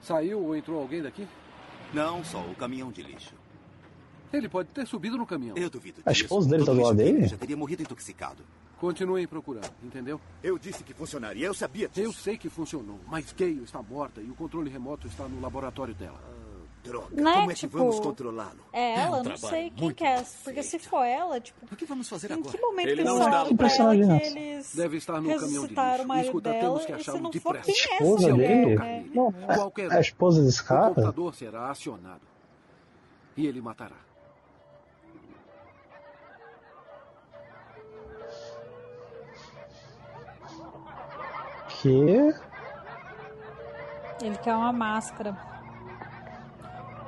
Saiu 0.02 0.40
ou 0.40 0.56
entrou 0.56 0.80
alguém 0.80 1.02
daqui? 1.02 1.28
Não, 1.94 2.24
só 2.24 2.40
o 2.40 2.56
caminhão 2.56 2.92
de 2.92 3.02
lixo. 3.02 3.34
Ele 4.32 4.48
pode 4.48 4.70
ter 4.70 4.88
subido 4.88 5.18
no 5.18 5.26
caminhão. 5.26 5.58
Eu 5.58 5.70
duvido 5.70 6.02
A 6.06 6.12
esposa 6.12 6.50
dele 6.50 6.64
tá 6.64 6.72
do 6.72 6.82
lado 6.82 6.96
dele? 6.96 7.28
Já 7.28 7.38
teria 7.38 7.58
morrido 7.58 7.82
intoxicado. 7.82 8.44
Continuem 8.80 9.28
procurando, 9.28 9.72
entendeu? 9.84 10.22
Eu 10.42 10.58
disse 10.58 10.84
que 10.84 10.94
funcionaria, 10.94 11.46
eu 11.48 11.54
sabia 11.54 11.88
disso. 11.90 12.00
Eu 12.08 12.14
sei 12.14 12.38
que 12.38 12.50
funcionou, 12.50 13.00
mas 13.08 13.32
Gale 13.34 13.64
está 13.64 13.82
morta 13.82 14.22
e 14.22 14.30
o 14.30 14.36
controle 14.36 14.70
remoto 14.70 15.06
está 15.08 15.28
no 15.28 15.42
laboratório 15.42 15.94
dela. 15.94 16.20
Droga, 16.82 17.08
Não 17.12 17.30
é, 17.30 17.34
como 17.40 17.52
é 17.52 17.54
que 17.54 17.60
tipo, 17.60 17.78
vamos 17.78 18.00
controlá-lo? 18.00 18.60
É 18.72 19.02
ela, 19.02 19.20
um 19.20 19.24
não 19.24 19.36
sei 19.36 19.70
quem 19.70 19.92
que 19.92 20.02
é. 20.06 20.24
Porque 20.46 20.64
se 20.64 20.80
for 20.80 21.04
ela, 21.04 21.38
tipo. 21.42 21.60
O 21.70 21.76
que 21.76 21.86
vamos 21.86 22.08
fazer 22.08 22.32
em 22.32 22.36
agora? 22.36 22.52
que 22.58 22.62
momento 22.62 22.88
Ele 22.88 22.96
que 23.02 23.04
não 23.04 23.16
eles 23.18 23.26
está 23.26 23.46
pra 23.54 23.76
ela 23.76 23.96
que 23.98 24.38
eles 24.40 24.76
Deve 24.76 24.96
estar 24.98 25.22
no 25.22 25.30
caminhão 25.38 25.68
de 25.68 25.76
lixo. 25.76 26.08
o 26.08 26.20
Escuta, 26.22 26.50
dela? 26.52 26.62
temos 26.64 26.86
que 26.86 26.94
achá-lo 26.94 27.20
não 27.20 27.34
for 27.34 27.54
depressa. 27.58 27.66
quem 27.66 27.92
é 27.92 27.96
Esposa 27.98 28.34
dele? 28.34 28.76
né? 28.78 29.06
Não, 29.14 29.32
Qualquer 29.34 29.92
é 29.92 29.98
a 29.98 30.00
esposa 30.00 30.42
desse 30.42 30.62
O 30.62 30.66
cara? 30.66 30.88
computador 30.88 31.36
será 31.36 31.70
acionado. 31.70 32.22
E 33.36 33.46
ele 33.46 33.60
matará. 33.62 33.98
Que? 41.82 42.36
Ele 44.22 44.38
quer 44.44 44.54
uma 44.54 44.74
máscara. 44.74 45.38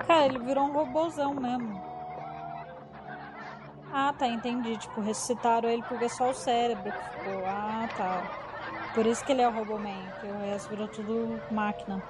Cara, 0.08 0.26
ele 0.26 0.40
virou 0.40 0.66
um 0.66 0.74
robozão 0.74 1.34
mesmo. 1.34 1.82
Ah, 3.92 4.14
tá, 4.18 4.28
entendi. 4.28 4.78
Tipo, 4.78 5.02
ressuscitaram 5.02 5.70
ele 5.70 5.84
porque 5.84 6.08
só 6.08 6.30
o 6.30 6.34
cérebro 6.34 6.92
que 6.92 7.20
ficou. 7.20 7.46
Ah, 7.46 7.90
tá. 7.98 8.24
Por 8.94 9.06
isso 9.06 9.24
que 9.26 9.32
ele 9.32 9.42
é 9.42 9.48
o 9.48 9.52
Roboman, 9.52 10.06
que 10.20 10.28
o 10.28 10.40
resto 10.40 10.70
virou 10.70 10.88
tudo 10.88 11.40
máquina. 11.50 12.02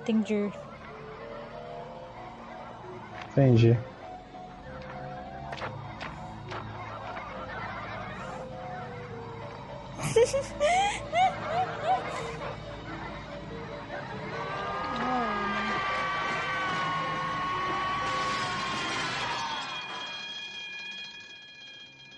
Entendi. 0.00 0.52
Entendi. 3.30 3.78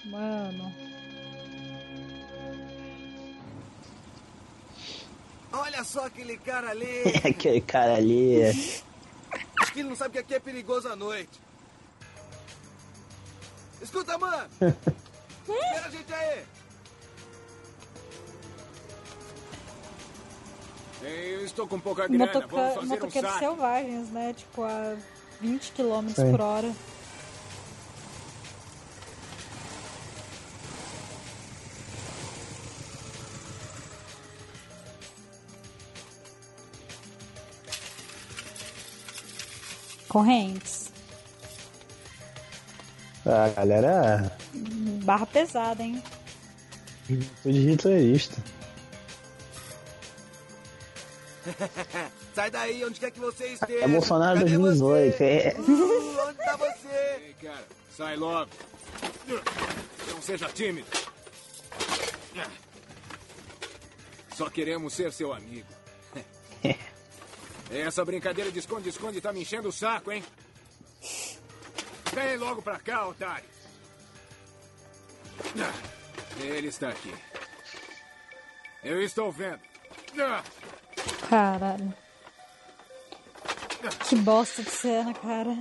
Mano. 0.04 0.74
Olha 5.52 5.84
só 5.84 6.06
aquele 6.06 6.36
cara 6.38 6.70
ali. 6.70 7.02
Aquele 7.24 7.60
cara 7.60 7.94
ali. 7.96 8.42
Acho 9.60 9.72
que 9.72 9.80
ele 9.80 9.88
não 9.88 9.96
sabe 9.96 10.12
que 10.12 10.18
aqui 10.18 10.34
é 10.34 10.40
perigoso 10.40 10.88
à 10.88 10.96
noite. 10.96 11.40
Escuta, 13.80 14.16
mano. 14.18 14.48
Espera 14.60 15.86
a 15.86 15.90
gente 15.90 16.12
aí. 16.12 16.44
Eu 21.02 21.44
estou 21.44 21.66
com 21.66 21.80
pouca 21.80 22.06
grana. 22.06 22.26
Motoca... 22.26 22.46
Vamos 22.48 22.74
fazer 22.74 22.86
um 22.86 22.88
Motoqueiros 22.88 23.30
saque. 23.30 23.44
selvagens, 23.44 24.10
né? 24.10 24.34
Tipo, 24.36 24.62
a 24.62 24.96
20 25.40 25.72
km 25.72 26.08
Sim. 26.14 26.30
por 26.30 26.40
hora. 26.40 26.72
Correntes. 40.08 40.92
A 43.24 43.48
galera 43.48 44.36
Barra 45.04 45.26
pesada, 45.26 45.82
hein? 45.82 46.02
é 47.08 47.50
de 47.50 47.70
hitlerista. 47.70 48.42
Sai 52.34 52.50
daí, 52.50 52.84
onde 52.84 53.00
quer 53.00 53.10
que 53.10 53.20
você 53.20 53.48
esteja. 53.48 53.84
É 53.84 53.88
Bolsonaro 53.88 54.38
Cadê 54.38 54.56
2018. 54.56 55.16
você? 55.16 55.24
É. 55.24 55.56
Uh, 55.58 56.20
onde 56.28 56.38
tá 56.38 56.56
você? 56.56 57.20
Ei, 57.26 57.34
cara, 57.42 57.66
sai 57.96 58.16
logo. 58.16 58.50
Não 60.08 60.22
seja 60.22 60.48
tímido. 60.48 60.86
Só 64.36 64.48
queremos 64.48 64.94
ser 64.94 65.12
seu 65.12 65.32
amigo. 65.32 65.68
Essa 67.70 68.04
brincadeira 68.04 68.50
de 68.50 68.58
esconde-esconde 68.58 69.20
tá 69.20 69.32
me 69.32 69.42
enchendo 69.42 69.68
o 69.68 69.72
saco, 69.72 70.12
hein? 70.12 70.22
Vem 72.12 72.36
logo 72.36 72.60
pra 72.60 72.78
cá, 72.78 73.06
otário. 73.06 73.48
Ele 76.40 76.68
está 76.68 76.90
aqui. 76.90 77.14
Eu 78.84 79.02
estou 79.02 79.30
vendo. 79.32 79.60
Caralho. 81.32 81.94
Que 84.06 84.16
bosta 84.16 84.62
de 84.62 84.68
cena, 84.68 85.14
cara. 85.14 85.56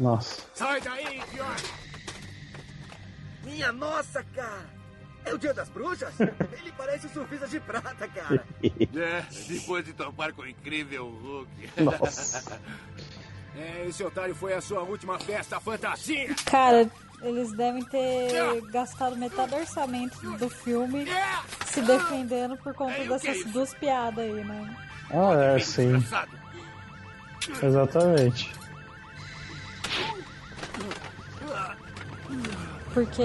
Nossa. 0.00 0.40
Sai 0.54 0.80
daí, 0.80 1.18
idiota! 1.18 1.62
Minha 3.44 3.72
nossa, 3.72 4.24
cara. 4.34 4.70
É 5.26 5.34
o 5.34 5.38
dia 5.38 5.52
das 5.52 5.68
bruxas? 5.68 6.14
Ele 6.18 6.72
parece 6.78 7.08
o 7.08 7.10
surfista 7.10 7.46
de 7.46 7.60
prata, 7.60 8.08
cara. 8.08 8.42
É, 8.64 9.22
depois 9.48 9.84
de 9.84 9.92
topar 9.92 10.32
com 10.32 10.40
o 10.40 10.48
incrível 10.48 11.10
Hulk. 11.10 11.82
Nossa. 11.82 12.58
É, 13.58 13.86
esse 13.88 14.04
otário 14.04 14.34
foi 14.34 14.52
a 14.52 14.60
sua 14.60 14.82
última 14.82 15.18
festa 15.18 15.58
fantasia. 15.58 16.34
Cara, 16.44 16.90
eles 17.22 17.52
devem 17.52 17.82
ter 17.84 18.60
gastado 18.70 19.16
metade 19.16 19.50
do 19.50 19.56
orçamento 19.56 20.18
do 20.38 20.48
filme 20.48 21.06
se 21.66 21.80
defendendo 21.82 22.56
por 22.56 22.74
conta 22.74 23.04
dessas 23.04 23.44
duas 23.44 23.74
piadas 23.74 24.24
aí, 24.24 24.44
né? 24.44 24.76
Ah, 25.10 25.34
é, 25.34 25.58
sim. 25.58 26.02
Exatamente. 27.62 28.52
Porque 32.92 33.22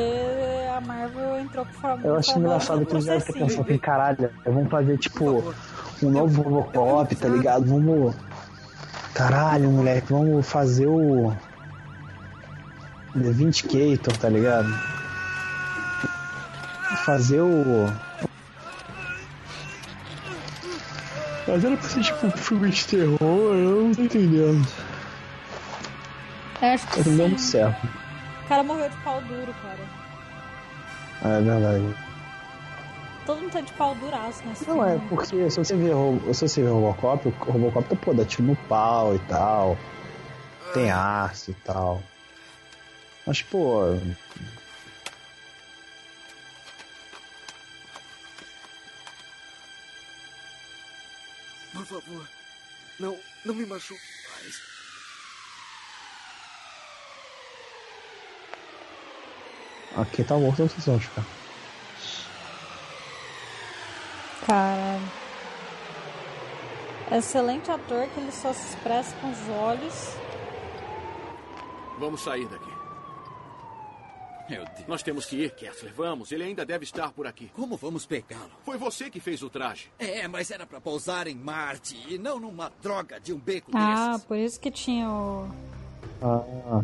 a 0.75 0.81
Marvel 0.81 1.39
entrou 1.39 1.65
com 1.65 1.73
forma. 1.73 2.05
Eu 2.05 2.17
acho 2.17 2.37
engraçado 2.37 2.85
que 2.85 2.93
eles 2.93 3.05
devem 3.05 3.21
ter 3.21 3.33
pensado 3.33 3.61
assim, 3.61 3.77
caralho, 3.77 4.29
vamos 4.45 4.69
fazer 4.69 4.97
tipo 4.97 5.53
um 6.03 6.09
novo 6.09 6.41
Robocop, 6.41 7.15
tá 7.15 7.29
ligado? 7.29 7.65
Vamos. 7.65 8.13
Caralho, 9.13 9.69
moleque, 9.69 10.11
vamos 10.11 10.47
fazer 10.47 10.87
o. 10.87 11.33
The 13.13 13.31
Vindicator, 13.31 14.17
tá 14.17 14.29
ligado? 14.29 14.69
Fazer 17.05 17.41
o. 17.41 17.87
Mas 21.47 21.65
era 21.65 21.75
pra 21.75 21.89
ser 21.89 22.01
tipo 22.01 22.27
um 22.27 22.31
filme 22.31 22.69
de 22.69 22.85
terror, 22.85 23.17
eu 23.55 23.83
não 23.83 23.91
tô 23.93 24.01
entendendo. 24.03 24.67
Eu 26.61 26.67
acho 26.69 26.87
que 26.87 26.97
não 26.97 27.03
deu 27.03 27.13
sim. 27.13 27.21
muito 27.29 27.41
certo. 27.41 27.87
O 28.45 28.47
cara 28.47 28.63
morreu 28.63 28.89
de 28.89 28.95
pau 28.97 29.21
duro, 29.21 29.53
cara. 29.61 31.35
É 31.37 31.41
verdade. 31.41 31.95
Todo 33.25 33.41
mundo 33.41 33.51
tá 33.51 33.61
de 33.61 33.71
pau 33.73 33.95
duraço 33.95 34.41
nesse 34.45 34.67
Não, 34.67 34.83
é 34.85 34.91
filme. 34.91 35.07
porque 35.09 35.25
se 35.25 35.59
você 35.59 35.75
ver, 35.75 35.93
se 36.33 36.47
você 36.47 36.63
ver 36.63 36.69
Robocop, 36.69 37.27
o 37.27 37.51
Robocop 37.51 37.89
tá, 37.89 37.95
pô, 37.95 38.13
dá 38.13 38.25
tiro 38.25 38.43
no 38.43 38.55
pau 38.55 39.15
e 39.15 39.19
tal. 39.19 39.77
Tem 40.73 40.89
aço 40.91 41.51
e 41.51 41.53
tal. 41.55 42.01
Mas, 43.31 43.41
pô. 43.43 43.97
Por 51.71 51.85
favor, 51.85 52.27
não, 52.99 53.17
não 53.45 53.55
me 53.55 53.65
machuque 53.65 54.01
mais. 54.33 54.61
Aqui 59.95 60.25
tá 60.25 60.35
morto 60.35 60.63
outros 60.63 60.89
anos, 60.89 61.07
cara. 61.07 61.27
Caralho. 64.45 65.11
Excelente 67.13 67.71
ator 67.71 68.09
que 68.09 68.19
ele 68.19 68.31
só 68.33 68.51
se 68.51 68.75
expressa 68.75 69.15
com 69.21 69.31
os 69.31 69.47
olhos. 69.47 70.17
Vamos 71.97 72.19
sair 72.19 72.45
daqui. 72.47 72.90
Meu 74.51 74.65
Deus. 74.65 74.87
Nós 74.87 75.01
temos 75.01 75.25
que 75.25 75.37
ir, 75.37 75.51
Kessler. 75.51 75.93
Vamos, 75.95 76.31
ele 76.31 76.43
ainda 76.43 76.65
deve 76.65 76.83
estar 76.83 77.11
por 77.11 77.25
aqui. 77.25 77.49
Como 77.55 77.77
vamos 77.77 78.05
pegá-lo? 78.05 78.51
Foi 78.65 78.77
você 78.77 79.09
que 79.09 79.19
fez 79.19 79.41
o 79.41 79.49
traje. 79.49 79.89
É, 79.97 80.27
mas 80.27 80.51
era 80.51 80.65
pra 80.65 80.81
pousar 80.81 81.25
em 81.27 81.35
Marte 81.35 81.97
e 82.09 82.17
não 82.17 82.39
numa 82.39 82.71
droga 82.81 83.19
de 83.19 83.31
um 83.33 83.37
beco 83.39 83.71
Ah, 83.73 84.09
desses. 84.11 84.25
por 84.25 84.37
isso 84.37 84.59
que 84.59 84.69
tinha 84.69 85.09
o. 85.09 85.47
Ah, 86.21 86.83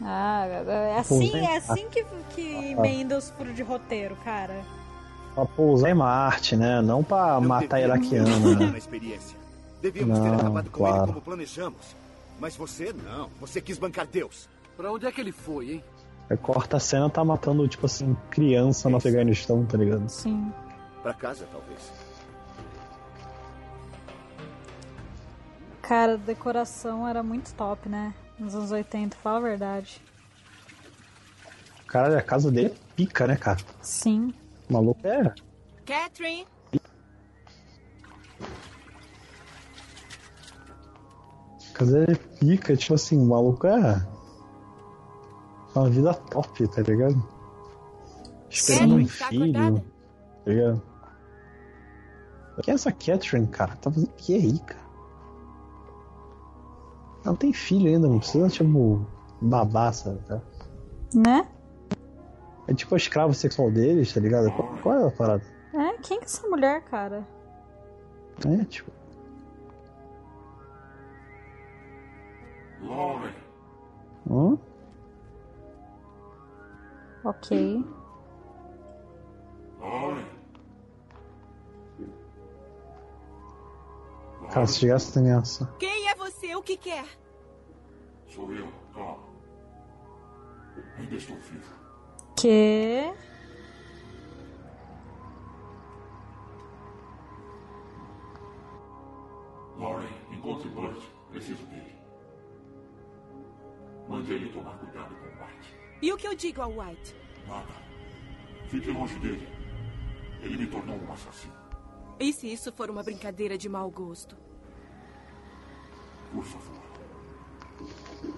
Ah, 0.00 0.46
é 0.46 0.98
assim, 0.98 1.34
é 1.36 1.56
assim 1.56 1.88
que, 1.88 2.04
que 2.34 2.42
emenda 2.72 3.16
os 3.18 3.30
furos 3.30 3.56
de 3.56 3.62
roteiro, 3.62 4.14
cara. 4.24 4.62
Pra 5.34 5.44
pousar 5.46 5.90
em 5.90 5.94
Marte, 5.94 6.56
né? 6.56 6.80
Não 6.82 7.02
pra 7.02 7.40
matar 7.40 7.80
iraquiano, 7.80 8.54
né? 8.54 8.80
Devíamos 9.80 10.18
ter 10.18 10.24
Não, 10.28 10.34
acabado 10.38 10.70
com 10.70 10.78
claro. 10.78 10.96
ele 10.98 11.06
como 11.06 11.20
planejamos. 11.22 11.96
Mas 12.38 12.54
você 12.56 12.92
não. 12.92 13.30
Você 13.40 13.60
quis 13.60 13.78
bancar 13.78 14.06
Deus. 14.06 14.48
Pra 14.76 14.92
onde 14.92 15.06
é 15.06 15.10
que 15.12 15.20
ele 15.20 15.32
foi, 15.32 15.72
hein? 15.72 15.84
Aí 16.30 16.36
corta 16.36 16.76
a 16.76 16.80
cena, 16.80 17.08
tá 17.08 17.24
matando, 17.24 17.66
tipo 17.66 17.86
assim, 17.86 18.16
criança 18.30 18.90
no 18.90 18.98
Afeganistão, 18.98 19.64
tá 19.64 19.78
ligado? 19.78 20.08
Sim. 20.08 20.52
Pra 21.02 21.14
casa, 21.14 21.46
talvez. 21.50 21.90
Cara, 25.80 26.14
a 26.14 26.16
decoração 26.16 27.08
era 27.08 27.22
muito 27.22 27.54
top, 27.54 27.88
né? 27.88 28.12
Nos 28.38 28.54
anos 28.54 28.70
80, 28.70 29.16
fala 29.16 29.38
a 29.38 29.40
verdade. 29.40 30.02
Caralho, 31.86 32.18
a 32.18 32.22
casa 32.22 32.50
dele 32.50 32.66
é 32.66 32.94
pica, 32.94 33.26
né, 33.26 33.36
cara? 33.36 33.58
Sim. 33.80 34.34
O 34.68 34.74
maluco 34.74 35.06
é. 35.06 35.34
Catherine, 35.86 36.46
A 41.70 41.78
casa 41.78 42.00
dele 42.00 42.12
é 42.12 42.38
pica, 42.38 42.76
tipo 42.76 42.92
assim, 42.92 43.16
o 43.16 43.24
maluco 43.24 43.66
é. 43.66 44.17
Uma 45.74 45.88
vida 45.88 46.14
top, 46.14 46.66
tá 46.68 46.82
ligado? 46.82 47.22
Esperando 48.50 48.96
um 48.96 49.06
Catherine, 49.06 49.18
tá 49.18 49.28
filho. 49.28 49.44
acordada? 49.44 49.84
Tá 50.44 50.50
ligado? 50.50 50.82
Quem 52.62 52.72
é 52.72 52.74
essa 52.74 52.90
Catherine, 52.92 53.46
cara? 53.46 53.76
Tá 53.76 53.90
fazendo 53.90 54.08
o 54.10 54.14
que 54.14 54.34
aí, 54.34 54.58
cara? 54.58 54.88
Ela 57.22 57.32
não 57.32 57.36
tem 57.36 57.52
filho 57.52 57.88
ainda, 57.88 58.08
não 58.08 58.18
precisa, 58.18 58.48
tipo, 58.48 59.06
babá, 59.40 59.92
sabe? 59.92 60.18
Tá? 60.26 60.40
Né? 61.14 61.48
É 62.66 62.74
tipo 62.74 62.94
a 62.94 62.98
escravo 62.98 63.32
sexual 63.32 63.70
deles, 63.70 64.12
tá 64.12 64.20
ligado? 64.20 64.50
Qual, 64.52 64.68
qual 64.82 64.94
é 64.98 65.06
a 65.06 65.10
parada? 65.10 65.44
É, 65.72 65.92
quem 65.98 66.18
que 66.18 66.24
é 66.24 66.28
essa 66.28 66.46
mulher, 66.48 66.82
cara? 66.82 67.26
É, 68.46 68.64
tipo. 68.64 68.90
Lauren, 72.82 73.32
Hã? 74.30 74.58
Ok. 77.24 77.84
Também 85.12 85.32
essa. 85.32 85.66
quem 85.78 86.08
é 86.08 86.14
você? 86.14 86.54
O 86.54 86.62
que 86.62 86.76
quer? 86.76 87.04
sou 88.38 88.52
eu, 88.52 88.68
calma. 88.94 89.24
Ainda 90.96 91.14
estou 91.16 91.36
vivo. 91.36 91.74
Que? 92.36 93.12
Lauren, 99.76 100.08
encontre 100.30 100.68
Burt. 100.68 101.02
Preciso 101.30 101.64
dele. 101.66 101.96
Mande 104.08 104.32
ele 104.32 104.52
tomar 104.52 104.78
cuidado 104.78 105.14
com. 105.16 105.37
E 106.00 106.12
o 106.12 106.16
que 106.16 106.26
eu 106.26 106.34
digo 106.34 106.62
ao 106.62 106.70
White? 106.70 107.14
Nada. 107.46 107.74
Fique 108.68 108.90
longe 108.90 109.18
dele. 109.18 109.48
Ele 110.42 110.56
me 110.58 110.66
tornou 110.66 110.96
um 110.96 111.12
assassino. 111.12 111.54
E 112.20 112.32
se 112.32 112.52
isso 112.52 112.72
for 112.72 112.90
uma 112.90 113.02
brincadeira 113.02 113.56
de 113.56 113.68
mau 113.68 113.90
gosto? 113.90 114.36
Por 116.32 116.44
favor. 116.44 116.78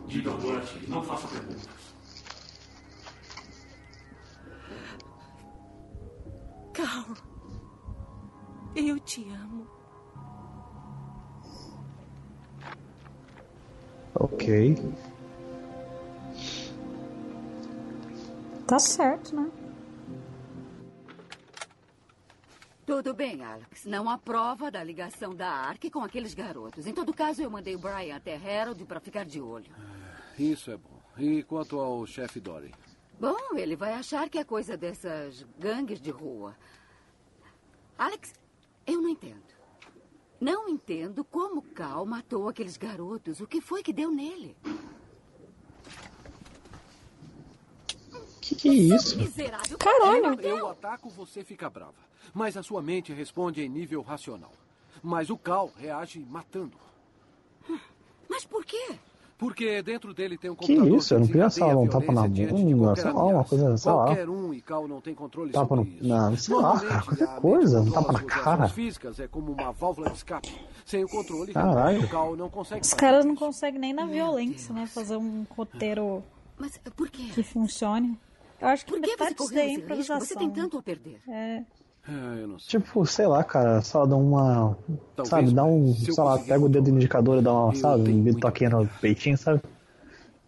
Diga 0.06 0.32
a 0.32 0.36
Burt, 0.36 0.88
não 0.88 1.02
faça 1.02 1.26
perguntas. 1.28 1.94
Cal, 6.72 7.04
eu 8.76 8.98
te 9.00 9.28
amo. 9.30 9.66
Ok. 14.14 14.76
Tá 18.70 18.78
certo, 18.78 19.34
né? 19.34 19.50
Tudo 22.86 23.12
bem, 23.12 23.42
Alex. 23.42 23.84
Não 23.84 24.08
há 24.08 24.16
prova 24.16 24.70
da 24.70 24.84
ligação 24.84 25.34
da 25.34 25.50
ARC 25.50 25.90
com 25.90 26.04
aqueles 26.04 26.34
garotos. 26.34 26.86
Em 26.86 26.94
todo 26.94 27.12
caso, 27.12 27.42
eu 27.42 27.50
mandei 27.50 27.74
o 27.74 27.80
Brian 27.80 28.14
até 28.14 28.36
Harold 28.36 28.84
para 28.84 29.00
ficar 29.00 29.24
de 29.24 29.40
olho. 29.40 29.72
Isso 30.38 30.70
é 30.70 30.76
bom. 30.76 31.00
E 31.18 31.42
quanto 31.42 31.80
ao 31.80 32.06
chefe 32.06 32.38
Dory? 32.38 32.72
Bom, 33.18 33.56
ele 33.56 33.74
vai 33.74 33.94
achar 33.94 34.28
que 34.28 34.38
é 34.38 34.44
coisa 34.44 34.76
dessas 34.76 35.44
gangues 35.58 36.00
de 36.00 36.12
rua. 36.12 36.56
Alex, 37.98 38.32
eu 38.86 39.02
não 39.02 39.08
entendo. 39.08 39.42
Não 40.40 40.68
entendo 40.68 41.24
como 41.24 41.60
Cal 41.60 42.06
matou 42.06 42.48
aqueles 42.48 42.76
garotos. 42.76 43.40
O 43.40 43.48
que 43.48 43.60
foi 43.60 43.82
que 43.82 43.92
deu 43.92 44.12
nele? 44.12 44.56
Que 48.50 48.56
que 48.56 48.68
é 48.68 48.72
isso? 48.72 49.16
Caralho. 49.78 50.40
Eu 50.40 50.68
ataco, 50.70 51.08
você 51.08 51.44
fica 51.44 51.70
brava. 51.70 51.94
Mas 52.34 52.56
a 52.56 52.64
sua 52.64 52.82
mente 52.82 53.12
responde 53.12 53.62
em 53.62 53.68
nível 53.68 54.02
racional. 54.02 54.50
Mas 55.00 55.30
o 55.30 55.38
Cal 55.38 55.70
reage 55.76 56.18
matando. 56.28 56.76
Mas 58.28 58.44
por 58.44 58.64
quê? 58.64 58.94
Porque 59.38 59.80
dentro 59.82 60.12
dele 60.12 60.36
tem 60.36 60.50
um 60.50 60.54
Que 60.56 60.66
computador 60.66 60.98
isso? 60.98 61.14
Eu 61.14 61.20
não 61.20 61.26
queria, 61.28 61.46
desencadeia 61.46 61.78
um 61.78 61.88
tapa 61.88 62.12
na 62.12 62.28
bunda, 62.28 62.96
sei 62.96 63.10
lá, 63.12 63.24
uma 63.24 63.44
coisa, 63.44 63.76
sei 63.78 63.92
lá. 63.92 64.04
Qualquer 64.04 64.28
um 64.28 64.52
e 64.52 64.60
Cal 64.60 64.88
não 64.88 65.00
tem 65.00 65.14
controle 65.14 65.52
Tapa 65.52 65.76
no. 65.76 65.82
isso. 65.84 66.04
Não, 66.06 66.36
sei 66.36 66.54
lá, 66.56 66.80
cara, 66.80 67.02
qualquer 67.02 67.36
coisa, 67.40 67.80
um 67.80 67.90
tapa 67.90 68.12
na 68.12 68.22
cara. 68.24 68.68
físicas 68.68 69.20
é 69.20 69.28
como 69.28 69.52
uma 69.52 69.70
válvula 69.72 70.10
de 70.10 70.16
escape. 70.16 70.52
Sem 70.84 71.04
o 71.04 71.08
controle, 71.08 71.52
Caralho. 71.52 72.04
o 72.04 72.08
Cal 72.08 72.36
não 72.36 72.50
consegue 72.50 72.84
Os 72.84 72.92
caras 72.94 73.24
não 73.24 73.36
conseguem 73.36 73.80
nem 73.80 73.92
na 73.92 74.06
violência, 74.06 74.74
né? 74.74 74.86
Fazer 74.86 75.16
um 75.16 75.46
roteiro 75.48 76.22
Mas 76.58 76.76
por 76.96 77.08
quê? 77.08 77.30
que 77.32 77.42
funcione. 77.44 78.18
Eu 78.60 78.68
acho 78.68 78.84
que 78.84 78.92
Por 78.92 79.00
que 79.00 79.16
você 79.16 79.34
correu 79.34 79.54
daí 79.54 79.70
é 79.70 79.74
esse 79.74 79.94
risco? 79.94 80.20
Você 80.20 80.36
tem 80.36 80.50
tanto 80.50 80.78
a 80.78 80.82
perder. 80.82 81.20
É. 81.28 81.62
É, 82.08 82.42
eu 82.42 82.48
não 82.48 82.58
sei. 82.58 82.80
Tipo, 82.80 83.06
sei 83.06 83.26
lá, 83.26 83.44
cara, 83.44 83.82
só 83.82 84.06
dá 84.06 84.16
uma. 84.16 84.76
Talvez, 85.14 85.28
sabe, 85.28 85.52
dá 85.52 85.64
um. 85.64 85.94
se 85.94 86.12
Sei 86.12 86.24
lá, 86.24 86.38
pega 86.38 86.64
o 86.64 86.68
dedo 86.68 86.90
indicador 86.90 87.38
e 87.38 87.42
dá 87.42 87.52
uma, 87.52 87.74
sabe, 87.74 88.10
um 88.10 88.16
muito 88.16 88.40
toquinho 88.40 88.70
no 88.70 88.86
peitinho, 89.00 89.36
sabe? 89.36 89.60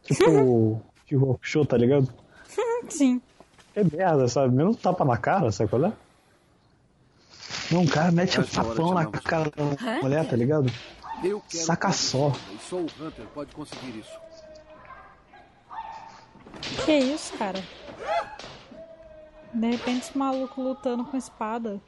Tipo. 0.03 0.81
tipo, 1.07 1.39
show, 1.43 1.65
tá 1.65 1.77
ligado? 1.77 2.13
Sim. 2.89 3.21
É 3.75 3.85
merda, 3.85 4.29
sabe? 4.29 4.55
Menos 4.55 4.77
tapa 4.77 5.05
na 5.05 5.17
cara, 5.17 5.51
sabe 5.53 5.71
qual 5.71 5.85
é? 5.87 5.93
Não, 7.71 7.85
o 7.85 7.89
cara 7.89 8.13
mete 8.13 8.39
hora 8.39 8.49
tapão 8.49 8.93
na 8.93 9.07
cara 9.07 9.51
da 9.51 10.03
mulher, 10.03 10.29
tá 10.29 10.37
ligado? 10.37 10.71
Eu 11.25 11.41
quero 11.49 11.65
Saca 11.65 11.93
só. 11.93 12.33
Só 12.69 12.77
o 12.77 12.87
Hunter 13.01 13.27
pode 13.33 13.55
conseguir 13.55 13.99
isso. 13.99 14.19
Que 16.85 16.99
isso, 16.99 17.33
cara? 17.35 17.63
De 19.53 19.71
repente 19.71 20.07
esse 20.07 20.17
maluco 20.17 20.63
lutando 20.63 21.05
com 21.05 21.17
espada. 21.17 21.81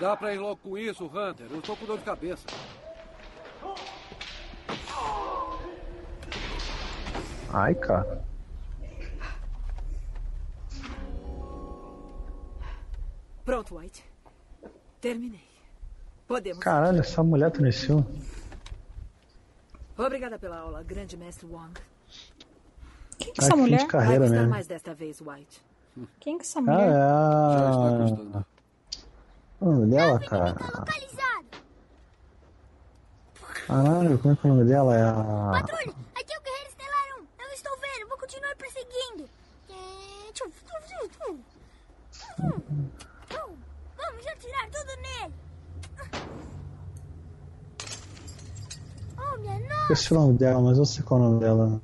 Dá 0.00 0.16
pra 0.16 0.34
ir 0.34 0.38
logo 0.38 0.56
com 0.56 0.78
isso, 0.78 1.04
Hunter. 1.04 1.46
Eu 1.50 1.60
tô 1.60 1.76
com 1.76 1.84
dor 1.84 1.98
de 1.98 2.04
cabeça. 2.04 2.46
Ai, 7.52 7.74
cara. 7.74 8.24
Pronto, 13.44 13.76
White. 13.76 14.04
Terminei. 15.00 15.50
Podemos. 16.26 16.62
Caralho, 16.62 17.00
essa 17.00 17.22
mulher 17.22 17.50
tá 17.50 17.60
nesse 17.60 17.86
filme. 17.86 18.06
Obrigada 19.98 20.38
pela 20.38 20.58
aula, 20.58 20.82
grande 20.82 21.16
mestre 21.16 21.46
Wong. 21.46 21.78
Quem 23.30 23.34
que 23.34 23.40
é 23.40 23.44
Ah, 23.44 23.46
essa 23.46 23.54
de 23.56 23.60
mulher? 23.62 23.86
carreira 23.86 24.20
Vai 24.26 24.28
mesmo. 24.38 24.50
mais 24.50 24.66
desta 24.66 24.94
vez, 24.94 25.20
White. 25.20 25.62
Quem 26.18 26.36
que 26.38 26.42
é 26.44 26.46
essa 26.46 26.58
Ah, 26.58 26.62
mulher? 26.62 26.88
é 26.88 26.90
Já 26.90 27.70
está 27.70 27.86
a. 27.86 27.98
gostando. 27.98 28.46
O 29.60 29.64
nome 29.66 29.86
dela, 29.90 30.20
cara? 30.20 30.54
Caralho, 33.66 34.18
como 34.18 34.34
é 34.34 34.36
que 34.36 34.46
é 34.46 34.50
o 34.50 34.54
nome 34.54 34.64
dela? 34.68 34.96
É 34.96 35.02
a. 35.02 35.12
Patrulha, 35.60 35.94
aqui 36.16 36.32
é 36.32 36.38
o 36.38 36.42
Guerreiro 36.42 36.68
Estelar 36.70 37.18
1. 37.20 37.42
Eu 37.44 37.52
estou 37.54 37.72
vendo, 37.78 38.08
vou 38.08 38.18
continuar 38.18 38.56
perseguindo. 38.56 39.24
É. 39.68 39.74
Vamos 43.96 44.26
atirar 44.26 44.68
tudo 44.70 44.96
nele. 45.02 45.34
Oh, 49.18 49.38
minha 49.38 49.58
nossa. 49.60 49.82
Esqueci 49.92 50.12
o 50.14 50.16
nome 50.20 50.38
dela, 50.38 50.60
mas 50.62 50.78
eu 50.78 50.84
sei 50.86 51.04
qual 51.04 51.20
é 51.20 51.22
o 51.22 51.26
nome 51.28 51.40
dela. 51.40 51.80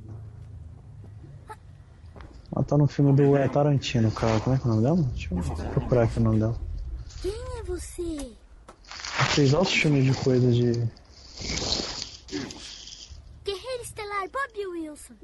Ela 2.56 2.64
tá 2.64 2.78
no 2.78 2.86
filme 2.86 3.12
do 3.12 3.36
é, 3.36 3.46
Tarantino, 3.48 4.10
cara. 4.10 4.40
Como 4.40 4.56
é 4.56 4.58
que 4.58 4.64
é 4.64 4.70
o 4.70 4.70
nome 4.70 4.82
dela? 4.82 5.02
Deixa 5.12 5.34
eu 5.34 5.70
procurar 5.72 6.04
aqui 6.04 6.18
o 6.18 6.22
nome 6.22 6.38
dela. 6.38 6.58
Quem 7.20 7.30
é 7.30 7.62
você? 7.64 8.32
Ela 9.18 9.28
fez 9.28 9.52
outros 9.52 9.74
filmes 9.74 10.06
de 10.06 10.24
coisa 10.24 10.50
de. 10.50 10.72
Guerreiro 13.44 13.84
falar, 13.94 14.26
Bob 14.28 14.66
Wilson. 14.68 15.14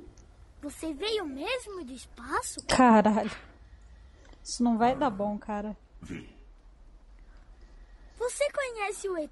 Você 0.60 0.92
veio 0.92 1.24
mesmo 1.24 1.82
do 1.82 1.92
espaço? 1.94 2.62
Caralho. 2.68 3.30
Isso 4.44 4.62
não 4.62 4.76
vai 4.76 4.94
dar 4.94 5.08
bom, 5.08 5.38
cara. 5.38 5.74
Você 8.18 8.44
conhece 8.52 9.08
o 9.08 9.16
ET? 9.16 9.30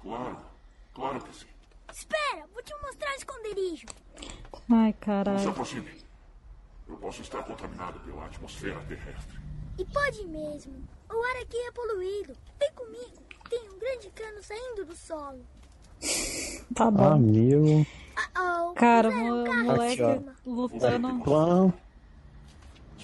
Claro, 0.00 0.38
claro 0.94 1.20
que 1.20 1.36
sim. 1.36 1.57
Espera, 1.98 2.46
vou 2.54 2.62
te 2.62 2.72
mostrar 2.80 3.10
o 3.10 3.16
esconderijo. 3.16 3.86
Ai, 4.20 4.60
Não 4.68 4.86
se 4.86 4.92
caralho. 5.00 5.48
aproxime. 5.50 5.90
Eu 6.88 6.96
posso 6.96 7.22
estar 7.22 7.42
contaminado 7.42 7.98
pela 8.00 8.24
atmosfera 8.24 8.80
terrestre. 8.88 9.36
E 9.76 9.84
pode 9.84 10.24
mesmo. 10.26 10.74
O 11.10 11.22
ar 11.24 11.42
aqui 11.42 11.56
é 11.56 11.72
poluído. 11.72 12.34
Vem 12.60 12.72
comigo. 12.72 13.18
Tem 13.50 13.60
um 13.68 13.78
grande 13.80 14.10
cano 14.10 14.40
saindo 14.42 14.84
do 14.84 14.94
solo. 14.94 15.40
Tá 16.72 16.88
bom. 16.88 17.14
Amigo. 17.14 17.84
Oh, 18.38 18.72
Cara, 18.74 19.10
puseram 19.10 19.44
o 19.44 19.50
um 19.50 19.64
moleque 19.64 20.02
Aqui, 20.02 20.24
lutando. 20.46 21.24
Pan. 21.24 21.72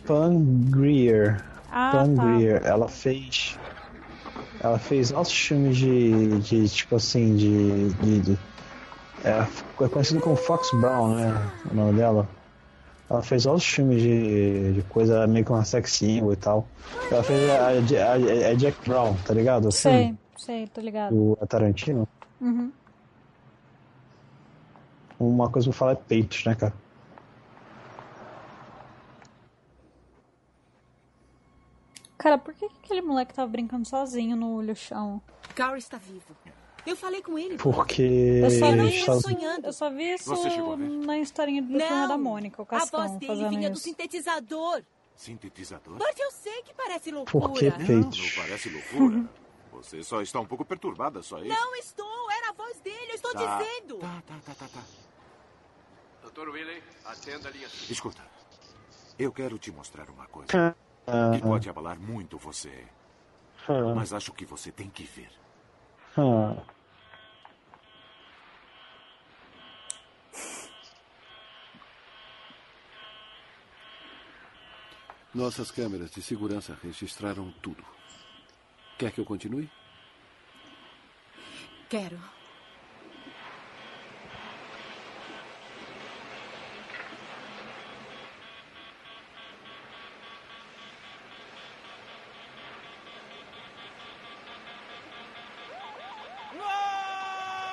Pan 0.07 0.45
Greer. 0.71 1.45
Ah, 1.69 1.91
Pan 1.93 2.15
tá. 2.15 2.25
Greer. 2.37 2.63
Ela 2.65 2.89
fez. 2.89 3.59
Ela 4.61 4.79
fez 4.79 5.13
altos 5.13 5.33
filmes 5.37 5.77
de. 5.77 6.39
de 6.41 6.69
tipo 6.69 6.95
assim, 6.97 7.35
de. 7.35 7.89
de, 7.95 8.21
de 8.21 8.39
é, 9.25 9.85
é 9.85 9.89
conhecido 9.89 10.21
como 10.21 10.37
Fox 10.37 10.71
Brown, 10.73 11.15
né? 11.15 11.33
O 11.71 11.75
nome 11.75 11.95
dela. 11.99 12.29
Ela 13.09 13.23
fez 13.23 13.47
altos 13.47 13.67
filmes 13.67 14.01
de, 14.03 14.73
de 14.75 14.83
coisa 14.85 15.27
meio 15.27 15.45
que 15.45 15.53
uma 15.53 15.65
sex 15.65 15.93
symbol 15.93 16.33
e 16.33 16.37
tal. 16.37 16.67
Ela 17.11 17.23
fez 17.23 17.51
a, 17.51 17.69
a, 17.69 18.13
a- 18.13 18.51
a 18.51 18.55
Jack 18.55 18.89
Brown, 18.89 19.15
tá 19.27 19.35
ligado? 19.35 19.71
Filme 19.71 19.73
Sei, 19.73 20.19
sei, 20.37 20.67
tô 20.69 20.81
ligado. 20.81 21.15
do 21.15 21.47
Tarantino. 21.47 22.09
Uhum. 22.41 22.73
Uma 25.19 25.49
coisa 25.51 25.67
que 25.67 25.71
eu 25.71 25.75
falo 25.75 25.93
é 25.93 25.95
peitos, 25.95 26.45
né, 26.45 26.55
cara? 26.55 26.73
Cara, 32.19 32.39
por 32.39 32.55
que 32.55 32.69
que 32.69 32.77
aquele 32.85 33.03
moleque 33.03 33.35
tava 33.35 33.51
brincando 33.51 33.87
sozinho 33.87 34.35
no 34.37 34.61
lixão? 34.63 35.21
Carl 35.55 35.77
está 35.77 35.99
vivo. 35.99 36.25
Eu 36.87 36.97
falei 36.97 37.23
com 37.23 37.39
ele. 37.39 37.57
Porque. 37.57 38.03
Eu 38.03 38.51
só 38.51 38.73
vi 38.73 38.97
isso, 38.97 39.21
sonhando. 39.23 39.67
eu 39.67 39.73
só 39.73 39.91
vi 39.91 40.13
isso 40.15 40.77
na 41.07 41.19
historinha 41.19 41.63
do 41.63 41.71
Não, 41.73 41.87
Turma 41.89 42.09
da 42.09 42.19
Mônica, 42.19 42.61
o 42.61 42.67
a 42.69 42.79
voz 42.79 42.91
Cascão 42.91 43.17
dele 43.19 43.27
fazendo 43.27 43.49
vinha 43.51 43.71
do 43.71 43.75
isso. 43.75 43.83
sintetizador. 43.85 44.83
Sintetizador? 45.17 45.97
Bart, 45.97 46.19
eu 46.19 46.31
sei 46.33 46.63
que 46.63 46.75
parece 46.75 47.11
loucura. 47.11 47.49
Por 47.49 47.59
que 47.59 47.71
Não, 47.71 47.77
peitos? 47.87 48.19
não 48.19 48.43
parece 48.43 48.69
loucura. 48.69 49.25
Você 49.73 50.03
só 50.03 50.21
está 50.21 50.39
um 50.41 50.47
pouco 50.47 50.65
perturbada, 50.65 51.23
só 51.23 51.39
isso. 51.39 51.49
Não 51.49 51.75
estou, 51.77 52.31
era 52.31 52.51
a 52.51 52.53
voz 52.53 52.79
dele, 52.81 53.11
eu 53.11 53.15
estou 53.15 53.33
Tá, 53.33 53.59
dizendo. 53.59 53.97
Tá, 53.99 54.23
tá, 54.27 54.35
tá, 54.45 54.55
tá, 54.55 54.69
tá. 54.69 54.83
Dr. 56.31 56.49
Willy, 56.51 56.83
atenda 57.05 57.49
a 57.49 57.53
linha. 57.53 57.67
Escuta, 57.89 58.23
eu 59.19 59.33
quero 59.33 59.59
te 59.59 59.71
mostrar 59.73 60.09
uma 60.11 60.27
coisa 60.27 60.75
Ah, 61.07 61.31
que 61.35 61.43
pode 61.43 61.69
abalar 61.69 61.99
muito 61.99 62.37
você. 62.39 62.85
ah, 63.69 63.95
Mas 63.95 64.13
acho 64.13 64.33
que 64.33 64.45
você 64.45 64.71
tem 64.73 64.89
que 64.91 65.05
ver. 65.05 65.31
Nossas 75.35 75.73
câmeras 75.73 76.13
de 76.13 76.23
segurança 76.23 76.79
registraram 76.81 77.53
tudo. 77.61 77.85
Quer 78.97 79.11
que 79.11 79.21
eu 79.21 79.25
continue? 79.25 79.69
Quero. 81.89 82.21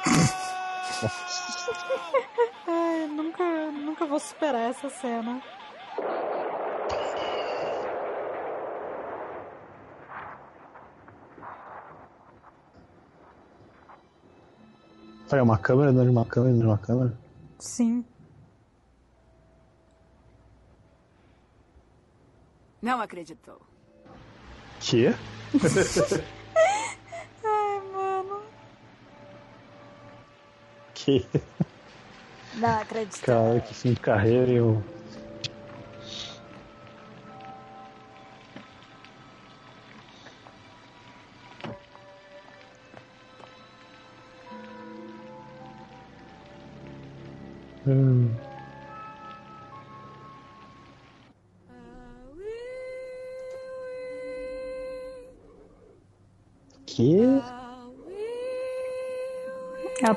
Ai, 2.68 3.08
nunca, 3.08 3.72
nunca 3.72 4.06
vou 4.08 4.20
superar 4.20 4.72
essa 4.72 4.90
cena. 4.90 5.44
Peraí, 15.32 15.42
uma 15.46 15.58
câmera 15.58 15.94
dentro 15.94 16.08
de 16.08 16.12
uma 16.12 16.26
câmera 16.26 16.52
dentro 16.52 16.68
de 16.68 16.74
uma 16.74 16.78
câmera? 16.78 17.18
Sim. 17.58 18.04
Não 22.82 23.00
acreditou. 23.00 23.62
Que? 24.82 25.08
Ai, 27.46 27.82
mano. 27.94 28.42
Que? 30.94 31.26
Não 32.56 32.80
acredito. 32.82 33.22
Cara, 33.22 33.62
que 33.62 33.74
fim 33.74 33.94
de 33.94 34.02
carreira 34.02 34.52
e 34.52 34.56
eu. 34.56 34.84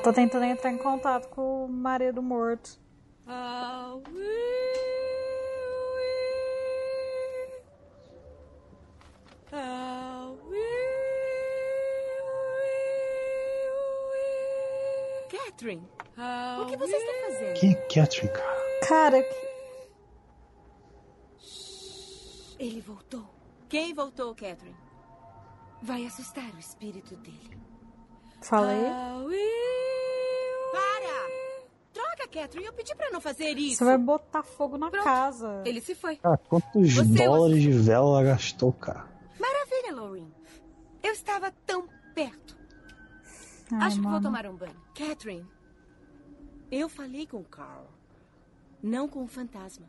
Tá 0.05 0.13
tentando 0.13 0.45
entrar 0.45 0.71
em 0.71 0.77
contato 0.77 1.27
com 1.29 1.65
o 1.65 1.67
marido 1.67 2.21
morto. 2.21 2.79
Catherine, 15.27 15.89
o 16.61 16.65
que 16.67 16.77
você 16.77 16.95
está 16.95 17.13
fazendo? 17.25 17.59
Quem 17.59 17.71
é 17.71 17.75
Catherine, 17.75 18.31
cara? 18.31 18.79
Cara, 18.87 19.23
que... 19.23 19.35
Ele 22.59 22.79
voltou. 22.79 23.27
Quem 23.67 23.91
voltou, 23.91 24.35
Catherine? 24.35 24.77
Vai 25.81 26.05
assustar 26.05 26.53
o 26.53 26.59
espírito 26.59 27.15
dele. 27.15 27.57
falei. 28.39 28.85
Catherine, 32.35 32.67
eu 32.67 32.73
pedi 32.73 32.93
pra 32.93 33.09
não 33.11 33.21
fazer 33.21 33.57
isso. 33.57 33.77
Você 33.77 33.85
vai 33.85 33.97
botar 33.97 34.43
fogo 34.43 34.77
na 34.77 34.91
casa. 34.91 35.63
Ele 35.65 35.79
se 35.79 35.95
foi. 35.95 36.17
Cara, 36.17 36.37
quantos 36.37 36.93
Você 36.93 37.25
dólares 37.25 37.61
de 37.61 37.71
vela 37.71 38.19
ela 38.19 38.23
gastou, 38.23 38.73
cara? 38.73 39.07
Maravilha, 39.39 39.95
Lauren. 39.95 40.27
Eu 41.01 41.13
estava 41.13 41.49
tão 41.65 41.87
perto. 42.13 42.57
Ai, 43.71 43.87
Acho 43.87 43.95
que 43.95 44.01
vou 44.01 44.11
mano. 44.11 44.23
tomar 44.23 44.45
um 44.47 44.55
banho. 44.55 44.75
Catherine, 44.93 45.45
eu 46.69 46.89
falei 46.89 47.25
com 47.25 47.37
o 47.37 47.45
Carl. 47.45 47.85
Não 48.83 49.07
com 49.07 49.23
o 49.23 49.27
fantasma. 49.27 49.85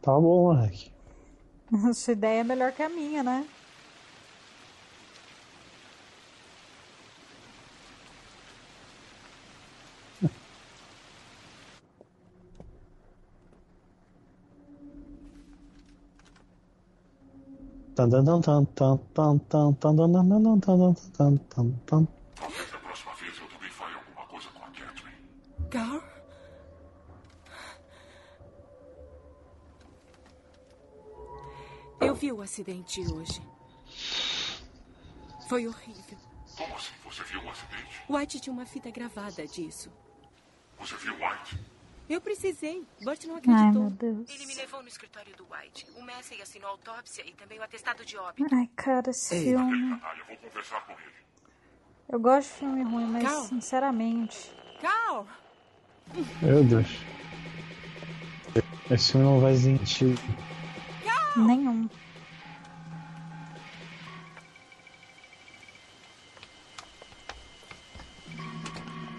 Tá 0.00 0.12
bom, 0.12 0.54
moleque. 0.54 0.90
Sua 1.94 2.12
ideia 2.12 2.40
é 2.40 2.44
melhor 2.44 2.72
que 2.72 2.82
a 2.82 2.88
minha, 2.88 3.22
né? 3.22 3.46
Talvez 22.34 22.70
da 22.70 22.78
próxima 22.78 23.14
vez 23.14 23.38
eu 23.38 23.48
também 23.48 23.70
fale 23.70 23.94
alguma 23.94 24.26
coisa 24.26 24.48
com 24.48 24.64
a 24.64 24.68
Catherine. 24.68 25.16
Carl? 25.70 26.02
Eu 32.00 32.14
vi 32.14 32.32
o 32.32 32.42
acidente 32.42 33.00
hoje. 33.00 33.42
Foi 35.48 35.66
horrível. 35.66 36.18
Como 36.56 36.74
assim? 36.76 36.92
Você 37.04 37.22
viu 37.24 37.40
um 37.40 37.50
acidente? 37.50 38.02
White 38.08 38.40
tinha 38.40 38.52
uma 38.52 38.66
fita 38.66 38.90
gravada 38.90 39.46
disso. 39.46 39.90
Você 40.78 40.96
viu 40.96 41.14
White? 41.14 41.73
Eu 42.08 42.20
precisei. 42.20 42.84
Burt 43.02 43.24
não 43.24 43.34
Ai, 43.36 43.40
acreditou. 43.40 43.82
meu 43.82 43.90
Deus. 43.90 44.30
Ele 44.30 44.46
me 44.46 44.54
levou 44.54 44.82
no 44.82 44.88
escritório 44.88 45.34
do 45.36 45.46
White. 45.50 45.86
O 45.96 46.02
Massey 46.02 46.40
assinou 46.42 46.68
a 46.68 46.72
autópsia 46.72 47.26
e 47.26 47.32
também 47.32 47.58
o 47.58 47.62
atestado 47.62 48.04
de 48.04 48.16
óbito. 48.16 48.54
Ai, 48.54 48.68
cara, 48.76 49.10
esse 49.10 49.34
Ok, 49.34 49.44
filme. 49.48 49.88
Natália, 49.90 50.20
eu 50.20 50.26
vou 50.26 50.36
conversar 50.36 50.80
com 50.86 50.92
ele. 50.92 51.14
Eu 52.10 52.20
gosto 52.20 52.48
de 52.52 52.58
filme 52.58 52.82
ruim, 52.82 53.06
mas 53.06 53.22
Cal. 53.24 53.42
sinceramente. 53.44 54.52
Cal! 54.80 55.26
Meu 56.42 56.62
Deus. 56.62 56.86
Esse 58.90 59.12
filme 59.12 59.26
não 59.26 59.40
vai 59.40 59.54
sentir 59.56 60.14
nenhum. 61.36 61.88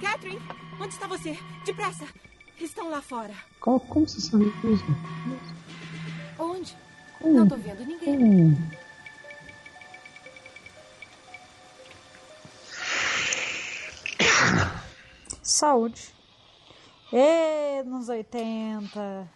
Catherine, 0.02 0.42
onde 0.80 0.94
está 0.94 1.08
você? 1.08 1.38
Depressa! 1.66 2.06
Estão 2.60 2.90
lá 2.90 3.02
fora. 3.02 3.34
Como, 3.60 3.80
como 3.80 4.08
você 4.08 4.22
sabe 4.22 4.46
disso? 4.62 4.86
Onde? 6.40 6.76
Hum. 7.22 7.34
Não 7.34 7.48
tô 7.48 7.56
vendo 7.56 7.86
ninguém. 7.86 8.24
Hum. 8.24 8.70
Saúde. 15.42 16.14
E 17.14 17.84
nos 17.84 18.10
80. 18.10 19.30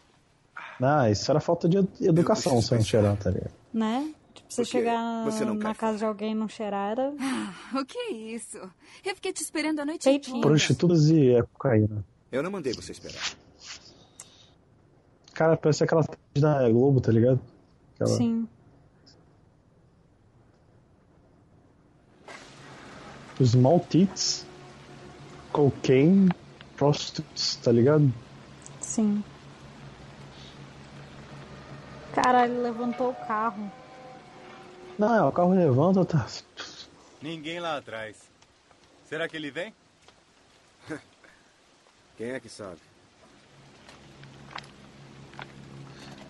Ah, 0.81 1.09
isso 1.09 1.29
era 1.29 1.39
falta 1.39 1.67
de 1.67 1.77
educação, 2.01 2.61
sem 2.61 2.81
cheirar, 2.81 3.15
tá 3.17 3.29
ligado? 3.29 3.51
Né? 3.73 4.13
Tipo, 4.33 4.53
você 4.53 4.65
chegar 4.65 5.23
você 5.23 5.45
na 5.45 5.75
casa 5.75 5.97
de 5.97 6.05
alguém 6.05 6.31
e 6.31 6.35
não 6.35 6.47
cheirar 6.47 6.91
era. 6.91 7.13
Ah, 7.19 7.79
o 7.79 7.85
que 7.85 7.97
é 7.97 8.11
isso? 8.11 8.57
Eu 9.05 9.15
fiquei 9.15 9.31
te 9.31 9.41
esperando 9.41 9.79
a 9.79 9.85
noite 9.85 10.03
Peitinho. 10.03 10.37
toda. 10.37 10.47
Prostitutas 10.47 11.09
e 11.09 11.31
é 11.35 11.43
cocaína. 11.43 12.03
Eu 12.31 12.43
não 12.43 12.51
mandei 12.51 12.73
você 12.73 12.91
esperar. 12.91 13.21
Cara, 15.33 15.57
parece 15.57 15.83
aquela 15.83 16.03
da 16.37 16.69
Globo, 16.69 17.01
tá 17.01 17.11
ligado? 17.11 17.39
Aquela... 17.95 18.15
Sim. 18.15 18.47
Small 23.41 23.79
tits, 23.79 24.45
cocaine, 25.51 26.29
prostitutes, 26.75 27.55
tá 27.55 27.71
ligado? 27.71 28.13
Sim. 28.81 29.23
Caralho, 32.13 32.61
levantou 32.61 33.11
o 33.11 33.15
carro. 33.27 33.71
Não, 34.97 35.15
é, 35.15 35.21
o 35.23 35.31
carro 35.31 35.53
levanta, 35.53 36.03
tá. 36.03 36.27
Ninguém 37.21 37.61
lá 37.61 37.77
atrás. 37.77 38.17
Será 39.05 39.29
que 39.29 39.37
ele 39.37 39.49
vem? 39.49 39.73
Quem 42.19 42.31
é 42.31 42.39
que 42.41 42.49
sabe? 42.49 42.81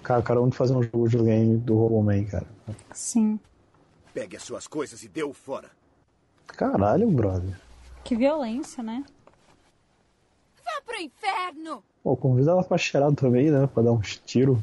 Cara, 0.04 0.22
cara, 0.22 0.40
vamos 0.40 0.56
fazer 0.56 0.76
um 0.76 0.84
jogo 0.84 1.10
de 1.10 1.18
game 1.18 1.58
do 1.58 1.76
Roboman, 1.76 2.26
cara. 2.26 2.46
Sim. 2.94 3.40
Pegue 4.14 4.38
as 4.38 4.44
suas 4.44 4.68
coisas 4.68 5.02
e 5.02 5.08
dê-o 5.08 5.34
fora. 5.34 5.72
Caralho, 6.46 7.10
brother. 7.10 7.60
Que 8.04 8.16
violência, 8.16 8.84
né? 8.84 9.04
Vá 10.64 10.82
pro 10.86 11.02
inferno! 11.02 11.84
Pô, 12.04 12.16
convida 12.16 12.52
ela 12.52 12.64
pra 12.64 12.78
cheirar 12.78 13.12
também, 13.16 13.50
né? 13.50 13.66
Pra 13.66 13.82
dar 13.82 13.92
uns 13.92 14.16
tiros. 14.18 14.60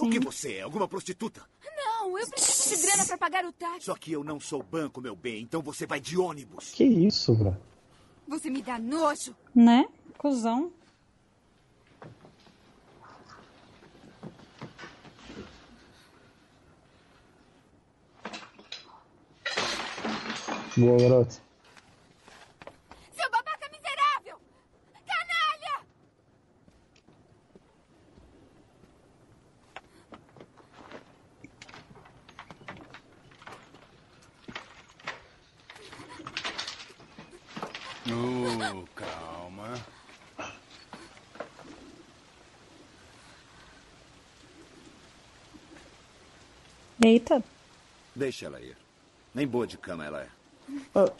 O 0.00 0.08
que 0.08 0.18
você 0.18 0.54
é? 0.54 0.62
Alguma 0.62 0.88
prostituta? 0.88 1.42
Não, 1.76 2.18
eu 2.18 2.30
preciso 2.30 2.80
de 2.80 2.86
grana 2.86 3.04
pra 3.04 3.18
pagar 3.18 3.44
o 3.44 3.52
táxi. 3.52 3.84
Só 3.84 3.94
que 3.94 4.10
eu 4.10 4.24
não 4.24 4.40
sou 4.40 4.62
banco, 4.62 5.02
meu 5.02 5.14
bem, 5.14 5.42
então 5.42 5.60
você 5.60 5.84
vai 5.84 6.00
de 6.00 6.16
ônibus. 6.16 6.72
Que 6.72 6.84
isso, 6.84 7.34
bro? 7.34 7.54
Você 8.26 8.48
me 8.48 8.62
dá 8.62 8.78
nojo. 8.78 9.36
Né? 9.54 9.86
Cusão. 10.18 10.72
Boa, 20.76 20.98
garoto. 20.98 21.40
Seu 23.14 23.30
babaca 23.30 23.70
miserável! 23.72 24.38
Canalha! 25.06 25.80
Oh, 38.08 38.84
calma. 38.94 39.74
Eita. 47.06 47.40
Deixa 48.16 48.46
ela 48.46 48.60
ir. 48.60 48.76
Nem 49.32 49.46
boa 49.46 49.64
de 49.64 49.78
cama 49.78 50.04
ela 50.04 50.22
é. 50.22 50.28
Ah, 50.92 51.12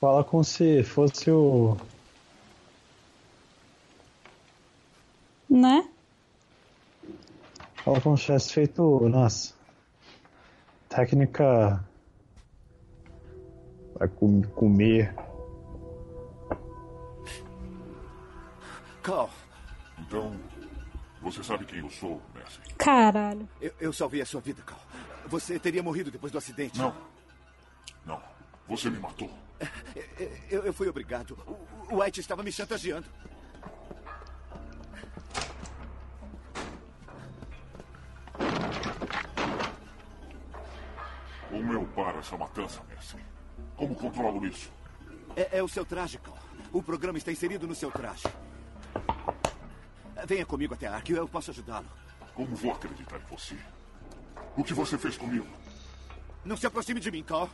fala 0.00 0.24
como 0.24 0.42
se 0.42 0.82
fosse 0.82 1.30
o. 1.30 1.76
Né? 5.48 5.88
Fala 7.84 8.00
como 8.00 8.18
se 8.18 8.24
tivesse 8.24 8.52
feito. 8.52 9.08
Nossa. 9.08 9.54
Técnica. 10.88 11.84
Vai 13.96 14.08
comer. 14.08 15.14
Cal. 19.04 19.30
Então, 20.00 20.36
você 21.24 21.42
sabe 21.42 21.64
quem 21.64 21.78
eu 21.78 21.88
sou, 21.88 22.22
Messi? 22.34 22.60
Caralho. 22.76 23.48
Eu, 23.58 23.72
eu 23.80 23.92
salvei 23.94 24.20
a 24.20 24.26
sua 24.26 24.42
vida, 24.42 24.62
Cal. 24.62 24.78
Você 25.26 25.58
teria 25.58 25.82
morrido 25.82 26.10
depois 26.10 26.30
do 26.30 26.36
acidente. 26.36 26.78
Não. 26.78 26.94
Não. 28.04 28.22
Você 28.68 28.90
me 28.90 28.98
matou. 28.98 29.30
Eu, 30.50 30.64
eu 30.64 30.72
fui 30.74 30.86
obrigado. 30.86 31.38
O, 31.90 32.02
White 32.02 32.20
estava 32.20 32.42
me 32.42 32.52
chantageando. 32.52 33.06
Como 41.48 41.72
eu 41.72 41.86
paro 41.94 42.18
essa 42.18 42.36
matança, 42.36 42.82
Messi? 42.88 43.16
Como 43.76 43.94
controlo 43.94 44.46
isso? 44.46 44.70
É, 45.34 45.58
é 45.58 45.62
o 45.62 45.68
seu 45.68 45.86
traje, 45.86 46.18
Cal. 46.18 46.36
O 46.70 46.82
programa 46.82 47.16
está 47.16 47.32
inserido 47.32 47.66
no 47.66 47.74
seu 47.74 47.90
traje. 47.90 48.24
Venha 50.26 50.46
comigo 50.46 50.72
até 50.72 50.86
a 50.86 50.94
Ark, 50.94 51.10
eu 51.10 51.28
posso 51.28 51.50
ajudá-lo. 51.50 51.86
Como 52.34 52.56
vou 52.56 52.72
acreditar 52.72 53.16
em 53.16 53.36
você? 53.36 53.56
O 54.56 54.64
que 54.64 54.72
você 54.72 54.96
fez 54.96 55.16
comigo? 55.16 55.46
Não 56.44 56.56
se 56.56 56.66
aproxime 56.66 56.98
de 56.98 57.10
mim, 57.10 57.22
Cal. 57.22 57.48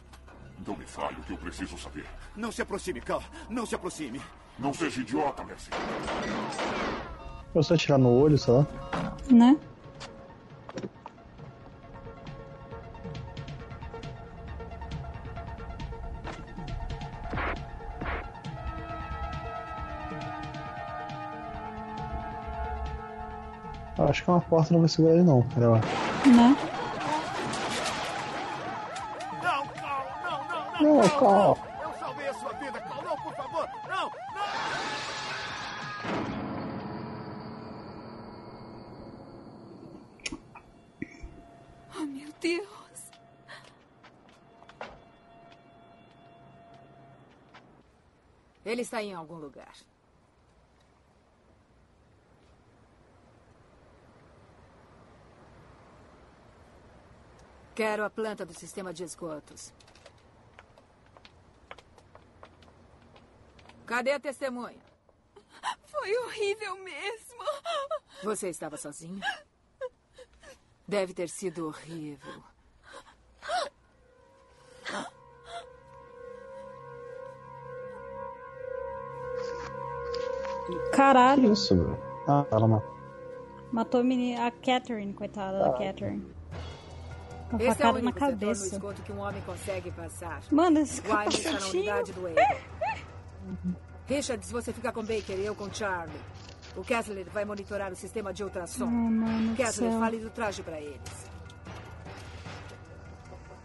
Então 0.58 0.76
me 0.76 0.84
fale 0.84 1.16
o 1.16 1.22
que 1.22 1.32
eu 1.32 1.36
preciso 1.36 1.76
saber. 1.78 2.06
Não 2.36 2.52
se 2.52 2.62
aproxime, 2.62 3.00
Cal. 3.00 3.22
Não 3.48 3.66
se 3.66 3.74
aproxime. 3.74 4.20
Não 4.58 4.72
seja 4.72 5.00
idiota, 5.00 5.42
Mercy. 5.44 5.70
Eu 7.54 7.62
só 7.62 7.76
tirar 7.76 7.98
no 7.98 8.10
olho, 8.10 8.38
sei 8.38 8.54
lá. 8.54 8.66
Né? 9.30 9.56
Uma 24.30 24.40
porta 24.40 24.72
não 24.72 24.80
vai 24.80 24.88
segurar 24.88 25.14
ele 25.14 25.24
não, 25.24 25.44
lá. 25.56 25.80
Né? 26.24 26.56
Não, 30.80 31.08
Cal. 31.08 31.58
Eu 31.82 31.92
salvei 31.98 32.28
a 32.28 32.34
sua 32.34 32.52
vida, 32.52 32.80
Cal. 32.80 33.02
Não, 33.02 33.16
por 33.16 33.34
favor. 33.34 33.68
Não, 33.88 34.10
não. 34.34 34.50
Oh, 41.96 42.06
meu 42.06 42.28
Deus. 42.40 42.68
Ele 48.64 48.82
está 48.82 49.02
em 49.02 49.12
algum 49.12 49.34
lugar. 49.34 49.74
Quero 57.80 58.04
a 58.04 58.10
planta 58.10 58.44
do 58.44 58.52
sistema 58.52 58.92
de 58.92 59.04
esgotos. 59.04 59.72
Cadê 63.86 64.12
a 64.12 64.20
testemunha? 64.20 64.82
Foi 65.86 66.14
horrível 66.18 66.76
mesmo. 66.84 67.42
Você 68.22 68.50
estava 68.50 68.76
sozinha? 68.76 69.22
Deve 70.86 71.14
ter 71.14 71.30
sido 71.30 71.68
horrível. 71.68 72.42
Caralho. 80.92 81.54
Isso? 81.54 81.74
Ah, 82.28 82.46
ela 82.52 82.68
matou. 82.68 83.00
Matou 83.72 84.00
a, 84.02 84.04
menina, 84.04 84.48
a 84.48 84.50
Catherine, 84.50 85.14
coitada 85.14 85.64
ah. 85.64 85.68
da 85.70 85.78
Catherine. 85.78 86.39
Uma 87.50 87.58
Esse 87.58 87.68
é 87.68 87.72
o 87.72 87.74
facada 87.74 88.02
na 88.02 88.12
setor 88.12 88.12
no 88.12 88.12
cabeça. 88.12 88.66
esgoto 88.66 89.02
que 89.02 89.12
um 89.12 89.18
homem 89.18 89.42
consegue 89.42 89.90
passar. 89.90 90.40
Mano, 90.50 90.78
esse 90.80 91.02
na 91.02 91.08
capacetinho. 91.08 91.82
unidade 91.82 92.12
do 92.12 92.26
Ada. 92.26 92.56
Richards, 94.06 94.50
você 94.50 94.72
fica 94.72 94.92
com 94.92 95.02
Baker 95.02 95.36
e 95.36 95.46
eu 95.46 95.54
com 95.54 95.72
Charlie. 95.72 96.20
O 96.76 96.82
Kessler 96.84 97.26
vai 97.30 97.44
monitorar 97.44 97.92
o 97.92 97.96
sistema 97.96 98.32
de 98.32 98.44
ultrassom. 98.44 98.86
Do 98.86 99.56
Kessler, 99.56 99.90
céu. 99.90 100.00
fale 100.00 100.18
do 100.18 100.30
traje 100.30 100.62
para 100.62 100.80
eles. 100.80 101.30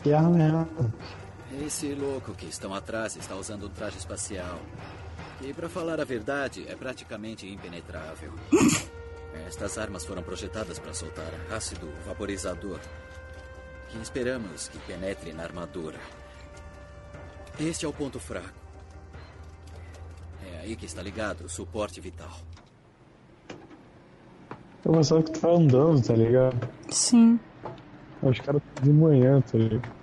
Que 0.02 0.14
arma 0.14 0.68
Esse 1.66 1.94
louco 1.94 2.34
que 2.34 2.46
estão 2.46 2.74
atrás 2.74 3.16
está 3.16 3.36
usando 3.36 3.68
um 3.68 3.70
traje 3.70 3.98
espacial. 3.98 4.60
E, 5.42 5.54
para 5.54 5.68
falar 5.68 6.00
a 6.00 6.04
verdade, 6.04 6.66
é 6.68 6.76
praticamente 6.76 7.48
impenetrável. 7.48 8.32
Estas 9.48 9.78
armas 9.78 10.06
foram 10.06 10.24
projetadas 10.24 10.80
para 10.80 10.94
soltar 10.94 11.32
ácido 11.52 11.92
vaporizador, 12.06 12.80
que 13.90 13.98
esperamos 13.98 14.68
que 14.70 14.78
penetre 14.80 15.34
na 15.34 15.44
armadura. 15.44 16.00
Este 17.60 17.86
é 17.86 17.88
o 17.88 17.94
ponto 17.94 18.20
fraco. 18.20 18.50
É 20.46 20.60
aí 20.60 20.76
que 20.76 20.86
está 20.86 21.02
ligado 21.02 21.46
o 21.46 21.50
suporte 21.50 22.02
vital. 22.02 22.38
Eu 24.84 24.92
pensava 24.92 25.24
que 25.24 25.32
tu 25.32 25.40
tava 25.40 25.56
andando, 25.56 26.06
tá 26.06 26.14
ligado? 26.14 26.70
Sim. 26.90 27.40
Os 28.22 28.40
caras 28.40 28.62
de 28.82 28.90
manhã, 28.92 29.42
tá 29.42 29.58
ligado? 29.58 29.96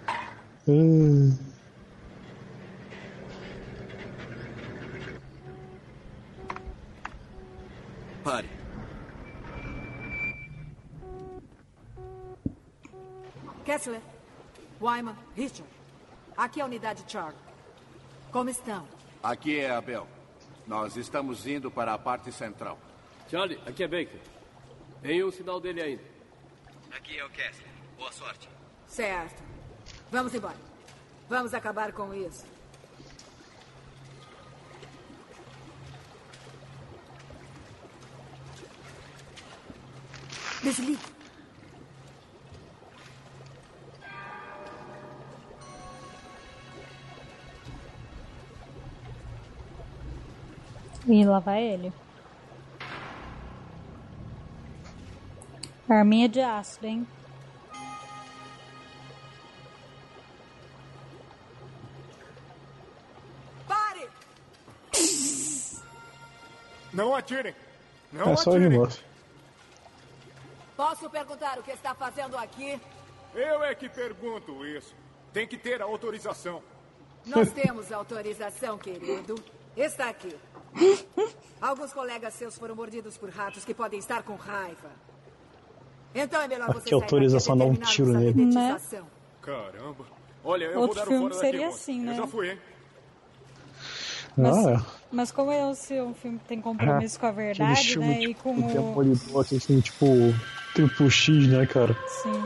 Kessler, 13.66 14.01
Wyman, 14.80 15.16
Richard. 15.36 15.68
Aqui 16.38 16.59
é 16.59 16.63
a 16.63 16.68
unidade 16.68 17.03
Charlie. 17.07 17.39
Como 18.32 18.47
estão? 18.47 18.88
Aqui 19.24 19.59
é 19.59 19.72
a 19.72 19.82
Bel. 19.82 20.07
Nós 20.68 20.95
estamos 20.95 21.47
indo 21.47 21.72
para 21.72 21.93
a 21.93 21.97
parte 21.97 22.32
central. 22.32 22.78
Charlie, 23.30 23.59
aqui 23.66 23.84
é 23.84 23.88
Baker. 23.88 24.20
Nenhum 25.01 25.32
sinal 25.32 25.59
dele 25.59 25.82
ainda. 25.82 26.03
Aqui 26.95 27.18
é 27.18 27.26
o 27.26 27.30
Kessler. 27.32 27.68
Boa 27.97 28.11
sorte. 28.11 28.47
Certo. 28.88 29.43
Vamos 30.11 30.34
embora. 30.36 30.57
Vamos 31.28 31.53
acabar 31.53 31.91
com 31.91 32.13
isso. 32.13 32.45
Desligue. 40.61 41.14
E 51.08 51.24
lá 51.26 51.39
vai 51.39 51.64
ele. 51.64 51.93
Arminha 55.88 56.28
de 56.28 56.41
ácido, 56.41 56.88
hein? 56.88 57.08
Pare! 63.68 64.10
Não 66.93 67.14
atirem! 67.16 67.56
Não 68.12 68.34
É 68.34 68.36
só 68.36 68.51
atirem! 68.51 68.70
de 68.70 68.78
moço. 68.78 69.03
Posso 70.76 71.10
perguntar 71.10 71.58
o 71.60 71.64
que 71.64 71.72
está 71.72 71.93
fazendo 71.95 72.38
aqui? 72.38 72.80
Eu 73.34 73.64
é 73.64 73.74
que 73.76 73.88
pergunto 73.89 74.66
isso. 74.66 74.93
Tem 75.34 75.47
que 75.47 75.58
ter 75.58 75.82
a 75.82 75.86
autorização. 75.86 76.62
Nós 77.26 77.51
temos 77.51 77.91
autorização, 77.91 78.78
querido. 78.78 79.36
Está 79.76 80.10
aqui. 80.10 80.36
Alguns 81.61 81.93
colegas 81.93 82.34
seus 82.34 82.57
foram 82.57 82.76
mordidos 82.76 83.17
por 83.17 83.30
ratos 83.30 83.63
que 83.65 83.73
podem 83.73 83.99
estar 83.99 84.23
com 84.23 84.36
raiva. 84.36 84.89
Então 86.13 86.41
é 86.41 86.47
melhor 86.47 86.69
Ah, 86.69 86.73
você 86.73 86.89
que 86.89 86.93
autorização 86.93 87.57
dar 87.57 87.65
um 87.65 87.73
e 87.73 87.78
tiro 87.78 88.11
nele. 88.13 88.34
dedetização. 88.34 89.05
Caramba. 89.41 90.05
Olha, 90.43 90.65
eu 90.65 90.80
Outro 90.80 90.95
vou 90.95 91.05
dar 91.05 91.05
filme 91.05 91.34
seria 91.34 91.67
assim, 91.69 91.99
Eu 91.99 92.05
né? 92.11 92.15
já 92.15 92.28
fui, 92.28 92.51
hein? 92.51 92.59
Mas, 94.38 94.67
Ah, 94.67 94.86
mas 95.11 95.32
como 95.32 95.51
é 95.51 95.65
o 95.65 95.73
seu 95.73 96.13
filme 96.13 96.38
que 96.39 96.45
tem 96.45 96.61
compromisso 96.61 97.19
com 97.19 97.26
a 97.26 97.30
aquele 97.30 97.47
verdade, 97.53 97.93
filme, 97.93 98.07
né? 98.07 98.19
E 98.21 98.28
tipo, 98.28 98.43
com 98.43 98.49
o 98.51 98.65
o. 98.65 98.73
Demolidor, 98.73 99.41
assim, 99.41 99.80
tipo, 99.80 100.05
triplo 100.73 101.09
X, 101.09 101.47
né, 101.47 101.65
cara? 101.65 101.97
Sim. 102.07 102.43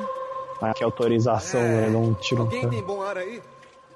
Ah, 0.61 0.73
que 0.73 0.83
autorização, 0.83 1.61
né? 1.61 1.89
Dar 1.89 1.97
um 1.97 2.13
tiro 2.15 2.41
Alguém 2.43 2.61
cara. 2.61 2.73
tem 2.73 2.83
bom 2.83 3.01
ar 3.01 3.17
aí? 3.17 3.41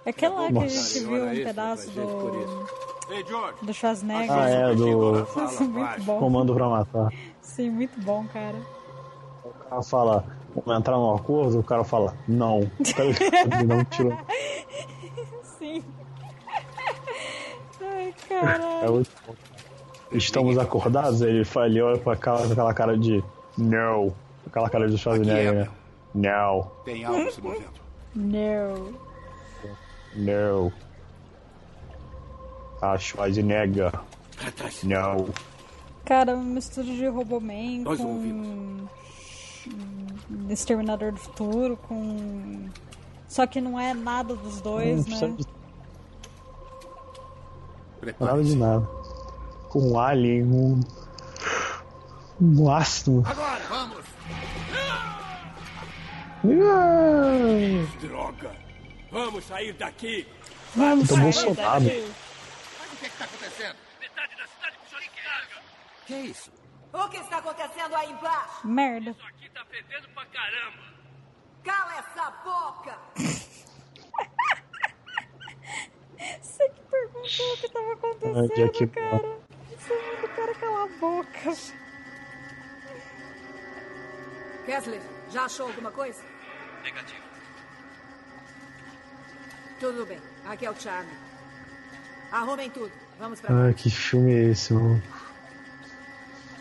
É 0.06 0.10
aquele 0.10 0.34
lá 0.34 0.42
que 0.48 0.58
a 0.58 0.62
Nossa. 0.62 0.70
gente 0.70 1.00
viu 1.06 1.24
um 1.26 1.44
pedaço 1.44 1.90
do. 1.92 2.66
Ei, 3.10 3.24
George. 3.26 3.66
Do 3.66 3.74
Schwarzenegger. 3.74 4.32
Ah, 4.32 4.50
é, 4.50 4.76
do 4.76 5.26
muito 5.68 6.04
bom. 6.04 6.20
Comando 6.20 6.54
pra 6.54 6.70
Matar. 6.70 7.12
Sim, 7.42 7.70
muito 7.72 8.00
bom, 8.02 8.26
cara. 8.32 8.56
O 9.44 9.50
cara 9.70 9.82
fala, 9.84 10.26
vamos 10.56 10.80
entrar 10.80 10.96
num 10.98 11.14
acordo, 11.14 11.60
o 11.60 11.64
cara 11.64 11.84
fala, 11.84 12.16
não. 12.28 12.62
Tá 12.96 13.04
ligado? 13.04 13.54
Ele 13.60 13.66
dá 13.66 13.76
um 13.76 13.84
tiro. 13.86 14.18
Sim. 15.44 15.84
Ai, 17.82 18.14
É 18.30 18.40
caralho. 18.40 18.94
muito 18.94 19.12
bom. 19.28 19.36
Estamos 20.12 20.58
acordados? 20.58 21.22
Ele 21.22 21.44
fala, 21.44 21.66
ele 21.68 21.82
olha 21.82 21.98
pra 21.98 22.14
aquela, 22.14 22.46
aquela 22.46 22.74
cara 22.74 22.98
de 22.98 23.24
não. 23.58 24.14
Aquela 24.48 24.70
cara 24.70 24.88
de 24.88 24.98
Schwarzenegger, 24.98 25.54
né? 25.54 25.70
Não, 26.14 26.72
Tem 26.86 27.04
algo 27.04 27.32
se 27.32 27.42
movendo. 27.42 27.74
Não. 28.16 28.94
não. 30.16 30.72
A 32.84 32.98
Schwarzenegger. 32.98 33.94
Não. 34.84 35.30
Cara, 36.04 36.36
uma 36.36 36.44
mistura 36.44 36.86
de 36.86 37.08
Roboman 37.08 37.80
Nós 37.84 37.98
com. 37.98 38.08
ouvimos. 38.08 38.90
hum, 39.68 40.48
Exterminador 40.50 41.14
do 41.14 41.20
Futuro, 41.20 41.78
com. 41.88 42.68
Só 43.28 43.48
que 43.48 43.62
não 43.62 43.80
é 43.80 43.94
nada 43.94 44.36
dos 44.36 44.60
dois, 44.60 45.06
Não 45.08 45.30
né? 45.30 45.36
de 45.38 45.46
nada 48.20 48.44
de 48.44 48.56
nada. 48.58 48.86
Com 49.70 49.92
um 49.94 50.00
alien, 50.00 50.44
um. 50.44 50.82
Um 52.42 52.70
ácido. 52.70 53.24
Agora, 53.26 53.62
vamos! 53.70 54.04
Ah, 56.46 57.88
Droga! 58.02 58.52
Vamos 59.12 59.46
sair 59.46 59.74
daqui! 59.74 60.28
Vamos 60.76 61.08
Tomou 61.08 61.32
sair 61.32 61.46
soldado. 61.46 61.86
daqui. 61.86 62.12
Que 63.04 63.08
está 63.08 63.26
acontecendo? 63.26 63.76
Metade 64.00 64.34
da 64.38 64.48
cidade 64.48 64.78
puxou 64.78 65.00
de 65.02 65.10
carga! 65.10 65.62
Que 66.06 66.14
é 66.14 66.22
isso? 66.22 66.54
O 66.94 67.10
que 67.10 67.18
está 67.18 67.38
acontecendo 67.40 67.96
aí 67.96 68.10
embaixo? 68.10 68.66
Merda. 68.66 69.12
Isso 69.12 69.26
aqui 69.26 69.50
tá 69.50 69.66
fedendo 69.66 70.08
pra 70.14 70.26
caramba! 70.28 70.84
Cala 71.66 71.98
essa 71.98 72.32
boca! 72.32 72.98
Você 76.42 76.70
que 76.70 76.82
perguntou 76.84 77.54
o 77.54 77.58
que 77.58 77.70
tava 77.74 77.94
acontecendo, 77.94 78.56
Jack 78.56 78.88
cara. 78.88 79.40
Você 79.68 79.94
manda 80.02 80.26
o 80.26 80.30
cara 80.30 80.56
calar 80.56 80.84
a 80.84 80.88
boca. 80.98 81.52
Kessler, 84.66 85.02
já 85.30 85.44
achou 85.44 85.68
alguma 85.68 85.92
coisa? 85.92 86.24
Negativo. 86.84 87.24
Tudo 89.82 90.06
bem. 90.06 90.22
Aqui 90.46 90.66
é 90.66 90.72
o 90.72 90.76
Charlie. 90.80 91.33
Arrumem 92.34 92.68
tudo. 92.72 92.92
Vamos 93.20 93.40
pra 93.40 93.70
Ah, 93.70 93.74
que 93.74 93.92
filme 93.92 94.34
é 94.34 94.50
esse, 94.50 94.74
mano? 94.74 95.00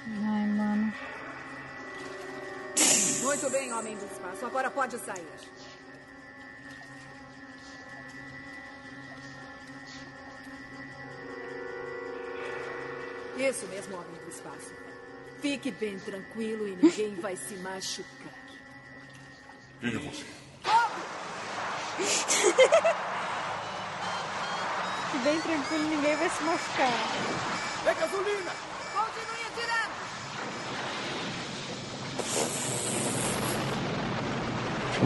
Ai, 0.06 0.46
mano. 0.48 0.92
Muito 3.22 3.50
bem, 3.50 3.72
homem 3.72 3.96
do 3.96 4.04
espaço. 4.04 4.44
Agora 4.44 4.70
pode 4.70 4.98
sair. 4.98 5.26
Isso 13.38 13.66
mesmo, 13.68 13.96
homem 13.96 14.20
do 14.24 14.28
espaço. 14.28 14.72
Fique 15.40 15.70
bem 15.70 15.98
tranquilo 15.98 16.68
e 16.68 16.76
ninguém 16.76 17.14
vai 17.14 17.34
se 17.34 17.54
machucar. 17.56 18.34
Quem 19.80 19.94
é 19.94 19.98
você? 19.98 20.26
Aqui 25.12 25.24
bem 25.24 25.38
tranquilo, 25.42 25.84
ninguém 25.90 26.16
vai 26.16 26.30
se 26.30 26.42
machucar. 26.42 26.88
É 27.84 27.94
gasolina! 28.00 28.50
Continue 28.94 29.44
atirando! 29.52 29.92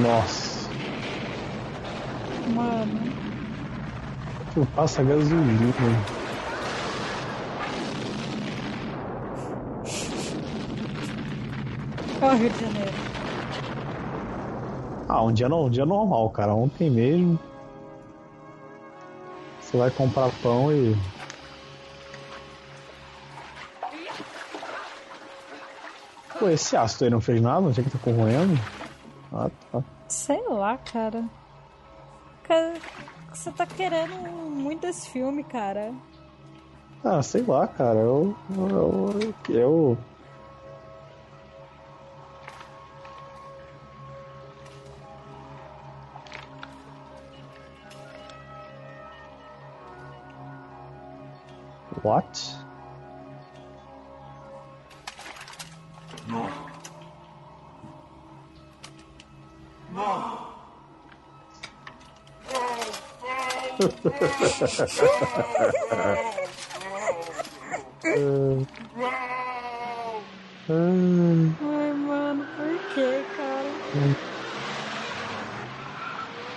Nossa. 0.00 0.70
Mano. 2.54 3.12
Tu 4.54 4.66
passa 4.76 5.02
gasolina. 5.02 6.04
Qual 12.20 12.36
Rio 12.36 12.50
de 12.50 12.60
Janeiro? 12.60 12.94
Ah, 15.08 15.22
um 15.24 15.32
dia, 15.32 15.48
um 15.48 15.68
dia 15.68 15.84
normal, 15.84 16.30
cara. 16.30 16.54
Ontem 16.54 16.88
mesmo. 16.90 17.55
Você 19.66 19.76
vai 19.76 19.90
comprar 19.90 20.30
pão 20.42 20.72
e. 20.72 20.96
Pô, 26.38 26.48
esse 26.48 26.76
ácido 26.76 27.04
aí 27.06 27.10
não 27.10 27.20
fez 27.20 27.42
nada? 27.42 27.62
Não 27.62 27.72
tinha 27.72 27.82
que 27.82 27.90
tá 27.90 27.98
corroendo? 27.98 28.56
Ah, 29.32 29.50
tá. 29.72 29.82
Sei 30.06 30.40
lá, 30.48 30.78
cara. 30.78 31.24
Cara, 32.44 32.74
Você 33.32 33.50
tá 33.50 33.66
querendo 33.66 34.14
muito 34.50 34.86
esse 34.86 35.10
filme, 35.10 35.42
cara. 35.42 35.92
Ah, 37.02 37.20
sei 37.20 37.42
lá, 37.42 37.66
cara. 37.66 37.98
Eu. 37.98 38.36
Eu. 38.56 39.32
eu... 39.48 39.98
What? 52.06 52.54
Não. 56.28 56.48
Não. 59.90 60.46
Ai, 70.68 71.92
mano, 71.92 72.46
por 72.56 72.78
que, 72.94 73.24
cara? 73.36 73.70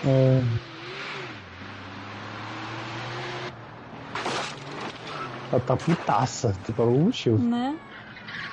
É. 0.06 0.70
Ela 5.52 5.59
tá 5.70 5.78
putaça, 5.78 6.56
por 6.76 6.82
algum 6.84 7.00
motivo. 7.06 7.38
Né? 7.38 7.78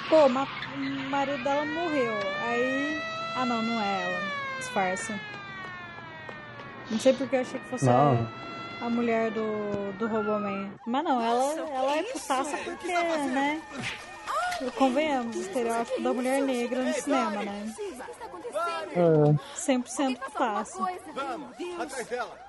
Pô, 0.08 0.28
ma- 0.28 0.46
o 0.74 1.08
marido 1.10 1.42
dela 1.42 1.64
morreu. 1.64 2.12
Aí. 2.46 3.00
Ah, 3.36 3.44
não, 3.44 3.62
não 3.62 3.80
é 3.80 4.02
ela. 4.02 4.20
Disfarça. 4.58 5.18
Não 6.90 6.98
sei 6.98 7.12
porque 7.12 7.36
eu 7.36 7.40
achei 7.40 7.58
que 7.60 7.68
fosse 7.68 7.84
Não. 7.86 8.28
a 8.80 8.88
mulher 8.88 9.30
do, 9.30 9.92
do 9.98 10.06
Roboman. 10.06 10.70
Mas 10.86 11.04
não, 11.04 11.20
ela, 11.20 11.52
ela 11.70 11.96
é 11.96 12.02
putaça 12.04 12.56
porque, 12.58 12.86
né? 12.88 13.60
Convenhamos, 14.76 15.36
o 15.36 15.40
estereótipo 15.40 16.00
da 16.00 16.14
mulher 16.14 16.40
negra 16.42 16.82
no 16.82 16.92
cinema, 16.94 17.42
né? 17.42 17.74
É. 18.94 19.58
100% 19.58 20.18
putaça. 20.18 20.78
Atrás 21.78 22.06
dela. 22.06 22.45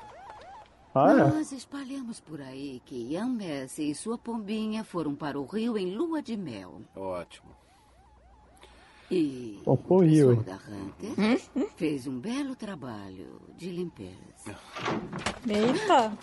Olha. 0.98 1.28
Nós 1.28 1.52
espalhamos 1.52 2.20
por 2.20 2.42
aí 2.42 2.82
que 2.86 2.96
Ian 2.96 3.28
Messi 3.28 3.92
e 3.92 3.96
sua 3.96 4.18
pombinha 4.18 4.84
foram 4.84 5.14
para 5.14 5.40
o 5.40 5.46
rio 5.46 5.78
em 5.78 5.96
lua 5.96 6.22
de 6.22 6.36
mel. 6.36 6.82
Ótimo. 6.96 7.56
E 9.10 9.62
o 9.66 10.00
Rio, 10.02 10.36
da 10.44 10.56
Hunter 10.56 11.40
fez 11.78 12.08
um 12.08 12.20
belo 12.20 12.58
trabalho 12.58 13.42
de 13.56 13.70
limpeza. 13.70 14.58
Eita! 15.48 16.18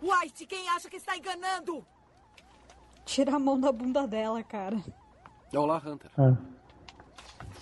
White, 0.00 0.46
quem 0.46 0.66
acha 0.70 0.88
que 0.88 0.96
está 0.96 1.14
enganando? 1.14 1.84
Tira 3.04 3.36
a 3.36 3.38
mão 3.38 3.60
da 3.60 3.70
bunda 3.70 4.06
dela, 4.06 4.42
cara. 4.42 4.82
Olá, 5.54 5.76
Hunter. 5.84 6.10
É. 6.18 6.36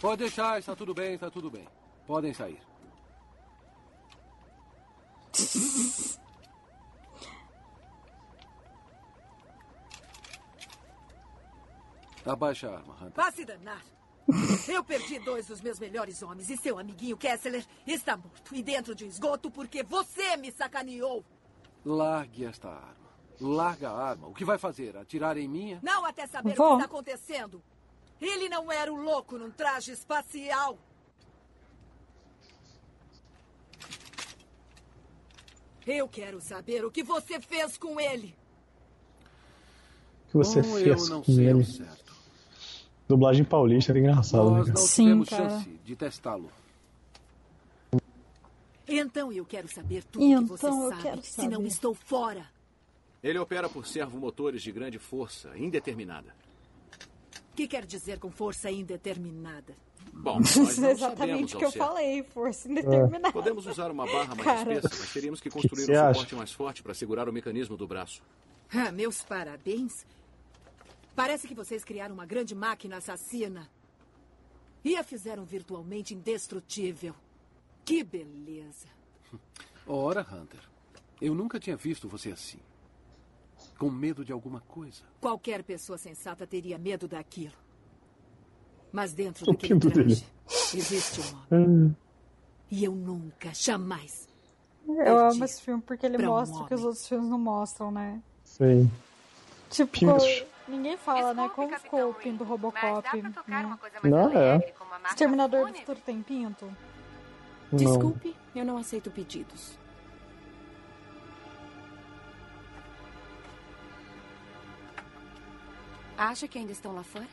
Pode 0.01 0.19
deixar, 0.19 0.59
está 0.61 0.77
tudo 0.77 0.95
bem, 0.95 1.15
está 1.15 1.29
tudo 1.29 1.51
bem. 1.51 1.67
Podem 2.07 2.33
sair. 2.33 2.61
Abaixa 12.25 12.69
a 12.71 12.77
arma, 12.77 12.95
Hunter. 12.95 13.13
Vá 13.15 13.31
se 13.31 13.45
danar. 13.45 13.85
Eu 14.67 14.83
perdi 14.83 15.19
dois 15.19 15.47
dos 15.47 15.61
meus 15.61 15.79
melhores 15.79 16.23
homens 16.23 16.49
e 16.49 16.57
seu 16.57 16.79
amiguinho 16.79 17.17
Kessler 17.17 17.65
está 17.87 18.17
morto 18.17 18.55
e 18.55 18.63
dentro 18.63 18.95
de 18.95 19.05
um 19.05 19.09
esgoto 19.09 19.51
porque 19.51 19.83
você 19.83 20.35
me 20.39 20.51
sacaneou. 20.51 21.23
Largue 21.85 22.47
esta 22.47 22.69
arma. 22.71 23.05
Larga 23.39 23.91
a 23.91 24.09
arma. 24.09 24.29
O 24.29 24.33
que 24.35 24.45
vai 24.45 24.57
fazer? 24.57 24.97
Atirar 24.97 25.37
em 25.37 25.47
minha? 25.47 25.79
Não 25.83 26.07
até 26.07 26.27
saber 26.27 26.55
Vó. 26.55 26.65
o 26.65 26.69
que 26.69 26.75
está 26.75 26.85
acontecendo. 26.87 27.63
Ele 28.19 28.49
não 28.49 28.73
era 28.73 28.91
o 28.91 28.97
louco 28.97 29.37
num 29.37 29.51
traje 29.51 29.93
espacial. 29.93 30.79
Eu 35.87 36.09
quero 36.09 36.41
saber 36.41 36.83
o 36.85 36.91
que 36.91 37.03
você 37.03 37.39
fez 37.39 37.77
com 37.77 38.01
ele. 38.01 38.35
O 40.25 40.31
que 40.31 40.37
você 40.39 40.63
Bom, 40.63 40.79
eu 40.79 40.85
fez 40.97 41.09
não 41.11 41.23
com 41.23 41.33
ele? 41.33 41.65
certo. 41.65 42.04
Dublagem 43.09 43.45
paulista 43.45 43.93
era 43.93 43.99
engraçado, 43.99 44.51
né, 44.51 44.59
Nós 44.59 44.67
cara? 44.69 44.81
não 44.81 44.87
Sim, 44.87 45.03
tivemos 45.05 45.29
cara. 45.29 45.51
chance 45.51 45.71
de 45.85 45.97
testá-lo. 45.97 46.51
Então 48.87 49.33
eu 49.33 49.45
quero 49.45 49.69
saber 49.73 50.05
tudo 50.05 50.25
que 50.25 50.45
você 50.49 50.67
Então 50.67 50.83
eu 50.85 50.91
sabe, 50.91 51.03
quero 51.03 51.23
senão 51.23 51.53
saber. 51.59 51.69
estou 51.69 51.95
fora. 51.95 52.47
Ele 53.23 53.39
opera 53.39 53.69
por 53.69 53.87
servomotores 53.87 54.63
de 54.63 54.71
grande 54.71 54.99
força, 54.99 55.51
indeterminada. 55.57 56.35
O 57.53 57.57
que 57.57 57.67
quer 57.67 57.87
dizer 57.87 58.19
com 58.19 58.31
força 58.31 58.71
indeterminada? 58.71 59.75
Bom, 60.13 60.39
nós 60.41 60.79
não 60.79 60.91
Exatamente 60.91 61.19
sabemos 61.19 61.55
o 61.55 61.59
que 61.59 61.65
eu 61.65 61.71
certo. 61.71 61.87
falei, 61.87 62.23
força 62.25 62.71
indeterminada. 62.71 63.33
Podemos 63.33 63.67
usar 63.67 63.91
uma 63.91 64.05
barra 64.05 64.35
mais 64.35 64.43
Cara. 64.45 64.75
espessa, 64.75 64.97
mas 65.01 65.13
teríamos 65.13 65.41
que 65.41 65.49
construir 65.51 65.87
você 65.87 65.93
um 65.93 66.01
acha? 66.01 66.13
suporte 66.15 66.35
mais 66.35 66.53
forte 66.53 66.83
para 66.83 66.93
segurar 66.95 67.29
o 67.29 67.33
mecanismo 67.33 67.77
do 67.77 67.87
braço. 67.87 68.23
Ah, 68.71 68.93
meus 68.93 69.23
parabéns. 69.23 70.05
Parece 71.15 71.47
que 71.47 71.55
vocês 71.55 71.85
criaram 71.85 72.15
uma 72.15 72.27
grande 72.27 72.55
máquina 72.55 72.97
assassina. 72.97 73.71
E 74.85 74.97
a 74.97 75.05
fizeram 75.05 75.45
virtualmente 75.45 76.15
indestrutível. 76.15 77.15
Que 77.85 78.03
beleza. 78.03 78.89
Ora, 79.87 80.21
Hunter. 80.21 80.61
Eu 81.21 81.35
nunca 81.35 81.61
tinha 81.61 81.77
visto 81.77 82.09
você 82.09 82.33
assim. 82.33 82.59
Com 83.79 83.91
medo 83.91 84.25
de 84.25 84.33
alguma 84.33 84.61
coisa. 84.61 85.03
Qualquer 85.21 85.63
pessoa 85.63 85.97
sensata 85.97 86.47
teria 86.47 86.79
medo 86.79 87.07
daquilo. 87.07 87.55
Mas 88.93 89.13
dentro 89.13 89.45
O 89.49 89.53
daquele 89.53 89.81
traje 89.81 90.27
existe 90.75 91.21
um 91.21 91.57
homem. 91.57 91.69
Hum. 91.69 91.95
E 92.71 92.85
eu 92.85 92.95
nunca, 92.95 93.55
jamais. 93.55 94.29
Eu 94.87 95.19
amo 95.19 95.45
esse 95.45 95.63
filme 95.63 95.83
porque 95.83 96.05
ele 96.05 96.19
Pra 96.19 96.27
um 96.27 96.35
mostra 96.35 96.59
o 96.59 96.67
que 96.67 96.75
os 96.75 96.85
outros 96.85 97.09
filmes 97.09 97.29
não 97.29 97.39
mostram, 97.39 97.91
né? 97.91 98.23
Sei. 98.45 98.89
Tipo, 99.71 99.93
Pintos. 99.93 100.45
Ninguém 100.69 100.97
fala, 100.97 101.35
né? 101.35 101.51
Como 101.55 101.79
ficou 101.79 102.11
o 102.11 102.15
pinto 102.15 102.39
do 102.39 102.45
Robocop? 102.45 103.23
né? 103.23 103.79
Não, 104.03 104.33
é. 104.33 104.75
Exterminador 105.09 105.71
do 105.71 105.79
Futuro 105.79 106.01
tem 106.01 106.23
pinto? 106.23 106.67
Não. 107.71 107.79
Desculpe, 107.79 108.37
eu 108.55 108.65
não 108.65 108.77
aceito 108.77 109.11
pedidos. 109.11 109.79
Acha 116.17 116.47
que 116.47 116.59
ainda 116.59 116.73
estão 116.73 116.95
lá 116.95 117.03
fora? 117.03 117.27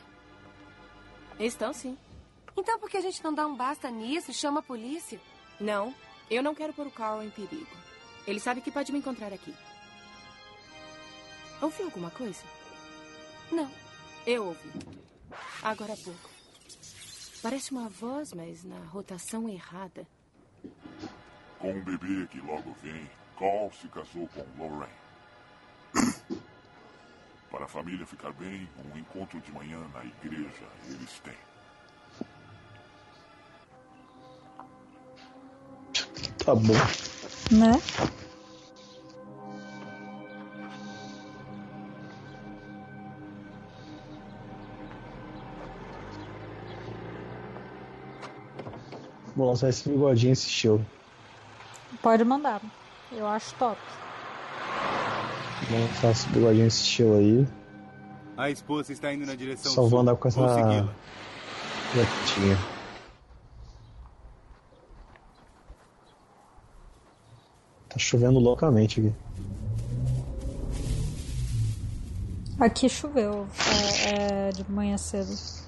Estão 1.38 1.72
sim. 1.72 1.96
Então 2.56 2.78
por 2.78 2.90
que 2.90 2.96
a 2.96 3.00
gente 3.00 3.22
não 3.22 3.32
dá 3.32 3.46
um 3.46 3.54
basta 3.56 3.90
nisso 3.90 4.30
e 4.30 4.34
chama 4.34 4.60
a 4.60 4.62
polícia? 4.62 5.20
Não, 5.60 5.94
eu 6.30 6.42
não 6.42 6.54
quero 6.54 6.72
pôr 6.72 6.86
o 6.86 6.90
Carl 6.90 7.22
em 7.22 7.30
perigo. 7.30 7.76
Ele 8.26 8.40
sabe 8.40 8.60
que 8.60 8.70
pode 8.70 8.92
me 8.92 8.98
encontrar 8.98 9.32
aqui. 9.32 9.54
Ouviu 11.60 11.86
alguma 11.86 12.10
coisa? 12.10 12.42
Não. 13.52 13.70
Eu 14.26 14.46
ouvi. 14.46 14.70
Agora 15.62 15.92
há 15.92 15.96
pouco. 15.96 16.30
Parece 17.42 17.72
uma 17.72 17.88
voz, 17.88 18.32
mas 18.32 18.64
na 18.64 18.78
rotação 18.86 19.48
errada. 19.48 20.06
Com 21.58 21.72
um 21.72 21.84
bebê 21.84 22.26
que 22.28 22.40
logo 22.40 22.74
vem, 22.82 23.08
Cole 23.36 23.70
se 23.80 23.88
casou 23.88 24.28
com 24.28 24.44
Lorraine. 24.58 24.92
Para 27.50 27.66
a 27.66 27.68
família 27.68 28.06
ficar 28.06 28.32
bem, 28.32 28.66
um 28.78 28.98
encontro 28.98 29.38
de 29.40 29.52
manhã 29.52 29.78
na 29.92 30.04
igreja 30.04 30.66
eles 30.86 31.20
têm. 31.20 31.34
Tá 36.44 36.54
bom. 36.54 36.72
Né? 37.50 38.21
Vou 49.42 49.48
lançar 49.50 49.70
esse 49.70 49.88
bigodinho, 49.88 50.32
esse 50.32 50.48
show. 50.48 50.80
Pode 52.00 52.22
mandar. 52.22 52.62
Eu 53.10 53.26
acho 53.26 53.52
top. 53.56 53.76
Vou 55.68 55.80
lançar 55.80 56.12
esse 56.12 56.28
bigodinho, 56.28 56.68
esse 56.68 56.84
show 56.84 57.16
aí. 57.16 57.44
A 58.36 58.50
esposa 58.50 58.92
está 58.92 59.12
indo 59.12 59.26
na 59.26 59.34
direção 59.34 59.72
Só 59.72 59.82
vou 59.82 59.98
andar 59.98 60.14
com 60.14 60.28
essa 60.28 60.40
gatinha. 60.40 60.88
Tá 67.88 67.98
chovendo 67.98 68.38
loucamente 68.38 69.00
aqui. 69.00 69.12
Aqui 72.60 72.88
choveu 72.88 73.48
é, 74.06 74.48
é 74.48 74.52
de 74.52 74.70
manhã 74.70 74.96
cedo. 74.96 75.61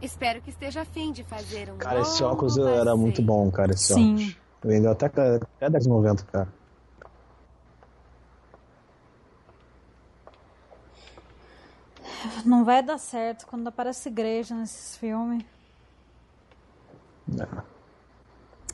Espero 0.00 0.40
que 0.40 0.50
esteja 0.50 0.82
afim 0.82 1.12
de 1.12 1.24
fazer 1.24 1.70
um 1.70 1.78
Cara, 1.78 2.00
esse 2.00 2.22
óculos 2.22 2.56
passeio. 2.56 2.80
era 2.80 2.96
muito 2.96 3.20
bom, 3.20 3.50
cara. 3.50 3.72
Esse 3.72 3.94
Sim. 3.94 4.14
óculos. 4.14 4.36
Vendeu 4.62 4.90
até, 4.92 5.06
até 5.06 5.70
10,90, 5.70 6.24
cara. 6.26 6.48
Não 12.44 12.64
vai 12.64 12.82
dar 12.82 12.98
certo 12.98 13.46
quando 13.46 13.68
aparece 13.68 14.08
igreja 14.08 14.54
nesses 14.54 14.96
filmes. 14.96 15.44
Não. 17.26 17.46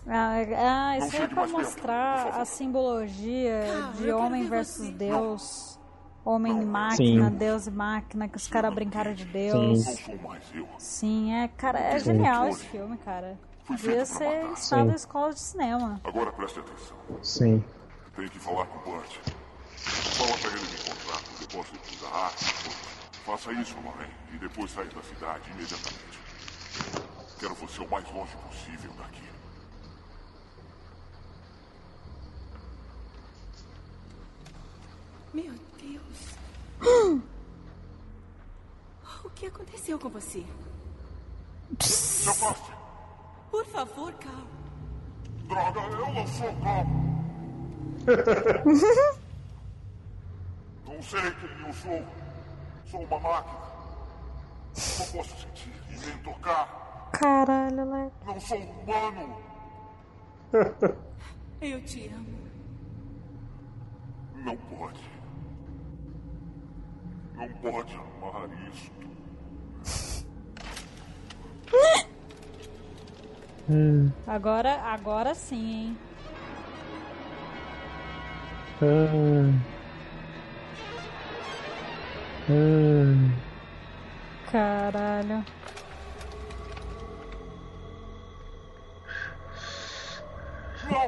Ah, 0.07 0.35
ah, 0.59 0.99
isso 0.99 1.16
é 1.16 1.27
pra 1.27 1.47
mostrar 1.47 2.41
a 2.41 2.45
simbologia 2.45 3.64
de 3.97 4.11
homem 4.12 4.47
versus 4.49 4.91
Deus. 4.91 5.79
Homem 6.25 6.62
e 6.62 6.64
máquina, 6.64 7.29
Sim. 7.29 7.37
Deus 7.37 7.66
e 7.66 7.70
máquina, 7.70 8.29
que 8.29 8.37
os 8.39 8.49
caras 8.49 8.72
brincaram 8.75 9.12
de 9.12 9.27
Deus. 9.27 9.81
Sim. 9.81 10.18
Sim, 10.79 11.35
é, 11.35 11.49
cara, 11.49 11.79
é 11.79 11.99
Sim. 11.99 12.07
genial 12.07 12.49
esse 12.49 12.64
filme, 12.64 12.97
cara. 12.97 13.39
Devia 13.68 14.07
ser 14.07 14.51
estado 14.53 14.89
da 14.89 14.95
escola 14.95 15.35
de 15.35 15.41
cinema. 15.41 16.01
Agora 16.03 16.33
preste 16.33 16.61
atenção. 16.61 16.97
Sim. 17.22 17.64
Tem 18.16 18.29
que 18.29 18.39
falar 18.39 18.66
com 18.66 18.79
o 18.79 18.93
Burt. 18.93 19.18
Fala 19.77 20.39
pra 20.39 20.51
ele 20.51 20.61
me 20.61 20.75
encontrar 20.75 21.20
no 21.31 21.39
depósito 21.39 22.03
da 22.03 22.09
arma. 22.09 22.95
Faça 23.25 23.53
isso, 23.53 23.77
Lorraine, 23.83 24.12
e 24.33 24.39
depois 24.39 24.70
saia 24.70 24.89
da 24.89 25.03
cidade 25.03 25.51
imediatamente. 25.51 26.18
Quero 27.39 27.55
você 27.55 27.81
o 27.81 27.91
mais 27.91 28.11
longe 28.12 28.37
possível 28.49 28.93
daqui. 28.99 29.25
Meu 35.33 35.55
Deus. 35.85 36.39
O 39.24 39.30
que 39.30 39.47
aconteceu 39.47 39.99
com 39.99 40.09
você? 40.09 40.45
Se 41.80 42.28
afaste! 42.28 42.72
Por 43.51 43.64
favor, 43.66 44.12
Cal. 44.14 44.47
Droga, 45.49 45.80
eu 45.80 46.12
não 46.12 46.26
sou 46.26 46.55
calmo! 46.62 47.05
não 50.87 51.03
sei 51.03 51.20
quem 51.20 51.66
eu 51.66 51.72
sou. 51.72 52.05
Sou 52.87 53.01
uma 53.03 53.18
máquina. 53.18 53.64
Não 54.99 55.07
posso 55.07 55.37
sentir 55.41 55.72
e 55.91 55.97
nem 55.99 56.18
tocar. 56.18 57.11
Caralho, 57.12 57.91
Leque. 57.91 58.26
Não 58.26 58.41
sou 58.41 58.59
humano. 58.59 59.37
Eu 61.61 61.82
te 61.85 62.09
amo. 62.09 62.45
Não 64.45 64.57
pode. 64.57 65.14
Não 67.35 67.49
pode 67.49 67.95
amar 67.95 68.49
isso. 68.72 68.95
Agora, 74.26 74.80
agora 74.82 75.35
sim, 75.35 75.72
hein? 75.72 75.99
Ah. 78.82 79.51
Ah. 82.51 83.45
Caralho. 84.51 85.45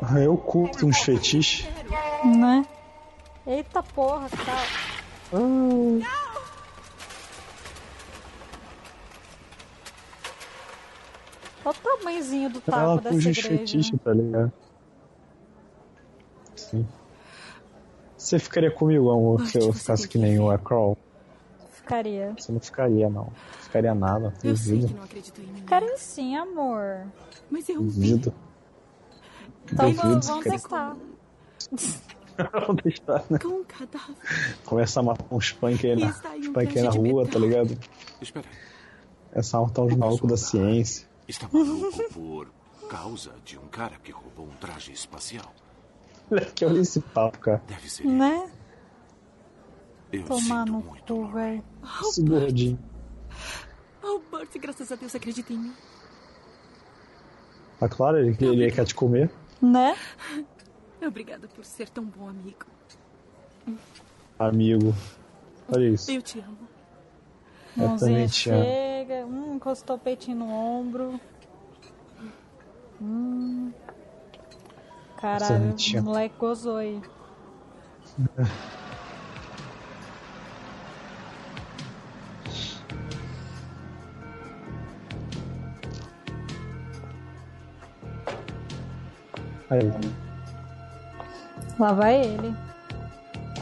Ah, 0.03 0.21
eu 0.21 0.37
curto 0.37 0.87
uns 0.87 0.99
fetiches. 0.99 1.67
Né? 2.25 2.65
Eita 3.47 3.83
porra, 3.83 4.29
cara. 4.31 4.86
Ah. 5.33 6.27
Olha 11.65 11.75
o 11.77 11.99
tamanhozinho 11.99 12.51
do 12.51 12.61
taco 12.61 12.79
Ela 12.79 13.01
dessa 13.01 13.31
igreja. 13.31 13.99
tá 13.99 14.13
ligado? 14.13 14.53
Sim. 16.55 16.87
Você 18.17 18.39
ficaria 18.39 18.71
comigo, 18.71 19.11
amor, 19.11 19.47
se 19.47 19.59
eu 19.59 19.73
ficasse 19.73 20.09
que 20.09 20.19
nem 20.19 20.39
o 20.39 20.51
Acroll? 20.51 20.97
Ficaria. 21.73 22.35
Você 22.37 22.51
não 22.51 22.61
ficaria, 22.61 23.09
não. 23.09 23.31
Ficaria 23.61 23.95
nada. 23.95 24.33
Eu 24.43 24.57
sei 24.57 24.75
que 24.75 24.81
Duvido. 24.83 24.97
não 24.97 25.05
acredito 25.05 25.41
em 25.41 25.47
mim. 25.47 25.55
Ficaria 25.61 25.97
sim, 25.97 26.37
amor. 26.37 27.07
Mas 27.51 27.69
eu 27.69 27.83
Duvido. 27.83 28.35
Então 29.73 29.87
Duvido, 29.91 30.03
vamos, 30.09 30.27
vamos 30.27 30.45
testar. 30.45 30.97
Deixar, 32.83 33.25
né? 33.31 33.39
Com 33.39 33.49
um 33.49 33.65
cadáver. 33.65 34.17
Começa 34.65 35.01
a 35.01 35.03
matar 35.03 35.27
uns 35.31 35.53
punk 35.53 35.87
aí 35.87 35.97
na, 35.97 36.09
um 36.09 36.53
punk 36.53 36.79
aí 36.79 36.85
na 36.85 36.91
rua, 36.91 37.25
metal. 37.25 37.27
tá 37.33 37.39
ligado? 37.39 37.79
Espera. 38.21 38.47
Essa 39.33 39.61
matar 39.61 39.83
uns 39.83 39.97
malucos 39.97 40.31
da 40.31 40.37
ciência. 40.37 41.09
Está 41.29 41.49
maluco 41.53 42.13
por 42.13 42.49
causa 42.89 43.33
de 43.45 43.59
um 43.59 43.67
cara 43.67 43.97
que 44.03 44.13
roubou 44.13 44.47
um 44.47 44.57
traje 44.61 44.93
espacial. 44.93 45.53
Que 46.55 46.65
olha 46.65 46.81
esse 46.81 47.01
papo, 47.01 47.39
cara. 47.39 47.63
Deve 47.69 47.89
ser. 47.91 48.05
Né? 48.05 48.51
Eu 50.13 50.25
Tomar 50.25 50.67
no 50.67 50.83
cu, 50.83 51.27
velho. 51.29 51.65
Esse 52.01 52.23
gordinho. 52.23 52.79
Oh, 54.03 54.21
Bert, 54.31 54.51
graças 54.59 54.91
a 54.93 54.97
Deus 54.97 55.15
acredita 55.15 55.53
em 55.53 55.59
mim. 55.59 55.73
Tá 57.79 57.89
claro, 57.89 58.19
ele, 58.19 58.37
ele 58.41 58.71
quer 58.71 58.85
te 58.85 58.95
comer. 58.95 59.31
Né? 59.61 59.97
Obrigada 61.05 61.49
por 61.49 61.65
ser 61.65 61.89
tão 61.89 62.05
bom 62.05 62.29
amigo. 62.29 62.67
Amigo. 64.39 64.95
Olha 65.69 65.89
isso. 65.89 66.11
Eu 66.11 66.23
te 66.23 66.39
amo. 66.41 66.59
Eu 67.77 67.89
Mãozinha 67.89 68.11
também 68.13 68.27
te 68.29 68.51
amo. 68.51 68.65
chega, 68.65 69.27
hum, 69.27 69.55
encostou 69.57 69.97
o 69.97 69.99
peitinho 69.99 70.39
no 70.39 70.51
ombro. 70.51 71.21
Hum. 73.01 73.73
Caralho, 75.21 75.75
o 75.99 76.03
moleque 76.03 76.35
gozou 76.39 76.77
aí. 76.77 77.01
Aí. 89.69 90.26
Lá 91.79 91.93
vai 91.93 92.21
ele. 92.23 92.55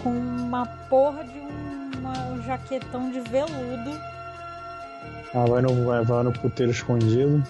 Com 0.02 0.10
uma 0.10 0.66
porra 0.88 1.24
de 1.24 1.38
uma- 1.38 2.26
um 2.28 2.42
jaquetão 2.42 3.10
de 3.10 3.20
veludo. 3.20 3.98
Ah, 5.34 5.44
vai 5.48 5.62
no, 5.62 5.84
vai, 5.84 6.04
vai 6.04 6.22
no 6.22 6.32
puteiro 6.32 6.70
escondido. 6.70 7.42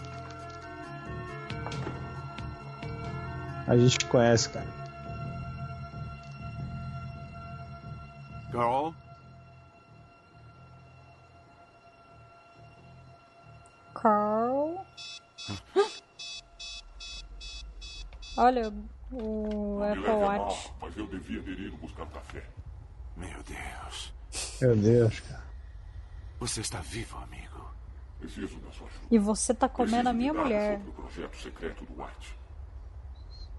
A 3.66 3.76
gente 3.76 3.98
te 3.98 4.06
conhece, 4.06 4.48
cara. 4.50 4.66
Carl? 8.52 8.94
Carl. 13.94 14.86
Olha 18.36 18.72
o 19.12 19.78
Me 19.80 19.88
Apple 19.88 20.02
leve 20.02 20.08
a 20.08 20.16
mal, 20.16 20.40
Watch. 20.46 20.72
mas 20.80 20.96
eu 20.96 21.06
devia 21.06 21.42
ter 21.42 21.58
ido 21.60 21.76
buscar 21.76 22.06
café. 22.06 22.42
Meu 23.16 23.42
Deus. 23.42 24.12
Meu 24.60 24.76
Deus, 24.76 25.20
cara. 25.20 25.44
Você 26.40 26.60
está 26.60 26.80
vivo, 26.80 27.16
amigo. 27.18 27.44
Preciso 28.18 28.56
da 28.58 28.70
sua 28.72 28.86
ajuda. 28.86 29.06
E 29.10 29.18
você 29.18 29.54
tá 29.54 29.68
comendo 29.68 30.08
a 30.08 30.12
minha 30.12 30.32
mulher. 30.32 30.78
sobre 30.78 30.90
o 30.90 30.92
projeto 30.94 31.36
secreto 31.36 31.84
do 31.84 32.02
White. 32.02 32.38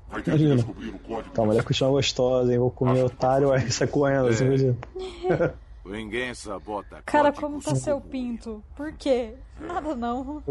Vai 0.10 0.22
ter 0.22 0.24
que 0.24 0.30
Imagina. 0.38 0.56
descobrir 0.56 0.90
o 0.90 1.00
código. 1.00 1.34
Tá, 1.34 1.42
a 1.42 1.46
mulher 1.46 1.64
continua 1.64 1.92
gostosa, 1.92 2.52
hein? 2.52 2.60
Vou 2.60 2.72
comer 2.72 3.04
otário, 3.04 3.52
aí 3.52 3.72
sai 3.72 3.88
correndo, 3.88 4.28
assim, 4.28 4.46
imagina. 4.46 4.78
Ninguém 5.86 6.34
sabota 6.34 7.00
Cara, 7.06 7.32
como 7.32 7.62
tá 7.62 7.76
seu 7.76 8.02
pinto? 8.02 8.64
Por 8.76 8.92
quê? 8.94 9.36
Nada 9.60 9.96
não. 9.96 10.42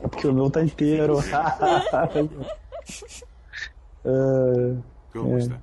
É 0.00 0.08
porque 0.08 0.28
o 0.28 0.32
meu 0.32 0.48
tá 0.48 0.62
inteiro. 0.62 1.16
Ah, 4.04 4.82
Como 5.12 5.34
é. 5.34 5.38
está? 5.38 5.60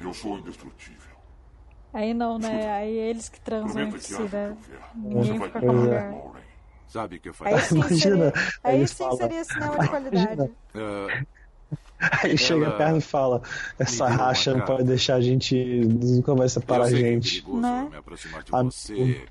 Eu 0.00 0.12
sou 0.14 0.38
indestrutível. 0.38 1.12
Aí 1.92 2.14
não, 2.14 2.38
né? 2.38 2.70
Aí 2.72 2.96
eles 2.96 3.28
que 3.28 3.40
transam 3.40 3.82
entre 3.82 3.98
que 3.98 4.06
si, 4.06 4.22
né? 4.22 4.56
Ninguém 4.94 5.34
fica 5.34 5.50
com 5.50 5.58
a 5.58 5.60
Pois 5.60 5.72
é. 5.92 6.10
mulher. 6.10 6.14
Sabe 6.88 7.16
o 7.16 7.20
que 7.20 7.28
eu 7.28 7.34
Aí 7.40 7.60
sim 7.60 7.76
Imagina, 7.76 7.98
seria, 7.98 8.32
aí 8.64 8.88
sim 8.88 8.94
falam- 8.96 9.16
seria 9.16 9.44
cinema 9.44 9.78
de 9.78 9.88
qualidade. 9.88 10.50
Ah, 10.74 11.22
Aí 12.24 12.36
chega 12.36 12.70
perto 12.72 12.96
e 12.98 13.00
fala: 13.00 13.40
Essa 13.78 14.10
me 14.10 14.16
racha 14.16 14.52
não 14.54 14.64
pode 14.64 14.84
deixar 14.84 15.14
a 15.14 15.20
gente. 15.20 15.54
Nunca 15.54 16.34
vai 16.34 16.48
separar 16.48 16.84
a 16.84 16.88
é 16.88 16.90
gente. 16.90 17.46
Né? 17.48 17.88
me 17.90 17.96
aproximar 17.96 18.42
de 18.42 18.52
Amigo. 18.54 18.72
você, 18.72 19.24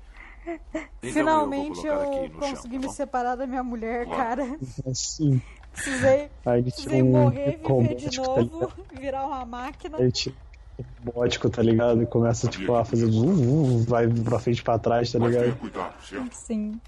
Então 1.02 1.12
Finalmente 1.12 1.86
eu 1.86 1.92
eu, 1.94 2.00
aqui 2.02 2.28
no 2.32 2.40
chão, 2.42 2.50
consegui 2.54 2.78
tá 2.80 2.86
me 2.86 2.92
separar 2.92 3.36
da 3.36 3.46
minha 3.46 3.62
mulher, 3.62 4.06
Claro. 4.06 4.18
cara. 4.46 4.58
Assim. 4.90 5.40
Precisei, 5.72 6.28
Aí 6.44 6.60
ele 6.60 6.70
precisei 6.70 6.92
tira 6.92 7.04
um 7.04 7.10
morrer, 7.10 7.58
viver 7.58 8.08
de 8.08 8.18
robótico, 8.20 8.34
tá 8.34 8.42
novo, 8.42 8.54
ligado? 8.54 8.74
virar 9.00 9.26
uma 9.26 9.44
máquina. 9.44 9.96
Aí 9.96 10.02
ele 10.04 10.12
tira 10.12 10.34
um 10.78 11.06
robótico, 11.06 11.50
tá 11.50 11.62
ligado? 11.62 12.02
E 12.02 12.06
começa, 12.06 12.48
tipo, 12.48 12.74
a 12.74 12.84
fazer 12.84 13.06
vum, 13.06 13.34
vum, 13.34 13.84
vai 13.84 14.08
pra 14.08 14.38
frente 14.38 14.58
e 14.58 14.62
pra 14.62 14.78
trás, 14.78 15.10
tá 15.12 15.18
ligado? 15.18 15.56
Cuidado? 15.56 15.94
Sim. 16.30 16.80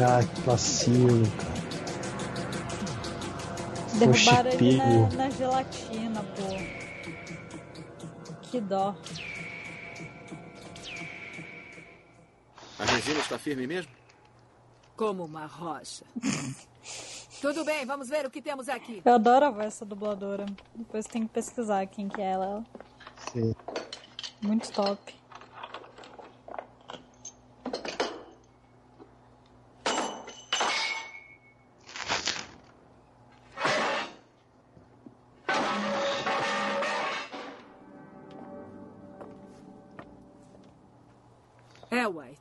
Ah, 0.00 0.20
que 0.24 0.40
vacilo, 0.40 1.22
cara. 1.36 1.52
Derrubaram 3.98 4.50
ele 4.50 4.76
na, 4.76 5.08
na 5.10 5.30
gelatina, 5.30 6.24
pô. 6.34 6.56
Que 8.42 8.60
dó. 8.60 8.94
A 12.82 12.84
resina 12.84 13.20
está 13.20 13.38
firme 13.38 13.64
mesmo? 13.64 13.92
Como 14.96 15.24
uma 15.24 15.46
rocha. 15.46 16.04
Tudo 17.40 17.64
bem, 17.64 17.86
vamos 17.86 18.08
ver 18.08 18.26
o 18.26 18.30
que 18.30 18.42
temos 18.42 18.68
aqui. 18.68 19.00
Eu 19.04 19.14
adoro 19.14 19.46
a 19.46 19.50
voz 19.50 19.66
dessa 19.66 19.84
dubladora. 19.84 20.46
Depois 20.74 21.06
tem 21.06 21.22
que 21.22 21.32
pesquisar 21.32 21.86
quem 21.86 22.08
que 22.08 22.20
é 22.20 22.32
ela. 22.32 22.64
Sim. 23.32 23.54
Muito 24.42 24.72
top. 24.72 25.14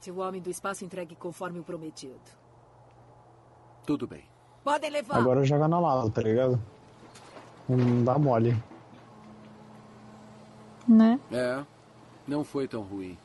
White, 0.02 0.12
o 0.12 0.18
homem 0.18 0.41
do 0.41 0.49
espaço 0.49 0.84
entregue 0.84 1.16
conforme 1.16 1.60
o 1.60 1.64
prometido. 1.64 2.20
Tudo 3.86 4.08
bem. 4.08 4.24
Podem 4.64 4.89
levar. 4.89 5.18
Agora 5.18 5.43
joga 5.43 5.68
na 5.68 5.80
lata, 5.80 6.10
tá 6.10 6.22
ligado? 6.22 6.60
Não 7.70 8.04
dá 8.04 8.18
mole. 8.18 8.56
Né? 10.88 11.20
É, 11.32 11.64
não 12.28 12.43
foi 12.43 12.68
tão 12.68 12.82
ruim. 12.82 13.18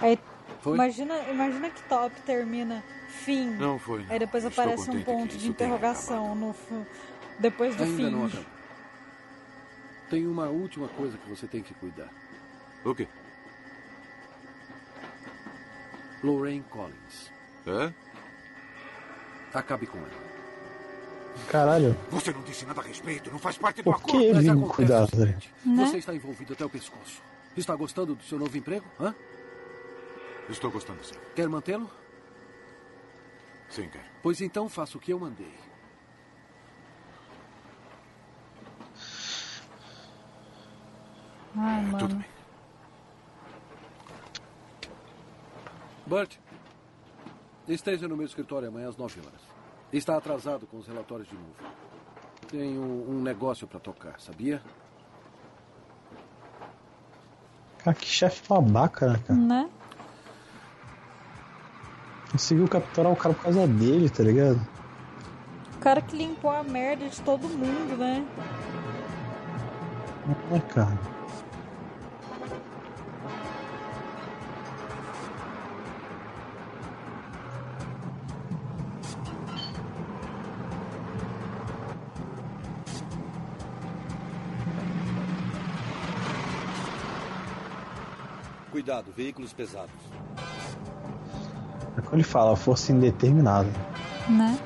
Aí, 0.00 0.18
Foi? 0.60 0.74
imagina, 0.74 1.18
imagina 1.30 1.70
que 1.70 1.82
top 1.88 2.14
termina 2.22 2.82
fim. 3.08 3.50
Não 3.50 3.78
foi. 3.78 4.04
Aí 4.08 4.18
depois 4.18 4.44
Estou 4.44 4.64
aparece 4.64 4.90
um 4.90 5.02
ponto 5.02 5.36
de 5.36 5.48
interrogação 5.48 6.34
no 6.34 6.54
depois 7.38 7.76
do 7.76 7.84
Ainda 7.84 7.96
fim. 7.96 8.10
não 8.10 8.26
acabou. 8.26 8.44
Tem 10.10 10.26
uma 10.26 10.48
última 10.48 10.88
coisa 10.88 11.16
que 11.18 11.28
você 11.28 11.46
tem 11.46 11.62
que 11.62 11.74
cuidar. 11.74 12.08
O 12.84 12.94
quê? 12.94 13.08
Lorraine 16.24 16.64
Collins. 16.70 17.30
Hã? 17.66 17.92
Acabe 19.52 19.86
com 19.86 19.98
ela. 19.98 20.24
Caralho. 21.48 21.94
Você 22.10 22.32
não 22.32 22.42
disse 22.42 22.64
nada 22.64 22.80
a 22.80 22.84
respeito, 22.84 23.30
não 23.30 23.38
faz 23.38 23.58
parte 23.58 23.82
do 23.82 23.84
Por 23.84 23.96
que 24.02 24.10
acordo. 24.10 24.24
ele 24.38 24.48
acontece 24.48 24.74
cuidado, 24.76 25.04
o 25.04 25.10
tá 25.10 25.16
ligado? 25.18 25.40
seguinte, 25.42 25.54
Né? 25.66 25.86
Você 25.86 25.98
está 25.98 26.14
envolvido 26.14 26.52
até 26.54 26.64
o 26.64 26.70
pescoço. 26.70 27.22
Está 27.56 27.74
gostando 27.76 28.14
do 28.14 28.22
seu 28.24 28.38
novo 28.38 28.56
emprego? 28.56 28.86
Hã? 28.98 29.14
Estou 30.48 30.70
gostando 30.70 31.04
sim. 31.04 31.14
Quer 31.34 31.48
mantê-lo? 31.48 31.90
Sim, 33.68 33.88
quero. 33.88 34.04
Pois 34.22 34.40
então 34.40 34.68
faça 34.68 34.96
o 34.96 35.00
que 35.00 35.12
eu 35.12 35.18
mandei. 35.18 35.52
Ai, 41.56 41.82
mano. 41.82 42.24
Bert, 46.06 46.36
esteja 47.66 48.06
no 48.06 48.16
meu 48.16 48.26
escritório 48.26 48.68
amanhã 48.68 48.88
às 48.88 48.96
9 48.96 49.20
horas. 49.20 49.40
Está 49.92 50.16
atrasado 50.16 50.66
com 50.66 50.76
os 50.78 50.86
relatórios 50.86 51.28
de 51.28 51.34
novo. 51.34 51.54
Tenho 52.48 52.82
um 52.82 53.22
negócio 53.22 53.66
para 53.66 53.80
tocar, 53.80 54.20
sabia? 54.20 54.60
Cara, 57.78 57.96
que 57.96 58.06
chefe 58.06 58.42
babaca, 58.48 59.12
né, 59.12 59.20
cara? 59.26 59.38
Né? 59.38 59.70
Conseguiu 62.32 62.68
capturar 62.68 63.12
o 63.12 63.16
cara 63.16 63.34
por 63.34 63.42
causa 63.44 63.66
dele, 63.66 64.10
tá 64.10 64.22
ligado? 64.22 64.60
O 65.76 65.78
cara 65.78 66.02
que 66.02 66.16
limpou 66.16 66.50
a 66.50 66.62
merda 66.62 67.08
de 67.08 67.20
todo 67.20 67.48
mundo, 67.48 67.96
né? 67.96 68.26
É, 70.52 70.60
cara. 70.60 71.13
Cuidado, 88.84 89.10
veículos 89.16 89.50
pesados. 89.54 89.94
É 91.96 92.02
como 92.02 92.16
ele 92.16 92.22
fala, 92.22 92.54
força 92.54 92.92
indeterminada. 92.92 93.70
Né? 94.28 94.58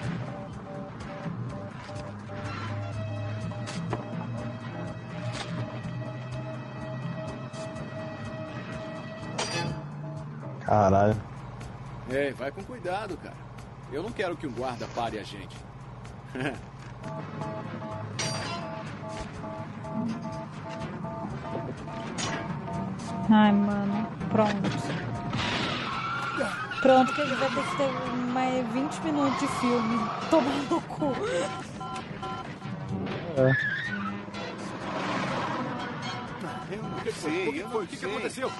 Caralho. 10.63 11.17
Ei, 12.11 12.33
vai 12.33 12.51
com 12.51 12.65
cuidado, 12.65 13.17
cara. 13.19 13.37
Eu 13.93 14.03
não 14.03 14.11
quero 14.11 14.37
que 14.37 14.49
um 14.49 14.53
guarda 14.53 14.89
pare 14.97 15.21
a 15.21 15.23
gente. 15.23 15.57
Ai, 23.31 23.53
mano. 23.53 23.98
Pronto. 24.39 24.71
Pronto, 26.81 27.13
que 27.13 27.21
ele 27.23 27.35
vai 27.35 27.49
ter 27.49 27.65
que 27.65 27.77
ter 27.77 27.91
mais 28.33 28.73
20 28.73 29.01
minutos 29.01 29.41
de 29.41 29.49
filme. 29.49 30.11
Tomando 30.31 30.71
no 30.71 30.81
cu. 30.83 31.13
É. 33.37 33.51
Eu 36.71 36.83
não 36.85 37.13
sei, 37.13 37.63
eu 37.63 37.69
não 37.69 37.81
O 37.81 37.87
que, 37.89 37.97
que 37.97 38.07
aconteceu? 38.07 38.53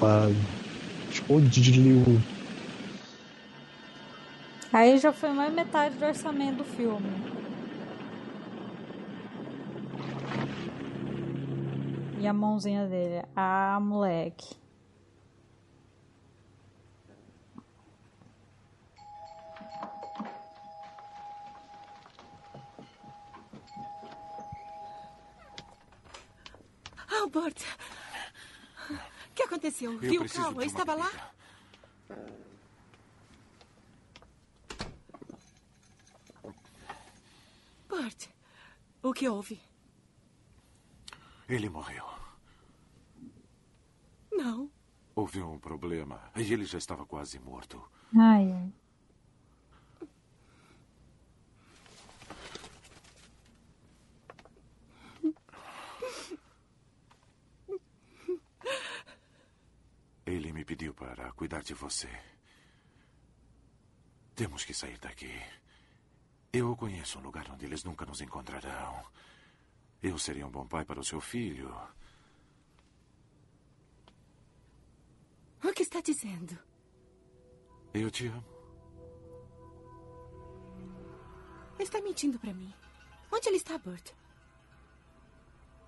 A 0.00 0.06
parada. 0.06 0.34
Explodiu. 1.10 2.20
Aí 4.72 4.96
já 4.98 5.12
foi 5.12 5.30
mais 5.30 5.52
metade 5.52 5.96
do 5.96 6.06
orçamento 6.06 6.58
do 6.58 6.64
filme. 6.64 7.10
E 12.18 12.26
a 12.26 12.32
mãozinha 12.32 12.86
dele. 12.86 13.26
Ah, 13.36 13.78
moleque. 13.78 14.54
Albert! 27.20 27.56
O 28.90 29.34
que 29.34 29.42
aconteceu? 29.42 29.89
Eu 29.89 29.89
Viu 30.00 30.22
uma 30.50 30.64
Estava 30.64 30.94
lá? 30.94 31.10
Bart, 37.88 38.28
o 39.02 39.12
que 39.12 39.28
houve? 39.28 39.60
Ele 41.46 41.68
morreu. 41.68 42.04
Não. 44.32 44.70
Houve 45.14 45.42
um 45.42 45.58
problema 45.58 46.30
e 46.34 46.52
ele 46.52 46.64
já 46.64 46.78
estava 46.78 47.04
quase 47.04 47.38
morto. 47.38 47.82
Ai, 48.16 48.50
ai. 48.52 48.72
Ele 60.24 60.52
me 60.52 60.64
pediu 60.64 60.89
para 61.00 61.32
cuidar 61.32 61.62
de 61.62 61.72
você. 61.72 62.10
Temos 64.34 64.66
que 64.66 64.74
sair 64.74 64.98
daqui. 64.98 65.32
Eu 66.52 66.76
conheço 66.76 67.18
um 67.18 67.22
lugar 67.22 67.50
onde 67.50 67.64
eles 67.64 67.82
nunca 67.82 68.04
nos 68.04 68.20
encontrarão. 68.20 69.02
Eu 70.02 70.18
seria 70.18 70.46
um 70.46 70.50
bom 70.50 70.66
pai 70.66 70.84
para 70.84 71.00
o 71.00 71.04
seu 71.04 71.18
filho. 71.18 71.74
O 75.64 75.72
que 75.72 75.82
está 75.82 76.02
dizendo? 76.02 76.58
Eu 77.94 78.10
te 78.10 78.26
amo. 78.26 78.44
Está 81.78 82.00
mentindo 82.02 82.38
para 82.38 82.52
mim. 82.52 82.74
Onde 83.32 83.48
ele 83.48 83.56
está, 83.56 83.78
Bert? 83.78 84.12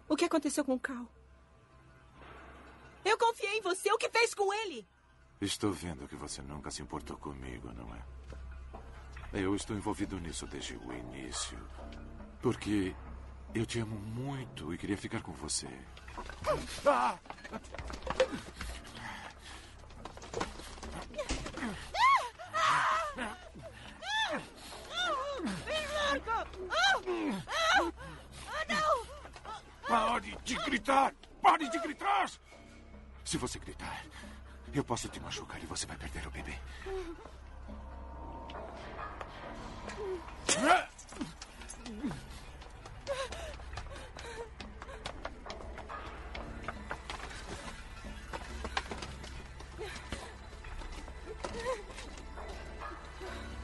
O 0.09 0.17
que 0.17 0.25
aconteceu 0.25 0.65
com 0.65 0.75
o 0.75 0.81
Carl? 0.81 1.07
Eu 3.05 3.19
confiei 3.19 3.59
em 3.59 3.63
você. 3.63 3.93
O 3.93 3.99
que 3.99 4.09
fez 4.09 4.33
com 4.33 4.53
ele? 4.55 4.87
Estou 5.43 5.73
vendo 5.73 6.07
que 6.07 6.15
você 6.15 6.41
nunca 6.41 6.71
se 6.71 6.83
importou 6.83 7.17
comigo, 7.17 7.73
não 7.73 7.93
é? 7.97 8.01
Eu 9.33 9.57
estou 9.57 9.77
envolvido 9.77 10.21
nisso 10.21 10.47
desde 10.47 10.77
o 10.77 10.93
início. 10.93 11.59
Porque 12.41 12.95
eu 13.53 13.67
te 13.67 13.81
amo 13.81 13.99
muito 13.99 14.73
e 14.73 14.79
queria 14.79 14.97
ficar 14.97 15.21
com 15.21 15.33
você. 15.33 15.67
Ah! 16.87 17.19
não! 28.69 29.07
Pare 29.89 30.39
de 30.45 30.55
gritar! 30.55 31.13
Pare 31.43 31.69
de 31.69 31.81
gritar! 31.81 32.31
Se 33.25 33.37
você 33.37 33.59
gritar, 33.59 34.05
eu 34.75 34.85
posso 34.85 35.09
te 35.09 35.21
machucar 35.21 35.63
e 35.63 35.67
você 35.67 35.87
vai 35.87 35.97
perder 35.97 36.27
o 36.27 36.31
bebê. 36.31 36.59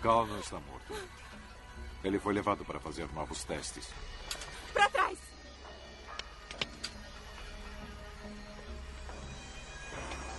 Cal 0.03 0.27
não 0.27 0.39
está 0.41 0.61
morto. 0.61 0.95
Ele 2.05 2.19
foi 2.19 2.33
levado 2.33 2.65
para 2.65 2.79
fazer 2.79 3.11
novos 3.13 3.45
testes. 3.45 3.93
Para 4.73 4.89
trás! 4.91 5.28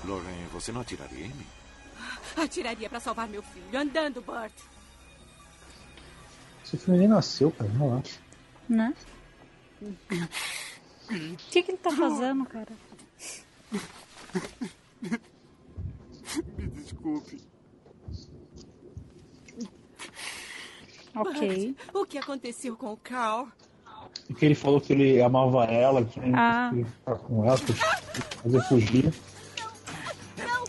Lorraine, 0.05 0.45
você 0.51 0.71
não 0.71 0.81
atiraria 0.81 1.26
em 1.26 1.30
mim? 1.30 1.45
Atiraria 2.38 2.89
para 2.89 2.99
salvar 2.99 3.27
meu 3.27 3.43
filho. 3.43 3.65
Andando, 3.80 4.21
Bart. 4.21 4.53
Esse 6.65 6.77
filho 6.77 6.97
nem 6.97 7.07
nasceu, 7.07 7.51
cara, 7.51 7.69
relaxa. 7.71 8.19
Né? 8.67 8.93
O 9.81 11.35
que, 11.49 11.63
que 11.63 11.71
ele 11.71 11.77
tá 11.77 11.91
fazendo, 11.91 12.45
cara? 12.45 12.71
Me 16.57 16.67
desculpe. 16.67 17.41
Ok. 21.15 21.76
Bart, 21.76 21.95
o 21.95 22.05
que 22.05 22.17
aconteceu 22.17 22.77
com 22.77 22.93
o 22.93 22.97
Carl? 22.97 23.47
Porque 24.27 24.45
ele 24.45 24.55
falou 24.55 24.80
que 24.80 24.93
ele 24.93 25.21
amava 25.21 25.65
ela, 25.65 26.05
que 26.05 26.19
ele 26.19 26.31
Ah. 26.35 26.69
queria 26.69 26.85
ficar 26.85 27.15
com 27.15 27.45
ela, 27.45 27.57
que 27.57 27.73
fazer 27.73 28.61
fugir. 28.67 29.13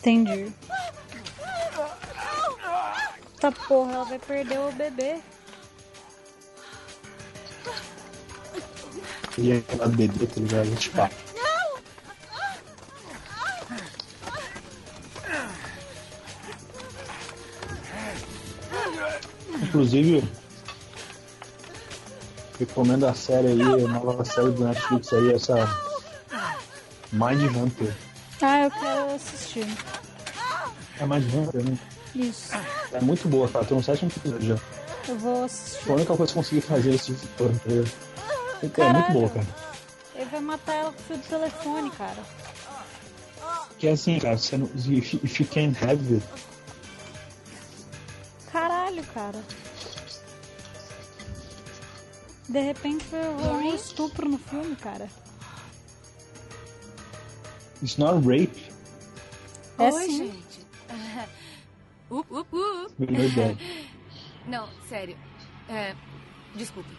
Entendi. 0.01 0.51
Tá 3.39 3.53
porra, 3.53 3.93
ela 3.93 4.05
vai 4.05 4.19
perder 4.19 4.59
o 4.59 4.73
bebê. 4.73 5.21
E 9.37 9.53
aí 9.53 9.65
ela 9.69 9.89
bebê, 9.89 10.27
tá 10.27 10.41
ligado? 10.41 10.77
Tipo, 10.77 11.09
Inclusive, 19.63 20.25
recomendo 22.59 23.07
a 23.07 23.15
série 23.15 23.49
aí, 23.49 23.63
a 23.63 23.89
nova 23.89 24.25
série 24.25 24.51
do 24.51 24.65
Netflix 24.65 25.13
aí, 25.13 25.33
essa 25.33 25.55
Mind 27.13 27.55
Hunter. 27.55 27.95
Ah, 28.43 28.65
eu 28.65 28.71
quero 28.71 29.15
assistir. 29.15 29.67
É 31.01 31.07
Mind 31.07 31.35
Hunter, 31.35 31.65
né? 31.65 31.79
Isso. 32.15 32.53
É 32.93 33.01
muito 33.01 33.27
boa, 33.29 33.49
cara. 33.49 33.65
Tem 33.65 33.77
um 33.77 33.83
sétimo 33.83 34.11
episódio 34.15 34.49
já. 34.49 34.59
Eu 35.09 35.19
vou 35.19 35.45
assistir. 35.45 35.83
Foi 35.83 35.93
a 35.93 35.97
única 35.97 36.17
coisa 36.17 36.33
que 36.33 36.39
eu 36.39 36.43
consegui 36.43 36.61
fazer 36.61 36.95
esse 36.95 37.15
tipo 37.15 37.49
de 37.49 37.61
coisa, 37.61 37.85
tá? 38.69 38.85
É 38.85 38.93
muito 38.93 39.13
boa, 39.13 39.29
cara. 39.31 39.47
Ele 40.15 40.25
vai 40.27 40.41
matar 40.41 40.75
ela 40.75 40.93
com 40.93 41.01
o 41.01 41.03
fio 41.05 41.17
do 41.17 41.23
telefone, 41.23 41.91
cara. 41.91 42.23
Que 43.79 43.89
é 43.89 43.93
assim, 43.93 44.19
cara, 44.19 44.37
você 44.37 44.59
não, 44.59 44.69
if, 44.77 45.15
if 45.15 45.41
you 45.41 45.47
can't 45.47 45.77
have 45.83 46.15
it, 46.15 46.23
Caralho, 48.53 49.03
cara. 49.15 49.43
De 52.49 52.61
repente 52.61 53.05
foi 53.05 53.21
um 53.21 53.75
estupro 53.75 54.29
no 54.29 54.39
filme, 54.39 54.75
cara. 54.77 55.09
it's 57.83 57.97
not 57.97 58.21
rape. 58.27 58.71
É 59.79 59.91
Oi, 59.91 60.05
sim. 60.05 60.17
gente. 60.19 60.50
Up, 62.11 62.27
up, 62.35 62.49
up. 62.57 62.93
Verdade. 62.99 63.89
Não, 64.47 64.69
sério. 64.89 65.17
É, 65.69 65.95
desculpe. 66.57 66.91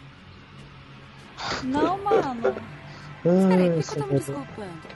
Não, 1.64 1.98
mano. 1.98 2.40
Peraí, 3.22 3.68
Ah, 3.68 3.72
por 3.74 3.84
que 3.84 3.98
eu 3.98 4.02
tô 4.02 4.06
me 4.06 4.18
desculpando? 4.18 4.88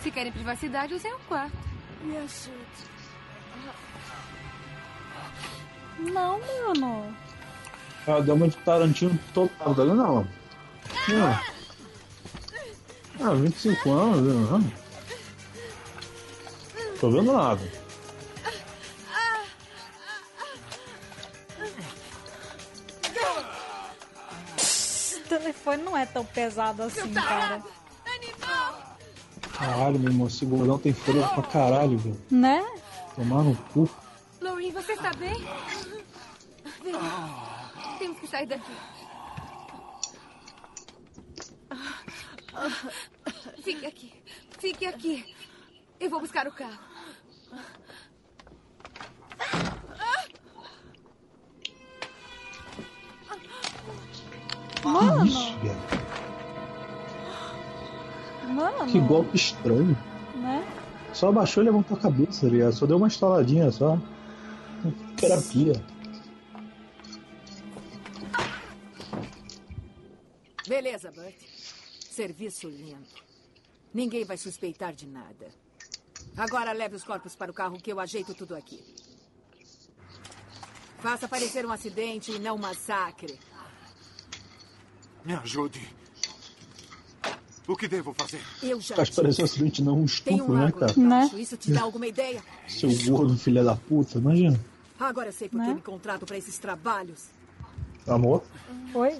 Se 0.00 0.10
querem 0.10 0.32
privacidade, 0.32 0.92
usem 0.92 1.12
o 1.14 1.18
quarto. 1.20 1.56
Me 2.02 2.16
ajude. 2.18 2.94
Não, 6.12 6.38
mano. 6.40 7.16
Ela 8.06 8.20
deu 8.22 8.34
uma 8.34 8.48
de 8.48 8.56
Tarantino 8.58 9.18
total, 9.32 9.74
tá 9.74 9.82
vendo? 9.82 9.94
Não. 9.94 10.28
Não. 11.08 11.40
Ah, 13.20 13.34
25 13.34 13.90
anos, 13.90 14.50
não. 14.50 14.72
Tô 17.00 17.10
vendo 17.10 17.32
nada. 17.32 17.83
Telefone 25.38 25.82
não 25.82 25.96
é 25.96 26.06
tão 26.06 26.24
pesado 26.24 26.82
assim, 26.82 27.12
cara. 27.12 27.62
Caralho, 29.52 29.98
meu 29.98 30.10
irmão, 30.10 30.26
esse 30.26 30.44
gordão 30.44 30.78
tem 30.78 30.92
folha 30.92 31.26
pra 31.28 31.42
caralho, 31.42 31.96
velho. 31.98 32.20
Né? 32.30 32.64
Tomar 33.14 33.42
no 33.42 33.56
cu. 33.72 33.88
Lorraine, 34.40 34.72
você 34.72 34.92
está 34.92 35.12
bem? 35.12 35.34
Vem. 36.82 36.94
Temos 37.98 38.18
que 38.18 38.26
sair 38.26 38.46
daqui. 38.46 38.72
Fique 43.62 43.86
aqui. 43.86 44.12
Fique 44.58 44.86
aqui. 44.86 45.34
Eu 46.00 46.10
vou 46.10 46.20
buscar 46.20 46.46
o 46.46 46.52
carro. 46.52 46.78
Mano. 54.84 55.26
Isso, 55.26 55.58
velho. 55.58 55.76
Mano. 58.54 58.86
Que 58.86 59.00
golpe 59.00 59.36
estranho. 59.36 59.96
Né? 60.36 60.64
Só 61.12 61.28
abaixou 61.28 61.62
e 61.62 61.66
levantou 61.66 61.96
a 61.96 62.00
cabeça, 62.00 62.42
tá 62.42 62.52
ligado? 62.52 62.72
Só 62.72 62.86
deu 62.86 62.96
uma 62.96 63.08
estaladinha 63.08 63.70
só. 63.70 63.98
Terapia. 65.16 65.82
Beleza, 70.66 71.10
Bert. 71.10 71.36
Serviço 72.10 72.68
lindo. 72.68 73.24
Ninguém 73.92 74.24
vai 74.24 74.36
suspeitar 74.36 74.92
de 74.92 75.06
nada. 75.06 75.48
Agora 76.36 76.72
leve 76.72 76.96
os 76.96 77.04
corpos 77.04 77.36
para 77.36 77.50
o 77.50 77.54
carro 77.54 77.80
que 77.80 77.92
eu 77.92 78.00
ajeito 78.00 78.34
tudo 78.34 78.56
aqui. 78.56 78.82
Faça 80.98 81.28
parecer 81.28 81.64
um 81.66 81.70
acidente 81.70 82.32
e 82.32 82.38
não 82.38 82.56
um 82.56 82.58
massacre. 82.58 83.38
Me 85.24 85.34
ajude. 85.34 85.80
O 87.66 87.74
que 87.76 87.88
devo 87.88 88.12
fazer? 88.12 88.42
Eu 88.62 88.78
já 88.78 88.94
Faz 88.94 89.08
parecer 89.08 89.40
um 89.40 89.44
acidente, 89.46 89.82
não 89.82 89.92
um 89.94 90.04
Tem 90.04 90.34
um 90.34 90.36
estupro, 90.36 90.54
né, 90.54 90.72
cara? 90.72 90.92
embaixo. 90.96 91.38
Isso 91.38 91.56
te 91.56 91.72
dá 91.72 91.82
alguma 91.82 92.06
ideia? 92.06 92.42
Seu 92.68 92.90
gordo, 93.06 93.36
filha 93.38 93.64
da 93.64 93.74
puta, 93.74 94.18
imagina. 94.18 94.60
Agora 95.00 95.28
eu 95.28 95.32
sei 95.32 95.48
por 95.48 95.62
que 95.62 95.74
me 95.74 95.80
contrato 95.80 96.26
para 96.26 96.36
esses 96.36 96.58
trabalhos. 96.58 97.24
Amor? 98.06 98.44
Oi? 98.94 99.18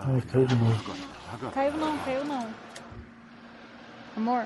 Ai, 0.00 0.22
caiu 0.32 0.46
de 0.46 0.54
novo. 0.56 0.84
Caiu 1.54 1.76
não, 1.76 1.98
caiu 1.98 2.24
não. 2.24 2.48
Amor? 4.16 4.44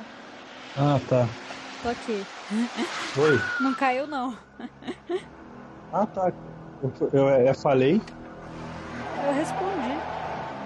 Ah, 0.77 1.01
tá. 1.09 1.27
Tô 1.83 1.89
aqui. 1.89 2.25
Oi. 3.19 3.41
Não 3.61 3.75
caiu, 3.75 4.07
não. 4.07 4.37
Ah, 5.91 6.07
tá. 6.07 6.33
Eu, 6.83 7.11
eu, 7.13 7.29
eu 7.29 7.55
falei. 7.55 8.01
Eu 9.25 9.35
respondi. 9.35 9.99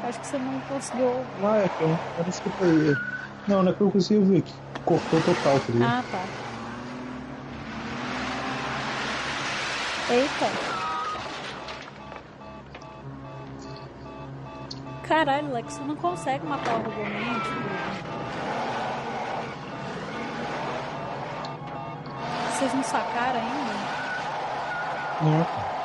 Acho 0.09 0.21
que 0.21 0.27
você 0.27 0.39
não 0.39 0.61
conseguiu. 0.61 1.25
Ah, 1.43 1.59
é 1.59 1.69
que 1.69 1.83
eu 1.83 1.89
não 1.89 2.29
escutei. 2.29 2.97
Não, 3.49 3.63
não 3.63 3.73
é 3.73 3.75
que 3.75 3.81
eu 3.81 3.91
consegui 3.91 4.21
ver 4.25 4.43
que 4.43 4.53
cortou 4.85 5.21
total, 5.23 5.61
ligado? 5.69 5.91
Ah, 5.91 6.05
tá. 6.11 6.25
Eita. 10.13 10.47
Caralho, 15.03 15.53
Lex, 15.53 15.75
você 15.75 15.83
não 15.83 15.97
consegue 15.97 16.47
matar 16.47 16.75
o 16.75 16.83
Roboman, 16.83 17.41
tipo. 17.41 17.67
Vocês 22.53 22.75
não 22.75 22.83
sacaram 22.83 23.41
ainda? 23.41 23.75
Não. 25.23 25.76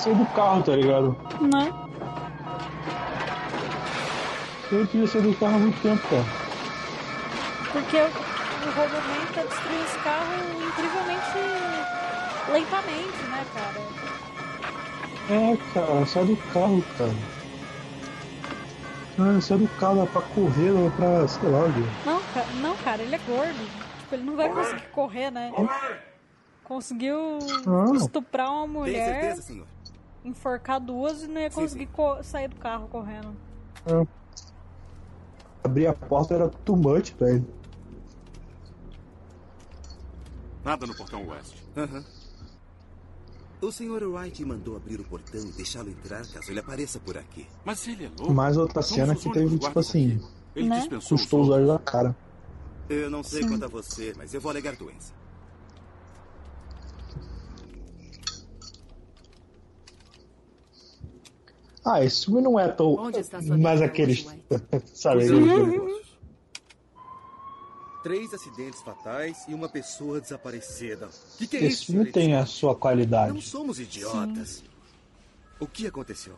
Sair 0.00 0.14
do 0.14 0.26
carro, 0.26 0.62
tá 0.62 0.72
ligado? 0.76 1.16
Né? 1.40 1.72
Eu 4.72 4.86
podia 4.86 5.06
sair 5.06 5.22
do 5.22 5.34
carro 5.38 5.56
há 5.56 5.58
muito 5.58 5.80
tempo, 5.82 6.02
cara. 6.08 6.24
Porque 7.72 7.96
o, 7.96 8.70
Roboman 8.70 9.26
tá 9.34 9.42
destruindo 9.42 9.84
esse 9.84 9.98
carro 9.98 10.32
incrivelmente 10.68 11.38
lentamente, 12.52 13.22
né, 13.30 13.44
cara? 13.54 13.80
É, 15.30 15.56
cara, 15.74 16.06
sai 16.06 16.24
do 16.24 16.36
carro, 16.52 16.84
cara. 16.98 17.14
Ah, 19.18 19.40
sai 19.40 19.58
do 19.58 19.68
carro, 19.78 19.96
dá 19.96 20.06
pra 20.06 20.22
correr, 20.22 20.72
dá 20.72 20.90
pra, 20.96 21.28
sei 21.28 21.48
lá, 21.50 21.64
viu? 21.66 21.86
Não, 22.06 22.20
ca- 22.34 22.46
não, 22.60 22.76
cara, 22.76 23.02
ele 23.02 23.14
é 23.14 23.18
gordo. 23.18 23.70
Tipo, 24.00 24.14
ele 24.14 24.22
não 24.24 24.36
vai 24.36 24.48
conseguir 24.48 24.88
correr, 24.92 25.30
né? 25.30 25.52
Conseguiu 26.64 27.38
Ah. 27.66 27.96
estuprar 27.96 28.50
uma 28.52 28.66
mulher, 28.66 29.20
certeza, 29.20 29.42
senhor? 29.42 29.66
Enforcar 30.24 30.80
duas 30.80 31.22
e 31.22 31.26
não 31.28 31.40
ia 31.40 31.50
conseguir 31.50 31.86
co- 31.86 32.22
sair 32.22 32.48
do 32.48 32.56
carro 32.56 32.88
correndo. 32.88 33.34
Ah. 33.86 34.06
Abrir 35.64 35.86
a 35.86 35.92
porta 35.92 36.34
era 36.34 36.48
too 36.48 36.76
much 36.76 37.12
pra 37.14 37.30
ele. 37.30 37.46
Nada 40.64 40.86
no 40.86 40.94
portão 40.94 41.26
oeste. 41.28 41.62
Aham. 41.76 42.04
O 43.62 43.70
senhor 43.70 44.02
Wright 44.02 44.42
mandou 44.44 44.76
abrir 44.76 44.98
o 45.00 45.04
portão 45.04 45.40
e 45.40 45.52
deixá-lo 45.52 45.90
entrar 45.90 46.26
caso 46.26 46.50
ele 46.50 46.60
apareça 46.60 46.98
por 46.98 47.16
aqui. 47.18 47.46
Mas 47.64 47.86
ele 47.86 48.06
é 48.06 48.08
louco. 48.08 48.32
Mais 48.32 48.56
outra 48.56 48.80
cena 48.80 49.14
que 49.14 49.30
teve, 49.30 49.58
tipo 49.58 49.78
assim, 49.78 50.18
custou 51.08 51.42
os 51.42 51.48
olhos 51.50 51.68
da 51.68 51.78
cara. 51.78 52.16
Eu 52.88 53.10
não 53.10 53.22
sei 53.22 53.42
Sim. 53.42 53.48
quanto 53.50 53.64
a 53.66 53.68
você, 53.68 54.14
mas 54.16 54.32
eu 54.32 54.40
vou 54.40 54.50
alegar 54.50 54.74
doença. 54.76 55.12
Ah, 61.84 62.04
esse 62.04 62.26
filme 62.26 62.40
não 62.42 62.58
é 62.58 62.68
tão. 62.68 62.94
Onde 62.94 63.18
está 63.20 63.40
sua 63.42 63.56
Mas 63.56 63.80
vida 63.80 63.86
aqueles. 63.86 64.26
Sabe? 64.94 65.30
Uhum. 65.30 66.00
Três 68.02 68.32
acidentes 68.32 68.80
fatais 68.80 69.44
e 69.48 69.52
uma 69.54 69.68
pessoa 69.68 70.20
desaparecida. 70.20 71.08
Que 71.36 71.46
que 71.46 71.56
é 71.56 71.64
Esse 71.64 71.68
isso? 71.82 71.86
filme 71.92 72.10
tem 72.10 72.34
a 72.34 72.46
sua 72.46 72.74
qualidade. 72.74 73.32
Não 73.32 73.40
somos 73.40 73.78
idiotas. 73.78 74.62
O 75.58 75.66
que 75.66 75.86
aconteceu? 75.86 76.34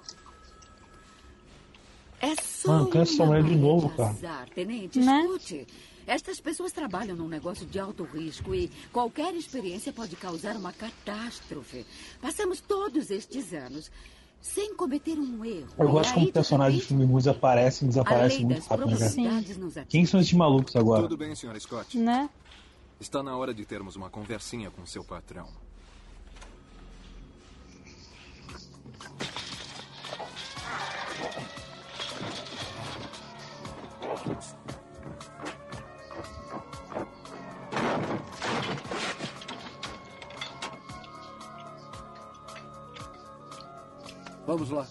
É 2.20 2.34
só 2.40 2.68
Mano, 2.72 2.90
quer 2.90 3.02
essa 3.02 3.14
uma 3.14 3.26
mulher 3.26 3.44
de 3.44 3.56
novo, 3.56 3.88
de 3.90 3.96
cara. 3.96 4.10
azar, 4.10 4.48
tenente, 4.54 4.98
Né? 5.00 5.22
escute. 5.22 5.66
Estas 6.06 6.40
pessoas 6.40 6.72
trabalham 6.72 7.14
num 7.16 7.28
negócio 7.28 7.64
de 7.64 7.78
alto 7.78 8.02
risco 8.04 8.52
e 8.54 8.68
qualquer 8.92 9.32
experiência 9.34 9.92
pode 9.92 10.16
causar 10.16 10.56
uma 10.56 10.72
catástrofe. 10.72 11.86
Passamos 12.20 12.60
todos 12.60 13.10
estes 13.10 13.52
anos 13.52 13.88
sem 14.42 14.74
cometer 14.74 15.16
um 15.16 15.44
erro. 15.44 15.68
Eu 15.78 15.88
gosto 15.88 16.14
como 16.14 16.32
personagens 16.32 16.82
de 16.82 16.88
filme 16.88 17.06
mudos 17.06 17.28
aparecem 17.28 17.86
e 17.86 17.88
desaparecem 17.88 18.44
muito 18.44 18.66
rápido, 18.66 18.90
né, 18.90 19.42
cara? 19.72 19.86
Quem 19.88 20.04
são 20.04 20.20
esses 20.20 20.32
malucos 20.32 20.74
agora? 20.74 21.02
Tudo 21.02 21.16
bem, 21.16 21.34
senhora 21.36 21.58
Scott. 21.60 21.96
Né? 21.96 22.28
Está 23.00 23.22
na 23.22 23.36
hora 23.36 23.54
de 23.54 23.64
termos 23.64 23.94
uma 23.94 24.10
conversinha 24.10 24.70
com 24.70 24.84
seu 24.84 25.04
patrão. 25.04 25.48
Vamos 44.52 44.68
lá. 44.68 44.86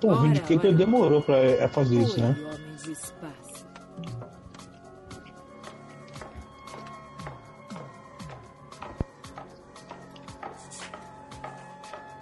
Pô, 0.00 0.08
o 0.08 0.22
Vindicator 0.22 0.74
demorou 0.74 1.22
pra 1.22 1.36
é, 1.36 1.68
fazer 1.68 2.00
isso, 2.00 2.20
né? 2.20 2.34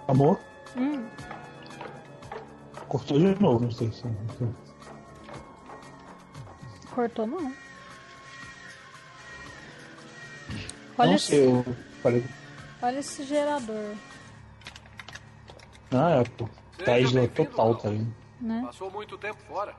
Amor? 0.07 0.39
Hum. 0.77 1.03
Cortou 2.87 3.17
de 3.17 3.41
novo, 3.41 3.63
não 3.63 3.71
sei 3.71 3.91
se. 3.91 4.03
Cortou 6.93 7.25
não. 7.25 7.68
Olha, 10.99 11.09
não 11.09 11.15
esse, 11.15 11.27
sei, 11.27 11.45
eu 11.47 11.65
falei. 12.03 12.23
olha 12.81 12.99
esse 12.99 13.23
gerador, 13.23 13.95
Ah, 15.91 16.09
é, 16.11 16.23
pô. 16.23 16.47
Tesla 16.77 17.27
total, 17.27 17.75
tá 17.75 17.89
ligado? 17.89 18.15
né? 18.39 18.61
Passou 18.65 18.89
muito 18.91 19.17
tempo 19.17 19.39
fora. 19.47 19.75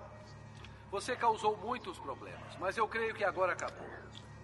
Você 0.90 1.14
causou 1.16 1.56
muitos 1.58 1.98
problemas, 1.98 2.56
mas 2.58 2.76
eu 2.76 2.86
creio 2.88 3.14
que 3.14 3.22
agora 3.24 3.52
acabou. 3.52 3.86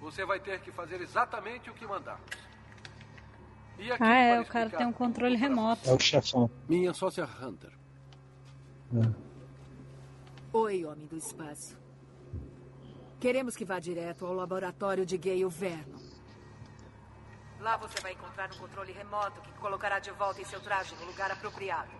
Você 0.00 0.24
vai 0.24 0.38
ter 0.38 0.60
que 0.60 0.70
fazer 0.70 1.00
exatamente 1.00 1.68
o 1.68 1.74
que 1.74 1.86
mandamos. 1.86 2.20
E 3.78 3.90
aqui 3.90 4.02
Ah, 4.02 4.14
é, 4.16 4.40
o 4.40 4.44
cara 4.46 4.70
tem 4.70 4.86
um 4.86 4.92
controle 4.92 5.36
remoto. 5.36 5.88
É 5.88 5.92
o 5.92 5.98
chefão. 5.98 6.50
Minha 6.68 6.94
sócia 6.94 7.24
Hunter. 7.42 7.72
Oi, 10.52 10.84
homem 10.84 11.06
do 11.06 11.16
espaço. 11.16 11.76
Queremos 13.20 13.56
que 13.56 13.64
vá 13.64 13.78
direto 13.78 14.24
ao 14.24 14.32
laboratório 14.32 15.04
de 15.04 15.18
Gale 15.18 15.46
Vernon. 15.48 16.05
Lá 17.66 17.76
você 17.76 18.00
vai 18.00 18.12
encontrar 18.12 18.48
um 18.54 18.58
controle 18.58 18.92
remoto 18.92 19.40
que 19.40 19.50
colocará 19.58 19.98
de 19.98 20.12
volta 20.12 20.40
em 20.40 20.44
seu 20.44 20.60
traje 20.60 20.94
no 21.00 21.04
lugar 21.04 21.32
apropriado. 21.32 21.90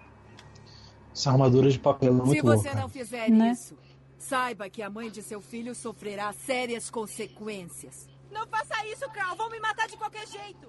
Essa 1.12 1.32
armadura 1.32 1.68
de 1.68 1.76
papel 1.76 2.10
é 2.14 2.16
Se 2.20 2.24
muito 2.24 2.44
você 2.44 2.68
louca. 2.68 2.74
não 2.80 2.88
fizer 2.88 3.28
Né? 3.28 3.50
isso, 3.50 3.76
saiba 4.16 4.70
que 4.70 4.80
a 4.80 4.88
mãe 4.88 5.10
de 5.10 5.24
seu 5.24 5.40
filho 5.40 5.74
sofrerá 5.74 6.32
sérias 6.32 6.88
consequências. 6.88 8.08
Não 8.30 8.46
faça 8.46 8.86
isso, 8.86 9.10
Carl. 9.10 9.34
Vão 9.34 9.50
me 9.50 9.58
matar 9.58 9.88
de 9.88 9.96
qualquer 9.96 10.28
jeito. 10.28 10.68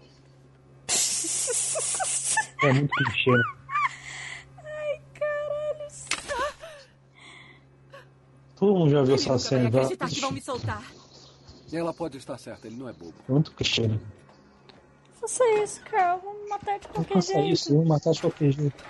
É 2.63 2.73
muito 2.73 2.89
clichê. 2.89 3.29
Ai, 4.57 5.01
caralho. 5.13 5.87
Todo 8.55 8.73
mundo 8.79 8.89
já 8.89 9.03
viu 9.03 9.13
essa 9.13 9.37
cena. 9.37 9.69
já- 9.71 9.77
acreditar 9.81 10.09
que 10.09 10.19
vão 10.19 10.31
me 10.31 10.41
soltar. 10.41 10.81
Ela 11.71 11.93
pode 11.93 12.17
estar 12.17 12.35
certa, 12.39 12.65
ele 12.65 12.75
não 12.77 12.89
é 12.89 12.93
bobo. 12.93 13.13
Muito 13.29 13.51
clichê, 13.51 13.87
né? 13.87 13.99
Faça 15.19 15.43
isso, 15.63 15.81
cara. 15.81 16.17
Vamos 16.17 16.47
matar 16.49 16.79
de 16.79 16.87
Não 16.87 16.93
qualquer 16.95 17.13
faça 17.15 17.33
jeito. 17.33 17.49
isso, 17.53 17.73
vou 17.73 17.85
matar 17.85 18.11
de 18.11 18.21
qualquer 18.21 18.51
jeito. 18.51 18.85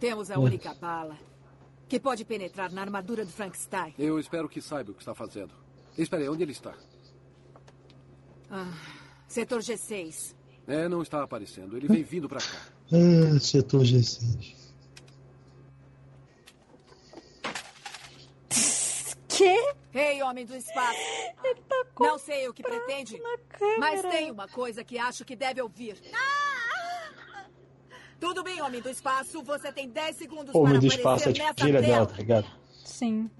Temos 0.00 0.30
a 0.30 0.38
Hum. 0.38 0.42
única 0.44 0.74
bala 0.74 1.16
que 1.88 2.00
pode 2.00 2.24
penetrar 2.24 2.72
na 2.72 2.80
armadura 2.80 3.24
do 3.24 3.30
Frankenstein. 3.30 3.94
Eu 3.98 4.18
espero 4.18 4.48
que 4.48 4.60
saiba 4.60 4.90
o 4.90 4.94
que 4.94 5.00
está 5.02 5.14
fazendo. 5.14 5.52
Espere, 5.96 6.28
onde 6.28 6.42
ele 6.42 6.52
está? 6.52 6.74
Ah, 8.50 8.72
setor 9.28 9.60
G6. 9.60 10.34
É, 10.66 10.88
não 10.88 11.02
está 11.02 11.22
aparecendo. 11.22 11.76
Ele 11.76 11.86
vem 11.86 12.02
vindo 12.02 12.28
para 12.28 12.40
cá. 12.40 12.58
Ah, 12.92 13.38
setor 13.38 13.82
G6. 13.82 14.54
Que? 19.28 19.74
Ei, 19.94 20.22
homem 20.22 20.44
do 20.44 20.56
espaço. 20.56 20.98
Tá 21.68 21.84
Não 22.00 22.18
sei 22.18 22.48
o 22.48 22.52
que 22.52 22.62
pretende, 22.62 23.20
mas 23.78 24.02
tem 24.02 24.30
uma 24.30 24.48
coisa 24.48 24.82
que 24.82 24.98
acho 24.98 25.24
que 25.24 25.36
deve 25.36 25.62
ouvir. 25.62 25.96
Tudo 28.18 28.42
bem, 28.42 28.60
homem 28.60 28.80
do 28.80 28.88
espaço. 28.88 29.42
Você 29.42 29.72
tem 29.72 29.88
10 29.88 30.16
segundos 30.16 30.54
Homem 30.54 30.72
para 30.72 30.80
do 30.80 30.86
aparecer 30.86 30.98
espaço 30.98 31.28
é 31.28 31.32
tipo 31.32 31.54
tela. 31.66 31.80
dela, 31.82 32.06
tá 32.06 32.16
ligado? 32.16 32.46
Sim. 32.84 33.30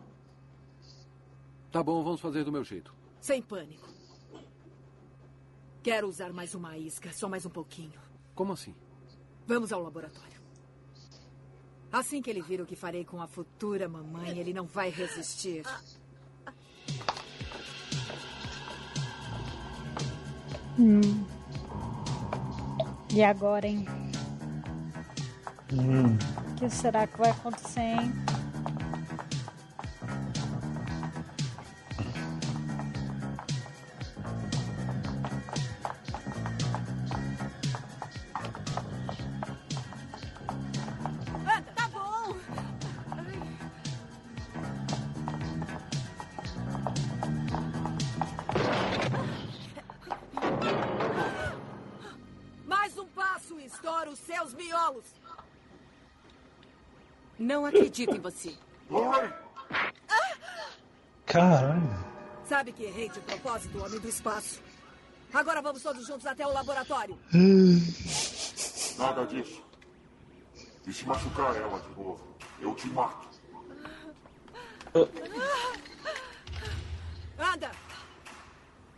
Tá 1.73 1.83
bom, 1.83 2.05
vamos 2.05 2.21
fazer 2.21 2.45
do 2.45 2.53
meu 2.53 2.63
jeito. 2.63 2.95
Sem 3.21 3.43
pânico. 3.43 3.89
Quero 5.83 6.07
usar 6.09 6.33
mais 6.33 6.55
uma 6.55 6.79
isca, 6.79 7.13
só 7.13 7.29
mais 7.29 7.45
um 7.45 7.51
pouquinho. 7.51 7.99
Como 8.35 8.53
assim? 8.53 8.75
Vamos 9.47 9.73
ao 9.73 9.83
laboratório. 9.83 10.41
Assim 11.91 12.23
que 12.23 12.31
ele 12.31 12.43
vir 12.43 12.61
o 12.61 12.67
que 12.67 12.77
farei 12.77 13.05
com 13.05 13.21
a 13.21 13.27
futura 13.27 13.89
mamãe, 13.89 14.39
ele 14.39 14.53
não 14.53 14.67
vai 14.67 14.91
resistir. 14.91 15.63
Hum. 20.79 21.25
E 23.13 23.23
agora, 23.23 23.67
hein? 23.67 23.87
Hum. 25.73 26.17
O 26.51 26.55
que 26.57 26.69
será 26.69 27.07
que 27.07 27.17
vai 27.19 27.31
acontecer, 27.31 27.81
hein? 27.81 28.13
Acredito 57.95 58.17
em 58.17 58.21
você. 58.21 58.55
Caralho. 61.25 62.05
Sabe 62.45 62.73
que 62.73 62.83
errei 62.83 63.09
de 63.09 63.21
propósito, 63.21 63.83
homem 63.83 64.01
do 64.01 64.09
espaço. 64.09 64.61
Agora 65.33 65.63
vamos 65.63 65.83
todos 65.83 66.07
juntos 66.07 66.27
até 66.27 66.47
o 66.47 66.53
laboratório. 66.53 67.17
Nada 68.99 69.25
disso. 69.27 69.63
E 70.87 70.93
se 70.93 71.07
machucar 71.07 71.57
ela 71.57 71.79
de 71.81 71.89
novo, 71.89 72.21
eu 72.61 72.75
te 72.75 72.89
mato. 72.89 73.29
Anda! 77.39 77.71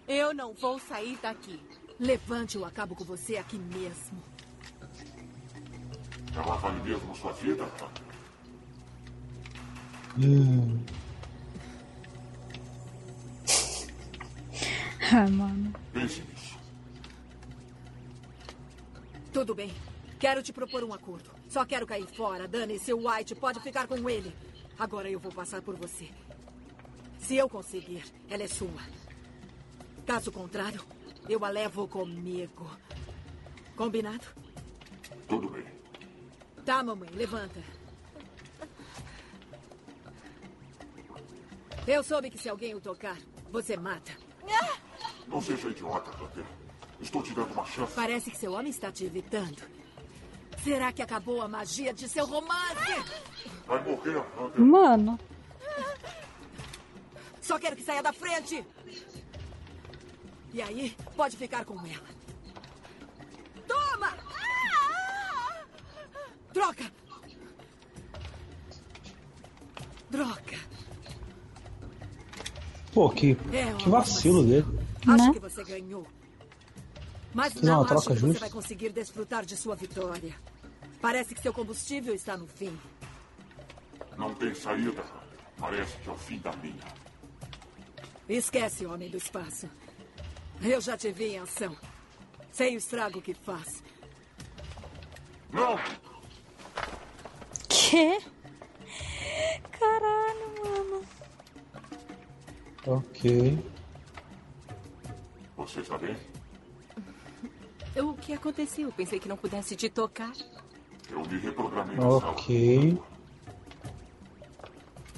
Eu 0.08 0.34
não 0.34 0.52
vou 0.54 0.78
sair 0.78 1.18
daqui. 1.22 1.62
Levante 1.98 2.58
ou 2.58 2.64
acabo 2.64 2.94
com 2.94 3.04
você 3.04 3.36
aqui 3.36 3.58
mesmo. 3.58 4.22
Ela 6.34 6.56
vale 6.56 6.82
mesmo 6.82 7.16
sua 7.16 7.32
vida? 7.32 7.64
Hum. 10.18 10.82
Ah, 15.12 15.30
mano. 15.30 15.72
Pense 15.92 16.20
nisso. 16.22 16.58
Tudo 19.32 19.54
bem. 19.54 19.72
Quero 20.18 20.42
te 20.42 20.52
propor 20.52 20.82
um 20.82 20.92
acordo. 20.92 21.30
Só 21.48 21.64
quero 21.64 21.86
cair 21.86 22.06
fora. 22.06 22.48
Dane-se, 22.48 22.92
o 22.92 23.08
White 23.08 23.34
pode 23.34 23.60
ficar 23.60 23.86
com 23.86 24.08
ele. 24.08 24.34
Agora 24.78 25.08
eu 25.08 25.20
vou 25.20 25.30
passar 25.32 25.62
por 25.62 25.76
você. 25.76 26.08
Se 27.18 27.36
eu 27.36 27.48
conseguir, 27.48 28.04
ela 28.28 28.42
é 28.42 28.48
sua. 28.48 28.82
Caso 30.06 30.32
contrário, 30.32 30.82
eu 31.28 31.44
a 31.44 31.50
levo 31.50 31.86
comigo. 31.86 32.70
Combinado? 33.76 34.24
Tudo 35.28 35.50
bem. 35.50 35.64
Tá, 36.64 36.82
mamãe, 36.82 37.10
levanta. 37.10 37.75
Eu 41.86 42.02
soube 42.02 42.30
que 42.30 42.38
se 42.38 42.48
alguém 42.48 42.74
o 42.74 42.80
tocar, 42.80 43.16
você 43.50 43.76
mata. 43.76 44.12
Não 45.28 45.40
seja 45.40 45.68
idiota, 45.68 46.10
Hunter. 46.22 46.44
Estou 47.00 47.22
te 47.22 47.32
dando 47.32 47.52
uma 47.52 47.64
chance. 47.64 47.92
Parece 47.94 48.30
que 48.30 48.36
seu 48.36 48.52
homem 48.52 48.70
está 48.70 48.90
te 48.90 49.04
evitando. 49.04 49.62
Será 50.64 50.92
que 50.92 51.02
acabou 51.02 51.40
a 51.42 51.48
magia 51.48 51.92
de 51.92 52.08
seu 52.08 52.26
romance? 52.26 53.04
Vai 53.66 53.82
morrer, 53.84 54.16
Hunter. 54.18 54.60
Mano. 54.60 55.20
Só 57.40 57.58
quero 57.58 57.76
que 57.76 57.84
saia 57.84 58.02
da 58.02 58.12
frente. 58.12 58.66
E 60.52 60.60
aí, 60.60 60.96
pode 61.14 61.36
ficar 61.36 61.64
com 61.64 61.78
ela. 61.86 62.08
Toma! 63.68 64.16
Troca! 66.52 66.92
Droga! 70.10 70.65
Pô, 72.96 73.10
que, 73.10 73.36
É, 73.52 73.74
que 73.74 73.90
vacilo 73.90 74.42
dele. 74.42 74.64
Acho 75.06 75.30
que 75.34 75.38
você 75.38 75.62
ganhou. 75.64 76.06
Mas 77.34 77.52
Fizer 77.52 77.66
não 77.66 77.74
uma 77.74 77.80
acho 77.80 77.88
troca 77.88 78.06
que 78.14 78.14
você 78.14 78.26
justa. 78.26 78.40
vai 78.40 78.48
conseguir 78.48 78.88
desfrutar 78.88 79.44
de 79.44 79.54
sua 79.54 79.76
vitória. 79.76 80.34
Parece 80.98 81.34
que 81.34 81.42
seu 81.42 81.52
combustível 81.52 82.14
está 82.14 82.38
no 82.38 82.46
fim. 82.46 82.74
Não 84.16 84.34
tem 84.36 84.54
saída. 84.54 85.04
Parece 85.58 85.94
que 85.98 86.08
é 86.08 86.12
o 86.12 86.16
fim 86.16 86.38
da 86.38 86.50
minha. 86.56 86.82
Esquece, 88.30 88.86
homem 88.86 89.10
do 89.10 89.18
espaço. 89.18 89.68
Eu 90.62 90.80
já 90.80 90.96
te 90.96 91.12
vi 91.12 91.34
em 91.34 91.38
ação. 91.40 91.76
Sei 92.50 92.76
o 92.76 92.78
estrago 92.78 93.20
que 93.20 93.34
faz. 93.34 93.82
Não! 95.52 95.78
Que? 97.68 98.20
Caralho. 99.78 100.15
Ok. 102.86 103.58
Você 105.56 105.80
está 105.80 105.98
bem? 105.98 106.16
O 107.98 108.12
que 108.12 108.34
aconteceu? 108.34 108.92
Pensei 108.92 109.18
que 109.18 109.26
não 109.26 109.38
pudesse 109.38 109.74
te 109.74 109.88
tocar. 109.88 110.32
Eu 111.10 111.20
me 111.20 111.38
reprogramei 111.38 111.96
na 111.96 112.02
sala. 112.02 112.30
Ok. 112.30 112.98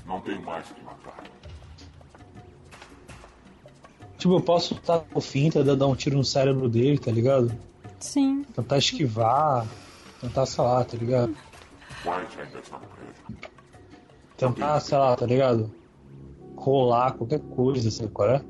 Não 0.06 0.20
tenho 0.20 0.42
mais 0.42 0.68
que 0.68 0.80
matar. 0.82 1.24
Tipo, 4.16 4.34
eu 4.34 4.40
posso 4.40 4.74
estar 4.74 5.04
o 5.12 5.20
fim, 5.20 5.50
tentar 5.50 5.74
dar 5.74 5.86
um 5.88 5.96
tiro 5.96 6.16
no 6.16 6.24
cérebro 6.24 6.68
dele, 6.68 6.98
tá 6.98 7.10
ligado? 7.10 7.52
Sim. 7.98 8.44
Tentar 8.54 8.78
esquivar, 8.78 9.66
tentar, 10.20 10.46
sei 10.46 10.64
lá, 10.64 10.84
tá 10.84 10.96
ligado? 10.96 11.36
White 12.04 12.40
ainda 12.40 12.58
está 12.58 12.78
prédio. 12.78 13.50
Tentar, 14.36 14.80
sei 14.80 14.98
lá, 14.98 15.16
tá 15.16 15.26
ligado? 15.26 15.77
Rolar 16.68 17.12
qualquer 17.12 17.40
coisa, 17.40 17.90
sabe 17.90 18.10
qual 18.12 18.28
é? 18.28 18.44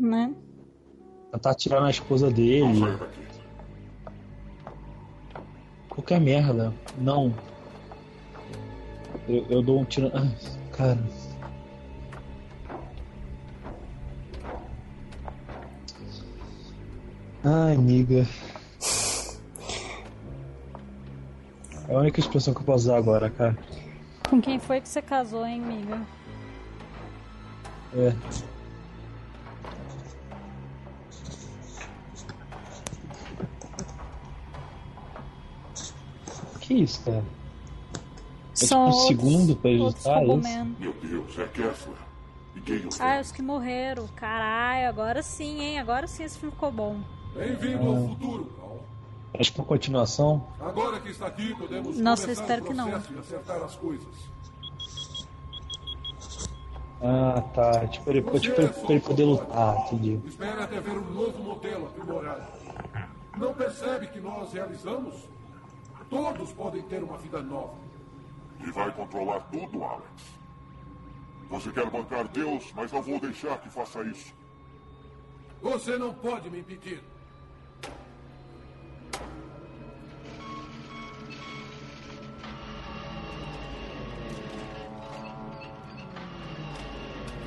Né? 0.00 0.34
Tentar 1.30 1.50
atirar 1.50 1.82
na 1.82 1.90
esposa 1.90 2.30
dele. 2.30 2.80
Qualquer 5.90 6.20
merda. 6.20 6.72
Não. 6.96 7.34
Eu, 9.28 9.44
eu 9.50 9.62
dou 9.62 9.80
um 9.80 9.84
tiro. 9.84 10.10
Ah, 10.14 10.26
cara. 10.72 10.98
Ai, 17.44 17.74
amiga. 17.74 18.26
É 21.88 21.94
a 21.94 21.98
única 21.98 22.20
expressão 22.20 22.54
que 22.54 22.60
eu 22.60 22.64
posso 22.64 22.84
usar 22.84 22.96
agora, 22.96 23.28
cara. 23.28 23.58
Com 24.30 24.40
quem 24.40 24.58
foi 24.58 24.80
que 24.80 24.88
você 24.88 25.02
casou, 25.02 25.44
hein, 25.44 25.62
amiga? 25.62 26.00
É. 27.94 28.12
Que 36.60 36.74
isso, 36.74 37.02
cara? 37.04 37.18
É 37.18 37.22
tipo 38.54 38.66
São 38.66 38.80
um 38.82 38.84
outros- 38.86 39.06
segundo 39.08 39.56
pra 39.56 39.70
editar 39.70 40.22
isso? 40.24 40.36
Meu 40.78 40.92
Deus, 41.02 41.38
é 41.38 41.44
Kessler. 41.48 41.96
E 42.56 42.60
Gale 42.60 42.88
Ah, 43.00 43.20
os 43.20 43.32
que 43.32 43.42
morreram. 43.42 44.06
Caralho, 44.14 44.88
agora 44.88 45.22
sim, 45.22 45.60
hein? 45.60 45.78
Agora 45.78 46.06
sim 46.06 46.22
esse 46.22 46.38
filme 46.38 46.54
ficou 46.54 46.70
bom. 46.70 47.00
Bem-vindo 47.34 47.88
ao 47.88 48.08
futuro. 48.08 48.52
É 49.34 49.42
tipo 49.42 49.60
uma 49.62 49.66
continuação? 49.66 50.46
Agora 50.60 51.00
que 51.00 51.08
está 51.10 51.26
aqui, 51.26 51.52
podemos 51.56 51.98
Nossa, 51.98 52.22
começar 52.22 52.42
espero 52.42 52.62
o 52.62 52.66
que 52.68 52.74
não. 52.74 52.88
e 52.88 52.94
acertar 53.18 53.60
as 53.62 53.74
coisas. 53.74 54.06
Ah, 57.02 57.42
tá. 57.54 57.86
Tipo, 57.88 58.10
ele, 58.10 58.22
tipo, 58.22 58.60
ele, 58.60 58.68
pra 58.68 58.90
ele 58.90 59.00
poder 59.00 59.24
lutar, 59.24 59.76
entendi. 59.86 60.20
Espera 60.26 60.64
até 60.64 60.80
ver 60.80 60.98
um 60.98 61.10
novo 61.10 61.42
modelo 61.42 61.86
aprimorado. 61.86 62.46
Não 63.36 63.52
percebe 63.52 64.06
que 64.06 64.20
nós 64.20 64.52
realizamos? 64.52 65.14
Todos 66.08 66.52
podem 66.52 66.82
ter 66.82 67.02
uma 67.02 67.18
vida 67.18 67.42
nova. 67.42 67.74
E 68.60 68.70
vai 68.70 68.90
controlar 68.92 69.40
tudo, 69.50 69.82
Alex. 69.82 70.04
Você 71.50 71.70
quer 71.70 71.90
bancar 71.90 72.26
Deus, 72.28 72.72
mas 72.74 72.92
não 72.92 73.02
vou 73.02 73.20
deixar 73.20 73.58
que 73.60 73.68
faça 73.68 74.02
isso. 74.04 74.32
Você 75.60 75.98
não 75.98 76.14
pode 76.14 76.48
me 76.50 76.60
impedir. 76.60 77.02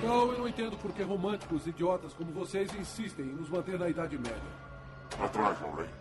Então, 0.07 0.31
eu 0.31 0.39
não 0.39 0.47
entendo 0.47 0.77
por 0.77 0.93
que 0.93 1.03
românticos 1.03 1.67
idiotas 1.67 2.13
como 2.13 2.31
vocês 2.31 2.73
insistem 2.73 3.25
em 3.25 3.33
nos 3.33 3.49
manter 3.49 3.77
na 3.77 3.89
Idade 3.89 4.17
Média. 4.17 4.41
Atrás, 5.21 5.59
Lorraine. 5.59 5.91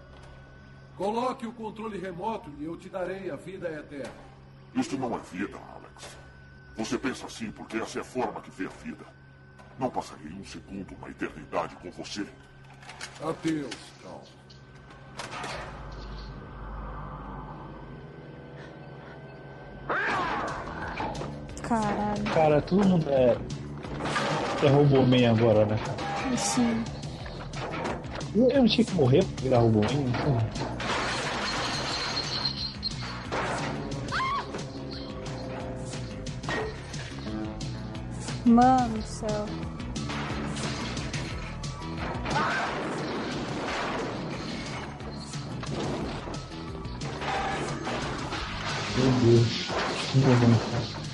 Coloque 0.96 1.44
o 1.44 1.52
controle 1.52 1.98
remoto 1.98 2.48
e 2.60 2.66
eu 2.66 2.76
te 2.76 2.88
darei 2.88 3.28
a 3.32 3.34
vida 3.34 3.68
eterna. 3.68 4.14
Isto 4.76 4.96
não 4.96 5.12
é 5.16 5.18
vida, 5.18 5.58
Alex. 5.74 6.16
Você 6.76 6.96
pensa 6.96 7.26
assim 7.26 7.50
porque 7.50 7.78
essa 7.78 7.98
é 7.98 8.02
a 8.02 8.04
forma 8.04 8.40
que 8.40 8.50
vê 8.52 8.66
a 8.66 8.84
vida. 8.84 9.04
Não 9.76 9.90
passarei 9.90 10.32
um 10.32 10.44
segundo 10.44 10.96
na 11.00 11.10
eternidade 11.10 11.74
com 11.74 11.90
você. 11.90 12.24
Adeus, 13.20 13.74
Cal. 14.04 14.22
Caralho. 21.62 22.24
Cara, 22.32 22.62
todo 22.62 22.86
mundo 22.86 23.10
é. 23.10 23.65
É 24.62 24.68
Robôman 24.68 25.30
agora, 25.30 25.66
né? 25.66 25.78
Sim. 26.36 26.82
Eu, 28.34 28.48
eu 28.50 28.60
não 28.60 28.66
tinha 28.66 28.84
que 28.84 28.94
morrer 28.94 29.24
pra 29.24 29.42
virar 29.42 29.58
Robôman. 29.58 29.90
Então... 29.92 30.38
Mano 38.46 38.98
do 38.98 39.02
céu. 39.02 39.46
Meu 48.96 49.12
Deus. 49.22 49.66
Que 50.12 50.18
vergonha, 50.18 51.05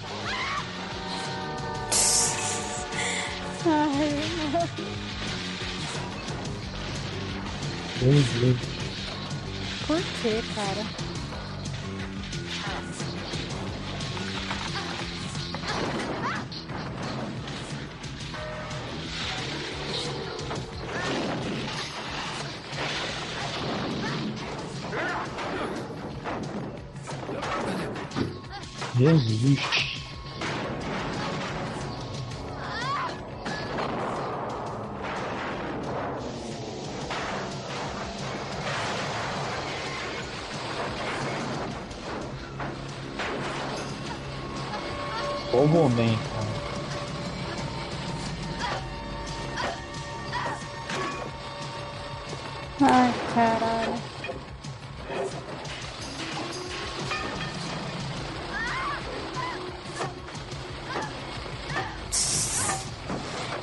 Por 9.87 10.01
que, 10.23 10.43
cara? 10.55 10.87
Jesus. 28.97 29.92
Robôman, 45.73 46.19
cara. 46.19 46.53
Ai, 52.83 53.15
caralho. 53.35 53.95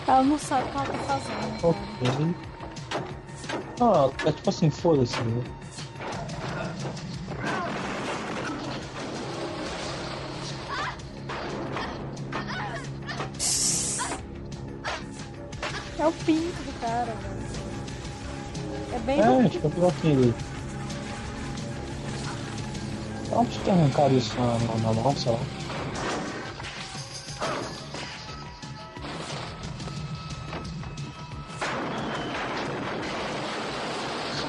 Ela 0.07 0.23
não 0.23 0.39
sabe 0.39 0.63
o 0.63 0.71
que 0.71 0.77
ela 0.77 0.85
tá 0.85 0.97
fazendo. 0.97 1.63
Ok. 1.63 2.35
Ah, 3.81 4.09
é 4.27 4.31
tipo 4.31 4.49
assim, 4.49 4.69
foda-se. 4.71 5.21
Né? 5.21 5.43
Tipo 19.61 19.87
aquilo 19.87 20.23
ali. 20.23 20.33
Onde 23.31 23.59
que 23.59 23.69
arrancaram 23.69 24.17
isso 24.17 24.35
na, 24.39 24.57
na 24.81 24.93
mão, 24.93 25.15
sei 25.15 25.31
lá? 25.31 25.39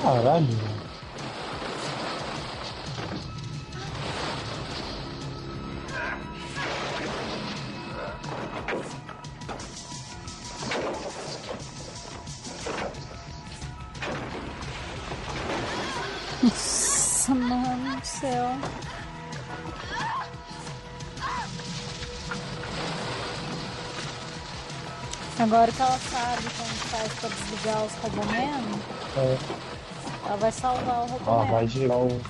Caralho, 0.03 0.70
Agora 25.61 25.73
que 25.73 25.83
ela 25.83 25.99
sabe 25.99 26.43
como 26.57 26.69
faz 26.89 27.13
pra 27.21 27.29
desligar 27.29 27.85
os 27.85 27.93
Roboman, 27.97 28.79
É. 29.15 29.39
ela 30.25 30.37
vai 30.39 30.51
salvar 30.53 31.01
o 31.01 31.03
Ó, 31.03 31.07
Roboman. 31.19 31.51
vai 31.53 31.69
girar 31.69 31.99
o. 31.99 32.21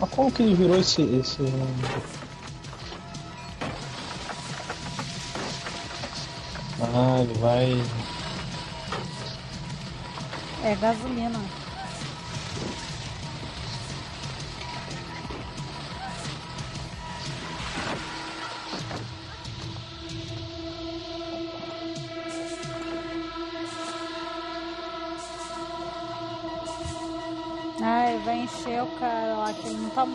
Mas 0.00 0.10
como 0.10 0.32
que 0.32 0.42
ele 0.42 0.56
virou 0.56 0.76
esse. 0.76 1.02
esse... 1.02 1.38
Ah, 6.82 7.20
ele 7.20 7.34
vai. 7.38 7.80
É 10.64 10.74
gasolina. 10.74 11.65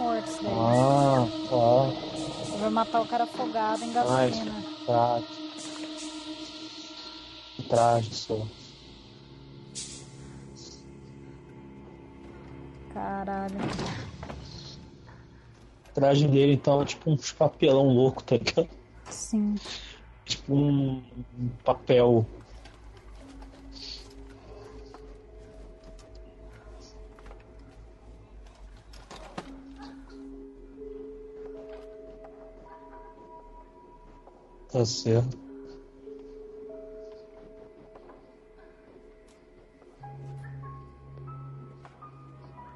Que 0.01 0.11
ele 0.11 0.17
não 0.17 0.21
tá 0.21 0.21
morto, 0.21 0.27
isso 0.27 0.43
daí. 0.43 0.53
Ah, 0.53 1.27
ó. 1.51 1.87
Ele 2.47 2.57
vai 2.61 2.69
matar 2.69 3.01
o 3.01 3.05
cara 3.07 3.23
afogado 3.23 3.83
em 3.83 3.97
Ai, 3.97 4.29
gasolina. 4.31 4.63
traje. 4.85 5.25
Traje 7.69 8.13
só. 8.15 8.37
Caralho. 12.93 13.55
O 15.89 15.93
traje 15.93 16.27
dele 16.27 16.53
então 16.53 16.81
é 16.81 16.85
tipo 16.85 17.11
uns 17.11 17.31
papelão 17.31 17.87
louco, 17.87 18.23
tá 18.23 18.37
ligado? 18.37 18.69
Sim. 19.09 19.55
Tipo 20.25 20.53
um 20.55 21.01
um 21.39 21.49
papel. 21.63 22.25
Tá 34.71 34.85
certo. 34.85 35.37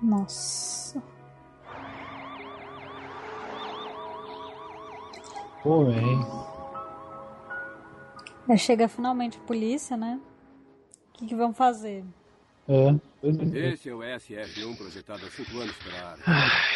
Nossa. 0.02 1.02
Pô, 5.64 5.90
hein? 5.90 6.20
Aí 8.48 8.58
chega 8.58 8.88
finalmente 8.88 9.38
a 9.38 9.42
polícia, 9.42 9.96
né? 9.98 10.20
O 11.10 11.18
que, 11.18 11.28
que 11.28 11.36
vão 11.36 11.54
fazer? 11.54 12.04
É. 12.68 12.94
Esse 13.74 13.90
é 13.90 13.94
o 13.94 14.00
SF-1 14.00 14.78
projetado 14.78 15.26
há 15.26 15.32
cinco 15.32 15.60
anos 15.60 15.76
para 15.78 15.98
a 15.98 16.12
área. 16.12 16.75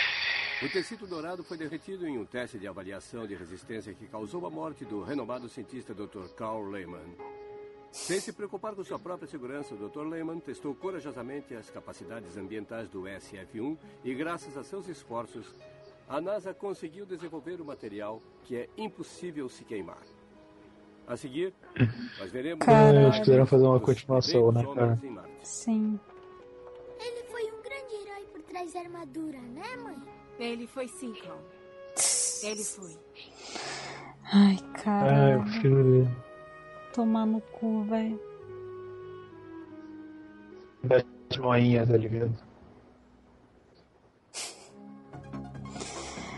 O 0.61 0.67
tecido 0.67 1.07
dourado 1.07 1.41
foi 1.41 1.55
derretido 1.55 2.05
em 2.05 2.17
um 2.17 2.25
teste 2.25 2.59
de 2.59 2.67
avaliação 2.67 3.25
de 3.25 3.33
resistência 3.33 3.93
que 3.93 4.05
causou 4.07 4.45
a 4.45 4.49
morte 4.49 4.83
do 4.83 5.01
renomado 5.01 5.47
cientista 5.47 5.93
Dr. 5.93 6.27
Carl 6.35 6.69
Lehman. 6.69 7.15
Sem 7.89 8.19
se 8.19 8.33
preocupar 8.33 8.75
com 8.75 8.83
sua 8.83 8.99
própria 8.99 9.25
segurança, 9.25 9.73
o 9.73 9.89
Dr. 9.89 10.01
Lehman 10.01 10.37
testou 10.41 10.75
corajosamente 10.75 11.55
as 11.55 11.69
capacidades 11.69 12.35
ambientais 12.35 12.89
do 12.89 13.03
SF-1 13.03 13.77
e, 14.03 14.13
graças 14.13 14.57
a 14.57 14.63
seus 14.63 14.89
esforços, 14.89 15.55
a 16.09 16.19
NASA 16.19 16.53
conseguiu 16.53 17.05
desenvolver 17.05 17.61
um 17.61 17.65
material 17.65 18.21
que 18.43 18.57
é 18.57 18.67
impossível 18.77 19.47
se 19.47 19.63
queimar. 19.63 20.03
A 21.07 21.15
seguir, 21.15 21.53
nós 22.19 22.31
veremos... 22.31 22.67
Acho 22.67 23.19
que 23.19 23.25
quiseram 23.25 23.45
fazer 23.45 23.65
uma 23.65 23.79
continuação, 23.79 24.51
né, 24.51 24.61
cara? 24.75 24.99
Sim. 25.41 25.97
Ele 26.99 27.23
foi 27.23 27.43
um 27.45 27.61
grande 27.61 27.95
herói 27.95 28.25
por 28.25 28.41
trás 28.43 28.73
da 28.73 28.81
armadura, 28.81 29.39
né, 29.39 29.77
mãe? 29.77 29.97
Ele 30.39 30.65
foi 30.67 30.87
sim, 30.87 31.13
Clown. 31.13 31.37
Ele 32.43 32.63
foi. 32.63 32.97
Ai, 34.31 34.57
cara. 34.81 35.41
Ai, 35.41 35.59
filho. 35.59 36.09
Tomar 36.93 37.25
no 37.25 37.41
cu, 37.41 37.83
velho. 37.83 38.19
De 41.29 41.41
moinha, 41.41 41.85
tá 41.85 41.97
ligado? 41.97 42.33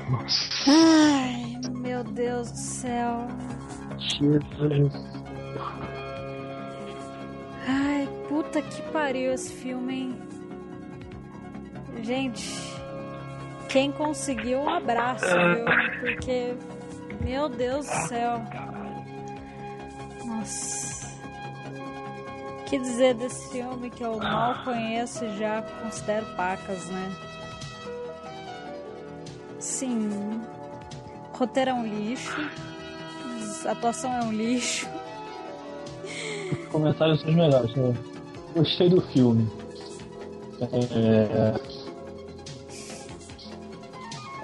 Nossa. 0.09 0.49
Ai, 0.67 1.61
meu 1.77 2.03
Deus 2.03 2.51
do 2.51 2.57
céu. 2.57 3.27
Jesus. 3.99 4.93
Ai, 7.67 8.09
puta 8.27 8.61
que 8.63 8.81
pariu 8.91 9.31
esse 9.33 9.53
filme, 9.53 9.93
hein? 9.93 10.21
Gente, 12.01 12.70
quem 13.71 13.91
conseguiu, 13.91 14.59
um 14.59 14.69
abraço, 14.69 15.25
viu? 15.25 15.65
Porque, 16.01 16.53
meu 17.21 17.47
Deus 17.47 17.85
do 17.87 18.07
céu. 18.07 18.41
Nossa. 20.25 21.11
Que 22.67 22.77
dizer 22.77 23.15
desse 23.15 23.49
filme 23.51 23.89
que 23.89 24.03
eu 24.03 24.17
mal 24.17 24.63
conheço 24.63 25.25
e 25.25 25.37
já 25.37 25.61
considero 25.61 26.25
pacas, 26.35 26.85
né? 26.87 27.11
Sim. 29.59 30.41
Roteiro 31.33 31.71
é 31.71 31.73
um 31.73 31.85
lixo. 31.85 32.49
Atuação 33.65 34.11
é 34.13 34.23
um 34.23 34.31
lixo. 34.31 34.87
Os 36.51 36.67
comentários 36.67 37.21
são 37.21 37.29
os 37.29 37.35
melhores. 37.35 37.75
Né? 37.75 37.93
Gostei 38.55 38.89
do 38.89 39.01
filme. 39.01 39.47
É... 40.61 41.70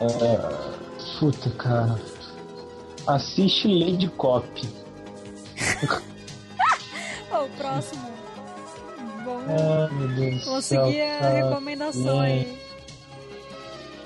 É... 0.02 1.20
Puta, 1.20 1.50
cara. 1.52 2.00
Assiste 3.08 3.68
Lady 3.68 4.08
Cop. 4.10 4.48
O 7.30 7.50
próximo. 7.58 8.02
Vamos 9.24 9.92
meu 9.94 10.08
Deus 10.16 10.46
do 10.46 10.62
céu, 10.62 10.86
a 10.86 11.30
recomendação 11.30 12.20
aí. 12.20 12.58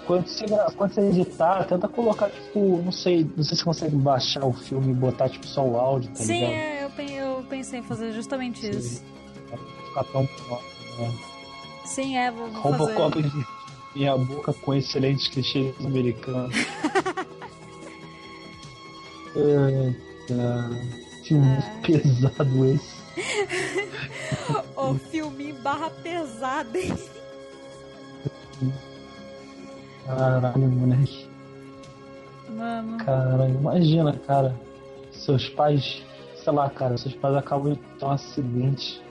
Quando 0.05 0.27
você, 0.27 0.45
quando 0.75 0.93
você 0.93 1.01
editar, 1.01 1.63
tenta 1.65 1.87
colocar, 1.87 2.29
tipo, 2.29 2.81
não 2.83 2.91
sei, 2.91 3.23
não 3.23 3.43
sei 3.43 3.55
se 3.55 3.57
você 3.57 3.63
consegue 3.63 3.95
baixar 3.95 4.43
o 4.43 4.51
filme 4.51 4.91
e 4.91 4.95
botar, 4.95 5.29
tipo, 5.29 5.45
só 5.47 5.63
o 5.63 5.77
áudio, 5.77 6.09
tá 6.09 6.23
Sim, 6.23 6.33
ligado? 6.33 6.51
é, 6.51 6.83
eu, 6.83 7.37
eu 7.37 7.43
pensei 7.43 7.79
em 7.79 7.83
fazer 7.83 8.11
justamente 8.11 8.67
isso. 8.67 9.03
Pra 9.47 9.57
não 9.57 9.85
ficar 9.85 10.03
tão 10.05 10.25
próximo, 10.25 10.97
né? 10.97 11.13
Sim, 11.85 12.17
é, 12.17 12.31
vou, 12.31 12.49
vou. 12.49 12.61
Robocop 12.61 13.21
de 13.21 13.45
minha 13.95 14.17
boca 14.17 14.53
com 14.53 14.73
excelentes 14.73 15.27
clichês 15.27 15.73
americanos. 15.85 16.55
Ai, 19.35 19.95
cara. 20.27 20.69
Filme 21.23 21.47
É. 21.47 21.81
pesado 21.87 22.65
esse. 22.65 23.01
o 24.75 24.95
filme 24.95 25.53
barra 25.53 25.89
pesada, 25.89 26.77
hein? 26.77 26.93
Caralho, 30.05 30.67
moleque. 30.67 31.29
Mano. 32.49 32.97
Caralho, 32.97 33.53
imagina, 33.55 34.13
cara. 34.27 34.59
Seus 35.11 35.47
pais, 35.49 36.01
sei 36.43 36.53
lá, 36.53 36.69
cara, 36.69 36.97
seus 36.97 37.13
pais 37.15 37.35
acabam 37.35 37.73
de 37.73 37.79
ter 37.79 38.05
um 38.05 38.11
acidente 38.11 39.01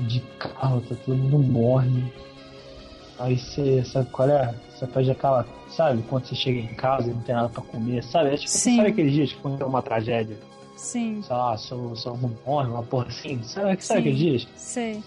de 0.00 0.20
carro, 0.38 0.80
tá 0.80 0.94
todo 1.04 1.16
mundo 1.16 1.38
morre. 1.38 2.12
Aí 3.20 3.38
você, 3.38 3.84
sabe 3.84 4.08
qual 4.10 4.30
é? 4.30 4.54
Você 4.70 4.86
pede 4.86 5.10
aquela, 5.10 5.46
sabe, 5.68 6.02
quando 6.08 6.24
você 6.24 6.34
chega 6.34 6.58
em 6.58 6.74
casa 6.74 7.10
e 7.10 7.12
não 7.12 7.20
tem 7.20 7.34
nada 7.34 7.50
pra 7.50 7.62
comer, 7.62 8.02
sabe? 8.02 8.30
É 8.30 8.36
tipo, 8.36 8.48
Sim. 8.48 8.76
sabe 8.76 8.88
aqueles 8.88 9.12
dias 9.12 9.32
que 9.34 9.46
é 9.46 9.64
uma 9.64 9.82
tragédia? 9.82 10.38
Sim. 10.74 11.20
Sei 11.22 11.36
lá, 11.36 11.54
seu, 11.58 11.94
seu 11.94 12.14
irmão 12.14 12.34
morre, 12.46 12.68
uma 12.68 12.82
porra 12.82 13.08
assim, 13.08 13.42
sabe, 13.42 13.76
sabe 13.82 13.82
Sim. 13.82 13.94
aqueles 13.94 14.18
dias? 14.18 14.48
Sei. 14.56 15.02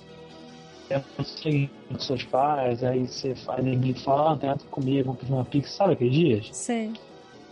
Aí 0.91 1.03
Você 1.17 1.37
chega 1.41 1.69
com 1.89 1.99
seus 1.99 2.23
pais, 2.25 2.83
aí 2.83 3.07
você 3.07 3.33
faz 3.33 3.63
ninguém 3.63 3.95
fala, 3.95 4.27
ah, 4.27 4.29
não 4.29 4.37
tem 4.37 4.49
nada 4.49 4.61
pra 4.61 4.69
comer, 4.69 5.03
vamos 5.03 5.19
pedir 5.19 5.33
uma 5.33 5.45
pizza, 5.45 5.69
sabe 5.69 5.93
aqueles 5.93 6.13
dias? 6.13 6.49
Sei. 6.51 6.93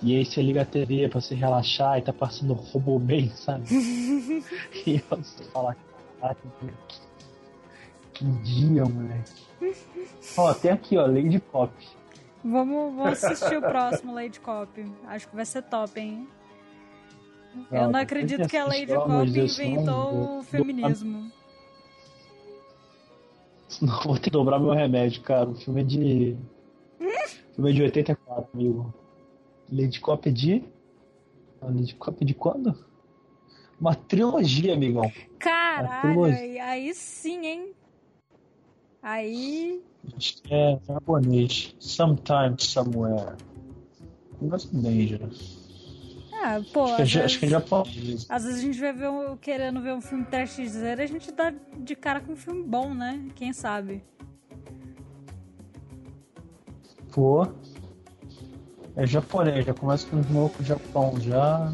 E 0.04 0.16
aí 0.16 0.24
você 0.24 0.44
liga 0.44 0.62
a 0.62 0.66
TV 0.66 1.10
pra 1.10 1.20
você 1.20 1.34
relaxar 1.34 1.98
e 1.98 2.04
tá 2.04 2.14
passando 2.14 2.54
Roboman, 2.54 3.30
sabe? 3.30 3.66
e 4.86 5.02
você 5.10 5.44
fala, 5.46 5.76
caraca, 6.20 6.40
que, 6.60 6.70
que 8.14 8.26
dia, 8.44 8.86
moleque. 8.86 9.51
Ó, 10.38 10.54
tem 10.54 10.72
aqui, 10.72 10.98
ó, 10.98 11.06
Lady 11.06 11.40
Pop. 11.40 11.72
Vamos, 12.44 12.96
vamos 12.96 13.24
assistir 13.24 13.58
o 13.58 13.62
próximo 13.62 14.14
Lady 14.14 14.40
Cop. 14.40 14.70
Acho 15.08 15.28
que 15.28 15.36
vai 15.36 15.46
ser 15.46 15.62
top, 15.64 16.00
hein? 16.00 16.28
Eu 17.72 17.90
não 17.90 18.00
acredito 18.00 18.48
que 18.48 18.58
a 18.58 18.66
Lady 18.66 18.88
Cop 18.94 19.12
inventou 19.28 20.40
o 20.40 20.44
feminismo. 20.44 21.32
Eu 23.82 23.88
vou 24.04 24.16
ter 24.16 24.22
que 24.22 24.30
dobrar 24.30 24.60
meu 24.60 24.72
remédio, 24.72 25.22
cara. 25.22 25.50
O 25.50 25.56
filme 25.56 25.82
é 25.82 25.84
de. 25.84 26.38
O 27.00 27.56
filme 27.56 27.72
é 27.72 27.74
de 27.74 27.84
84, 27.84 28.50
amigo. 28.54 28.94
Lady 29.72 30.00
Cop 30.00 30.28
é 30.28 30.32
de. 30.32 30.64
Lady 31.62 31.96
Cop 31.96 32.18
é 32.22 32.26
de 32.26 32.34
quando? 32.34 32.78
Uma 33.80 33.96
trilogia, 33.96 34.74
amigão. 34.74 35.12
Caralho, 35.40 36.02
trilogia. 36.02 36.66
aí 36.66 36.94
sim, 36.94 37.46
hein? 37.46 37.74
Aí. 39.04 39.82
Acho 40.16 40.42
que 40.42 40.54
é 40.54 40.80
japonês. 40.88 41.76
Sometime, 41.80 42.56
somewhere. 42.60 43.36
Negócio 44.42 44.70
dangerous. 44.74 45.60
Ah, 46.44 46.60
pô, 46.74 46.86
Acho 46.86 46.96
que 46.96 47.02
é 47.02 47.06
que 47.06 47.18
é 47.20 47.22
vezes, 47.22 47.50
japonês. 47.50 48.26
às 48.28 48.44
vezes 48.44 48.60
a 48.60 48.64
gente 48.64 48.80
vai 48.80 48.92
ver 48.94 49.10
um, 49.10 49.38
querendo 49.38 49.80
ver 49.80 49.94
um 49.94 50.02
filme 50.02 50.26
trashzeiro 50.26 51.00
e 51.00 51.04
a 51.04 51.08
gente 51.08 51.32
dá 51.32 51.54
de 51.78 51.96
cara 51.96 52.20
com 52.20 52.34
um 52.34 52.36
filme 52.36 52.64
bom, 52.64 52.94
né? 52.96 53.24
Quem 53.36 53.54
sabe? 53.54 54.04
Pô. 57.12 57.48
É 58.96 59.06
japonês, 59.06 59.66
já 59.66 59.74
começa 59.74 60.08
com 60.08 60.20
os 60.20 60.30
malucos 60.30 60.58
do 60.58 60.64
Japão 60.66 61.14
já. 61.22 61.72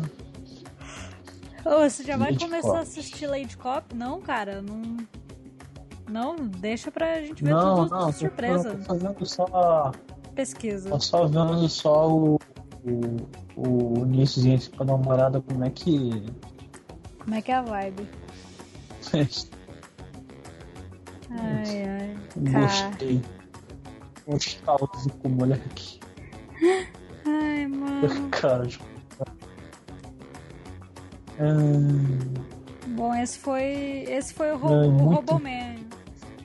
Ô, 1.66 1.90
você 1.90 2.04
já 2.04 2.18
vai 2.18 2.32
Lady 2.32 2.44
começar 2.44 2.68
Cop. 2.68 2.78
a 2.78 2.82
assistir 2.82 3.28
Lady 3.28 3.58
Cop? 3.58 3.96
Não, 3.96 4.22
cara, 4.22 4.62
não. 4.62 4.98
Não, 6.08 6.36
deixa 6.36 6.90
pra 6.92 7.22
gente 7.22 7.44
ver 7.44 7.50
Não, 7.52 7.84
tudo 7.86 7.92
não, 7.96 8.08
de 8.08 8.14
tô, 8.14 8.20
surpresa. 8.20 8.76
tô 8.76 8.84
fazendo 8.84 9.26
só. 9.26 9.92
Pesquisa. 10.36 10.90
Tô 10.90 11.00
só 11.00 11.26
vendo 11.28 11.68
só 11.70 12.10
o. 12.10 12.40
O, 12.86 14.00
o 14.00 14.06
iníciozinho 14.06 14.60
pra 14.72 14.86
olhada 15.14 15.42
como 15.42 15.64
é 15.66 15.70
que. 15.70 16.24
Como 17.20 17.36
é 17.36 17.42
que 17.42 17.52
é 17.52 17.56
a 17.56 17.62
vibe? 17.62 18.08
Ai, 21.30 21.84
ai. 21.86 22.18
Gostei. 22.38 23.22
Nostálgico, 24.28 25.30
moleque. 25.30 26.00
Ai, 27.26 27.68
mano. 27.68 28.30
Cara, 28.32 28.68
Hum, 31.40 32.34
Bom, 32.96 33.14
esse 33.16 33.38
foi. 33.38 33.64
Esse 34.08 34.34
foi 34.34 34.52
o, 34.54 34.58
ro 34.58 34.74
É, 34.74 34.88
o 34.88 34.92
muito- 34.92 35.16
Roboman. 35.16 35.76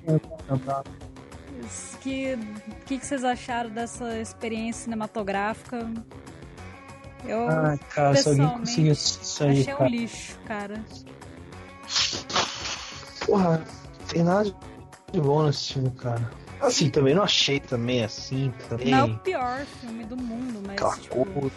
O 0.06 1.98
que, 1.98 2.36
que, 2.86 2.98
que 2.98 3.06
vocês 3.06 3.22
acharam 3.24 3.70
dessa 3.70 4.18
experiência 4.18 4.84
cinematográfica? 4.84 5.88
Eu, 7.24 7.48
Ai, 7.48 7.78
cara, 7.90 8.16
se 8.16 8.28
alguém 8.28 8.48
conseguir 8.48 8.90
isso 8.90 9.44
aí, 9.44 9.60
achei 9.60 9.74
um 9.74 9.76
cara. 9.76 9.90
lixo, 9.90 10.38
cara. 10.44 10.84
Porra, 13.24 13.64
tem 14.08 14.24
nada 14.24 14.52
de 15.12 15.20
bom 15.20 15.44
nesse 15.44 15.74
filme, 15.74 15.90
cara. 15.92 16.30
Assim, 16.60 16.90
também 16.90 17.14
não 17.14 17.22
achei 17.22 17.60
também 17.60 18.04
assim, 18.04 18.52
também. 18.68 18.90
Não 18.90 18.98
é 18.98 19.04
o 19.04 19.18
pior 19.18 19.64
filme 19.80 20.04
do 20.04 20.16
mundo, 20.16 20.60
mas. 20.66 20.76
Aquela 20.76 20.96
tipo, 20.96 21.24
coisa. 21.26 21.54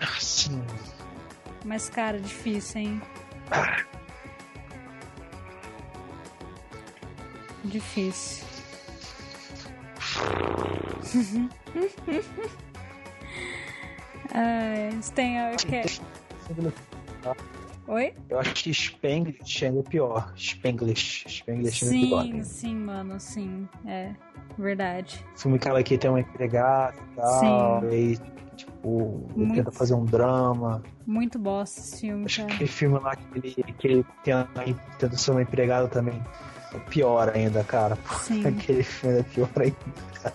Assim. 0.00 0.62
mas, 1.64 1.88
cara, 1.88 2.18
difícil, 2.18 2.80
hein? 2.80 3.02
Difícil. 7.64 8.46
Você 15.00 15.12
tem 15.14 15.40
a. 15.40 15.50
Que... 15.56 15.82
Oi? 17.88 18.14
Eu 18.28 18.38
acho 18.38 18.54
que 18.54 18.70
Spanglish 18.70 19.64
ainda 19.64 19.80
é 19.80 19.82
pior. 19.82 20.32
Spanglish. 20.36 21.24
Spanglish 21.28 21.84
ainda 21.84 21.96
é 21.96 22.00
Sim, 22.00 22.08
pior. 22.08 22.24
né? 22.24 22.42
sim, 22.44 22.74
mano, 22.76 23.18
sim. 23.18 23.68
É, 23.84 24.14
verdade. 24.56 25.24
filme 25.36 25.58
que 25.58 25.68
ela 25.68 25.80
aqui 25.80 25.98
tem 25.98 26.08
uma 26.10 26.20
empregada 26.20 26.94
e 27.12 27.16
tal, 27.16 27.80
Sim. 27.80 27.88
e 27.90 28.16
tipo, 28.54 29.26
ele 29.34 29.46
Muito. 29.46 29.54
tenta 29.54 29.72
fazer 29.72 29.94
um 29.94 30.04
drama. 30.04 30.82
Muito 31.04 31.38
bosta 31.38 31.80
esse 31.80 32.00
filme, 32.02 32.26
Acho 32.26 32.36
que 32.36 32.42
cara. 32.42 32.54
aquele 32.54 32.70
filme 32.70 32.98
lá 33.00 33.16
que 33.16 33.38
ele, 33.38 33.54
que 33.54 33.88
ele 33.88 34.06
tenta, 34.22 34.64
tenta 34.98 35.16
ser 35.16 35.30
uma 35.32 35.42
empregada 35.42 35.88
também 35.88 36.22
é 36.74 36.78
pior 36.90 37.28
ainda, 37.34 37.64
cara. 37.64 37.98
Sim. 38.20 38.46
Aquele 38.46 38.82
filme 38.82 39.20
é 39.20 39.22
pior 39.22 39.50
ainda, 39.56 39.76
cara. 40.22 40.34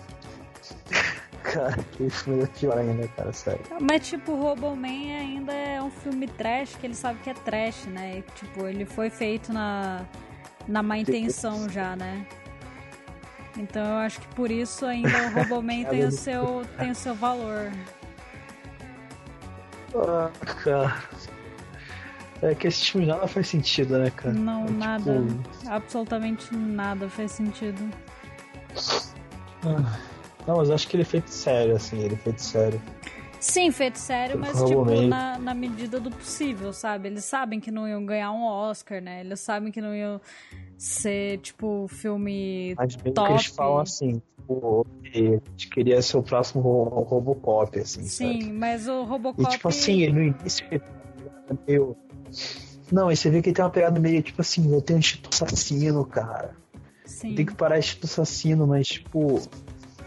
Cara, 1.42 1.80
aquele 1.80 2.10
filme 2.10 2.42
é 2.42 2.46
pior 2.46 2.78
ainda, 2.78 3.08
cara, 3.08 3.32
sério. 3.32 3.60
Mas, 3.80 4.08
tipo, 4.08 4.34
Roboman 4.34 5.16
ainda 5.18 5.52
é 5.52 5.82
um 5.82 5.90
filme 5.90 6.26
trash 6.26 6.74
que 6.74 6.86
ele 6.86 6.94
sabe 6.94 7.20
que 7.20 7.30
é 7.30 7.34
trash, 7.34 7.86
né? 7.86 8.18
E, 8.18 8.22
tipo, 8.32 8.66
ele 8.66 8.84
foi 8.84 9.10
feito 9.10 9.52
na, 9.52 10.04
na 10.66 10.82
má 10.82 10.98
intenção 10.98 11.68
já, 11.68 11.94
né? 11.96 12.26
Então 13.56 13.82
eu 13.82 13.96
acho 13.96 14.20
que 14.20 14.28
por 14.34 14.50
isso 14.50 14.84
ainda 14.84 15.28
o 15.28 15.34
Roboman 15.34 15.84
tem 15.88 16.04
o 16.04 16.12
seu, 16.12 16.62
tem 16.78 16.90
o 16.90 16.94
seu 16.94 17.14
valor. 17.14 17.72
Ah, 19.94 20.30
cara. 20.62 20.94
É 22.48 22.54
que 22.54 22.68
esse 22.68 22.92
filme 22.92 23.06
nada 23.06 23.26
faz 23.26 23.48
sentido, 23.48 23.98
né, 23.98 24.10
cara? 24.10 24.32
Não, 24.32 24.62
É, 24.62 24.66
tipo, 24.66 24.78
nada. 24.78 25.26
Absolutamente 25.66 26.54
nada 26.54 27.08
faz 27.08 27.32
sentido. 27.32 27.82
ah, 29.64 29.98
Não, 30.46 30.56
mas 30.58 30.70
acho 30.70 30.86
que 30.88 30.96
ele 30.96 31.02
é 31.02 31.06
feito 31.06 31.28
sério, 31.30 31.74
assim, 31.76 31.98
ele 31.98 32.14
é 32.14 32.18
feito 32.18 32.40
sério. 32.40 32.80
Sim, 33.40 33.70
feito 33.70 33.98
sério, 33.98 34.38
mas 34.38 34.62
tipo, 34.62 34.84
na, 35.08 35.38
na 35.38 35.54
medida 35.54 36.00
do 36.00 36.10
possível, 36.10 36.72
sabe? 36.72 37.08
Eles 37.08 37.24
sabem 37.24 37.60
que 37.60 37.70
não 37.70 37.86
iam 37.86 38.04
ganhar 38.04 38.32
um 38.32 38.42
Oscar, 38.44 39.00
né? 39.00 39.20
Eles 39.20 39.40
sabem 39.40 39.70
que 39.70 39.80
não 39.80 39.94
iam 39.94 40.20
ser, 40.78 41.38
tipo, 41.38 41.86
filme 41.88 42.74
Mas 42.76 42.96
meio 42.96 43.14
top. 43.14 43.26
que 43.28 43.32
eles 43.34 43.46
falam 43.46 43.78
assim, 43.80 44.22
tipo, 44.38 44.86
que 45.02 45.18
a 45.18 45.50
gente 45.50 45.68
queria 45.68 46.00
ser 46.02 46.16
o 46.16 46.22
próximo 46.22 46.62
Ro- 46.62 47.02
Robocop, 47.02 47.78
assim, 47.78 48.02
Sim, 48.02 48.40
sabe? 48.40 48.52
mas 48.52 48.88
o 48.88 49.04
Robocop. 49.04 49.42
E 49.48 49.50
tipo 49.52 49.68
assim, 49.68 50.08
no 50.08 50.22
início 50.22 50.66
meio. 51.66 51.96
Não, 52.90 53.10
e 53.10 53.16
você 53.16 53.30
vê 53.30 53.42
que 53.42 53.48
ele 53.48 53.56
tem 53.56 53.64
uma 53.64 53.70
pegada 53.70 53.98
meio 53.98 54.22
tipo 54.22 54.40
assim, 54.40 54.72
eu 54.72 54.80
tenho 54.80 54.98
um 54.98 55.00
instinto 55.00 55.28
assassino, 55.32 56.04
cara. 56.04 56.54
Sim. 57.04 57.34
Tem 57.34 57.46
que 57.46 57.54
parar 57.54 57.78
instinto 57.78 58.06
assassino, 58.06 58.66
mas 58.66 58.86
tipo. 58.88 59.40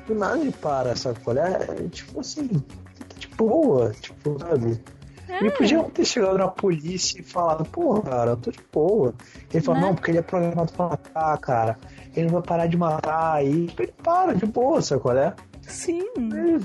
Do 0.08 0.16
nada 0.16 0.40
ele 0.40 0.52
para, 0.52 0.96
sabe 0.96 1.20
qual 1.20 1.38
é? 1.38 1.54
É, 1.54 1.88
Tipo 1.90 2.20
assim, 2.20 2.48
tá 2.48 3.06
de 3.18 3.28
boa, 3.30 3.91
tipo, 3.91 4.40
sabe? 4.40 4.82
É. 5.28 5.38
Ele 5.40 5.52
podia 5.52 5.84
ter 5.84 6.06
chegado 6.06 6.38
na 6.40 6.48
polícia 6.48 7.20
e 7.20 7.24
falado, 7.24 7.64
pô, 7.66 8.02
cara, 8.02 8.32
eu 8.32 8.38
tô 8.38 8.50
de 8.50 8.60
boa. 8.74 9.14
Ele 9.54 9.64
falou, 9.64 9.80
Né? 9.80 9.88
não, 9.88 9.96
porque 9.96 10.10
ele 10.10 10.18
é 10.18 10.24
programado 10.24 10.72
pra 10.74 10.88
matar, 10.90 11.38
cara. 11.38 11.78
Ele 12.16 12.26
não 12.26 12.34
vai 12.34 12.41
parar 12.41 12.66
de 12.66 12.76
matar 12.76 13.34
aí. 13.36 13.70
Ele 13.78 13.94
para, 14.04 14.34
de 14.34 14.48
boa, 14.48 14.82
sabe 14.82 15.02
qual 15.02 15.16
é? 15.16 15.36
Sim. 15.62 16.02
Ele, 16.18 16.60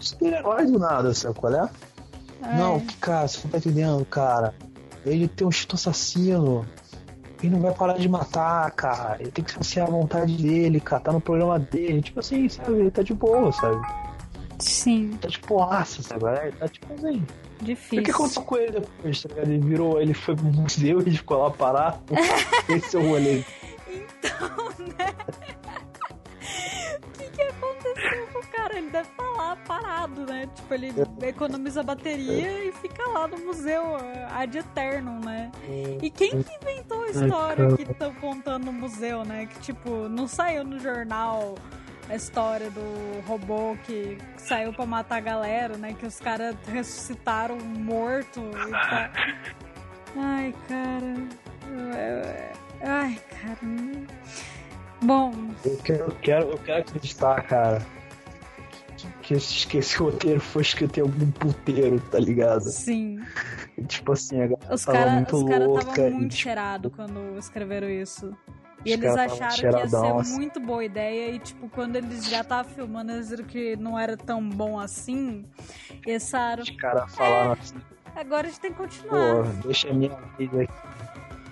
super-herói 0.00 0.66
do 0.66 0.78
nada, 0.80 1.14
sabe 1.14 1.38
qual 1.38 1.54
é? 1.54 1.70
É. 2.42 2.56
Não, 2.56 2.80
que 2.80 2.96
cara, 2.96 3.28
você 3.28 3.40
não 3.44 3.50
tá 3.52 3.58
entendendo, 3.58 4.04
cara. 4.06 4.52
Ele 5.04 5.28
tem 5.28 5.46
um 5.46 5.50
instinto 5.50 5.74
assassino. 5.74 6.66
Ele 7.42 7.52
não 7.52 7.60
vai 7.60 7.74
parar 7.74 7.94
de 7.94 8.08
matar, 8.08 8.70
cara. 8.70 9.16
Ele 9.20 9.30
tem 9.30 9.44
que 9.44 9.52
saciar 9.52 9.88
a 9.88 9.90
vontade 9.90 10.36
dele, 10.36 10.80
cara. 10.80 11.02
Tá 11.02 11.12
no 11.12 11.20
programa 11.20 11.58
dele. 11.58 12.00
Tipo 12.00 12.20
assim, 12.20 12.48
sabe? 12.48 12.72
Ele 12.72 12.90
tá 12.90 13.02
de 13.02 13.12
boa, 13.12 13.50
sabe? 13.52 13.84
Sim. 14.60 15.10
Tá 15.20 15.28
de 15.28 15.40
boaça, 15.40 16.02
sabe? 16.02 16.24
Ele 16.42 16.52
tá 16.52 16.68
tipo 16.68 16.94
assim. 16.94 17.24
Difícil. 17.60 18.00
O 18.00 18.02
que 18.04 18.10
aconteceu 18.10 18.42
com 18.42 18.56
ele 18.56 18.72
depois, 18.72 19.22
tá 19.22 19.28
ligado? 19.28 19.50
Ele 19.50 19.60
virou, 19.60 20.00
ele 20.00 20.14
foi 20.14 20.34
pro 20.34 20.44
museu 20.46 21.02
e 21.06 21.16
ficou 21.16 21.38
lá 21.38 21.50
parado. 21.50 22.00
Esse 22.68 22.96
é 22.96 22.98
o 22.98 23.08
rolê. 23.08 23.44
Então, 23.88 24.68
né? 24.78 25.12
Cara? 28.50 28.76
Ele 28.78 28.90
deve 28.90 29.08
estar 29.08 29.22
lá 29.36 29.56
parado, 29.56 30.26
né? 30.26 30.48
Tipo, 30.54 30.74
ele 30.74 30.92
economiza 31.22 31.82
bateria 31.82 32.64
e 32.64 32.72
fica 32.72 33.06
lá 33.08 33.26
no 33.28 33.38
museu 33.38 33.96
eh, 33.98 34.28
ad 34.30 34.56
eternum, 34.58 35.20
né? 35.24 35.50
E 36.02 36.10
quem 36.10 36.42
que 36.42 36.54
inventou 36.56 37.02
a 37.04 37.10
história 37.10 37.76
que 37.76 37.82
estão 37.82 38.14
contando 38.14 38.64
no 38.66 38.72
museu, 38.72 39.24
né? 39.24 39.46
Que, 39.46 39.58
tipo, 39.60 40.08
não 40.08 40.26
saiu 40.28 40.64
no 40.64 40.78
jornal 40.78 41.54
a 42.08 42.14
história 42.16 42.68
do 42.70 43.20
robô 43.26 43.76
que 43.84 44.18
saiu 44.36 44.72
pra 44.72 44.84
matar 44.84 45.16
a 45.16 45.20
galera, 45.20 45.76
né? 45.76 45.94
Que 45.94 46.04
os 46.06 46.18
caras 46.18 46.54
ressuscitaram 46.66 47.56
um 47.56 47.78
morto 47.80 48.40
e 48.40 48.70
tal. 48.70 49.10
Ai, 50.24 50.54
cara. 50.68 51.14
É- 51.96 52.52
Ai, 52.84 53.18
cara. 53.30 53.58
Bom, 55.02 55.32
Eu 55.64 55.76
quero, 55.78 56.04
eu 56.04 56.16
quero, 56.22 56.50
eu 56.50 56.58
quero 56.58 56.80
acreditar, 56.80 57.42
cara. 57.42 57.82
Que 59.20 59.34
esse, 59.34 59.66
que 59.66 59.78
esse 59.78 59.96
roteiro 59.96 60.40
foi 60.40 60.62
escrito 60.62 60.98
em 60.98 61.02
algum 61.02 61.30
puteiro, 61.32 62.00
tá 62.10 62.18
ligado? 62.20 62.62
sim. 62.62 63.18
E, 63.76 63.82
tipo 63.84 64.12
assim, 64.12 64.36
a 64.42 64.46
galera 64.48 64.74
Os 64.74 64.84
tava 64.84 64.98
caras 64.98 65.14
muito 65.14 65.36
os 65.36 65.42
cara 65.48 65.64
louca. 65.66 65.80
estavam 65.90 66.08
e, 66.08 66.10
muito 66.12 66.30
tipo, 66.30 66.42
cheirados 66.42 66.92
quando 66.94 67.38
escreveram 67.38 67.88
isso. 67.88 68.36
E 68.84 68.90
Os 68.90 68.94
eles 69.00 69.14
caras 69.14 69.32
acharam 69.32 69.54
que 69.56 69.66
ia 69.66 69.88
ser 69.88 69.96
assim. 70.20 70.34
muito 70.34 70.60
boa 70.60 70.84
ideia. 70.84 71.30
E, 71.34 71.38
tipo, 71.38 71.68
quando 71.70 71.96
eles 71.96 72.26
já 72.28 72.42
estavam 72.42 72.70
filmando, 72.72 73.12
eles 73.12 73.30
viram 73.30 73.44
que 73.44 73.76
não 73.76 73.98
era 73.98 74.16
tão 74.16 74.46
bom 74.46 74.78
assim. 74.78 75.44
E 76.06 76.10
eles 76.10 76.24
Os 76.24 76.70
caras 76.70 77.14
falaram 77.14 77.52
assim, 77.52 77.76
agora 78.14 78.46
a 78.46 78.50
gente 78.50 78.60
tem 78.60 78.72
que 78.72 78.76
pô, 78.76 78.82
continuar. 78.84 79.42
deixa 79.64 79.88
a 79.88 79.94
minha 79.94 80.16
vida 80.38 80.62
aqui. 80.62 80.72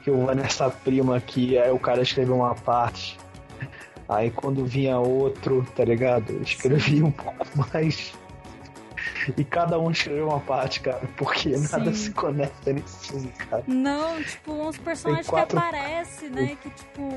Que 0.02 0.10
eu 0.10 0.18
vou 0.18 0.34
nessa 0.34 0.68
prima 0.70 1.16
aqui. 1.16 1.56
Aí 1.58 1.70
o 1.70 1.78
cara 1.78 2.02
escreveu 2.02 2.36
uma 2.36 2.54
parte. 2.54 3.18
Aí 4.10 4.30
quando 4.30 4.64
vinha 4.66 4.98
outro, 4.98 5.64
tá 5.76 5.84
ligado? 5.84 6.32
Eu 6.32 6.42
escrevi 6.42 7.02
um 7.02 7.12
pouco 7.12 7.46
mais. 7.72 8.12
E 9.36 9.44
cada 9.44 9.78
um 9.78 9.90
escreveu 9.90 10.28
uma 10.28 10.40
parte, 10.40 10.80
cara, 10.80 11.00
porque 11.16 11.50
nada 11.50 11.86
Sim. 11.86 11.94
se 11.94 12.10
conecta 12.12 12.72
filme, 13.06 13.28
cara. 13.48 13.62
Não, 13.68 14.20
tipo, 14.22 14.52
uns 14.52 14.76
personagens 14.78 15.26
que 15.26 15.32
quatro- 15.32 15.58
aparecem, 15.58 16.28
né? 16.30 16.56
Que, 16.60 16.70
tipo. 16.70 17.08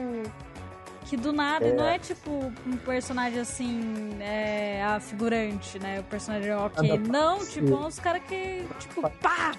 Que 1.06 1.18
do 1.18 1.34
nada, 1.34 1.65
É. 1.65 1.74
não 1.74 1.86
é 1.86 1.99
tipo 1.99 2.32
um 2.65 2.78
personagem 2.78 3.40
assim, 3.40 4.15
é, 4.22 4.82
a 4.84 4.99
figurante, 4.99 5.78
né? 5.80 5.99
O 5.99 6.03
personagem 6.03 6.53
ok. 6.53 6.88
Nada 6.90 7.11
Não, 7.11 7.40
tipo, 7.45 7.76
uns 7.76 7.99
caras 7.99 8.22
que, 8.28 8.64
tipo, 8.80 9.02
pá! 9.22 9.52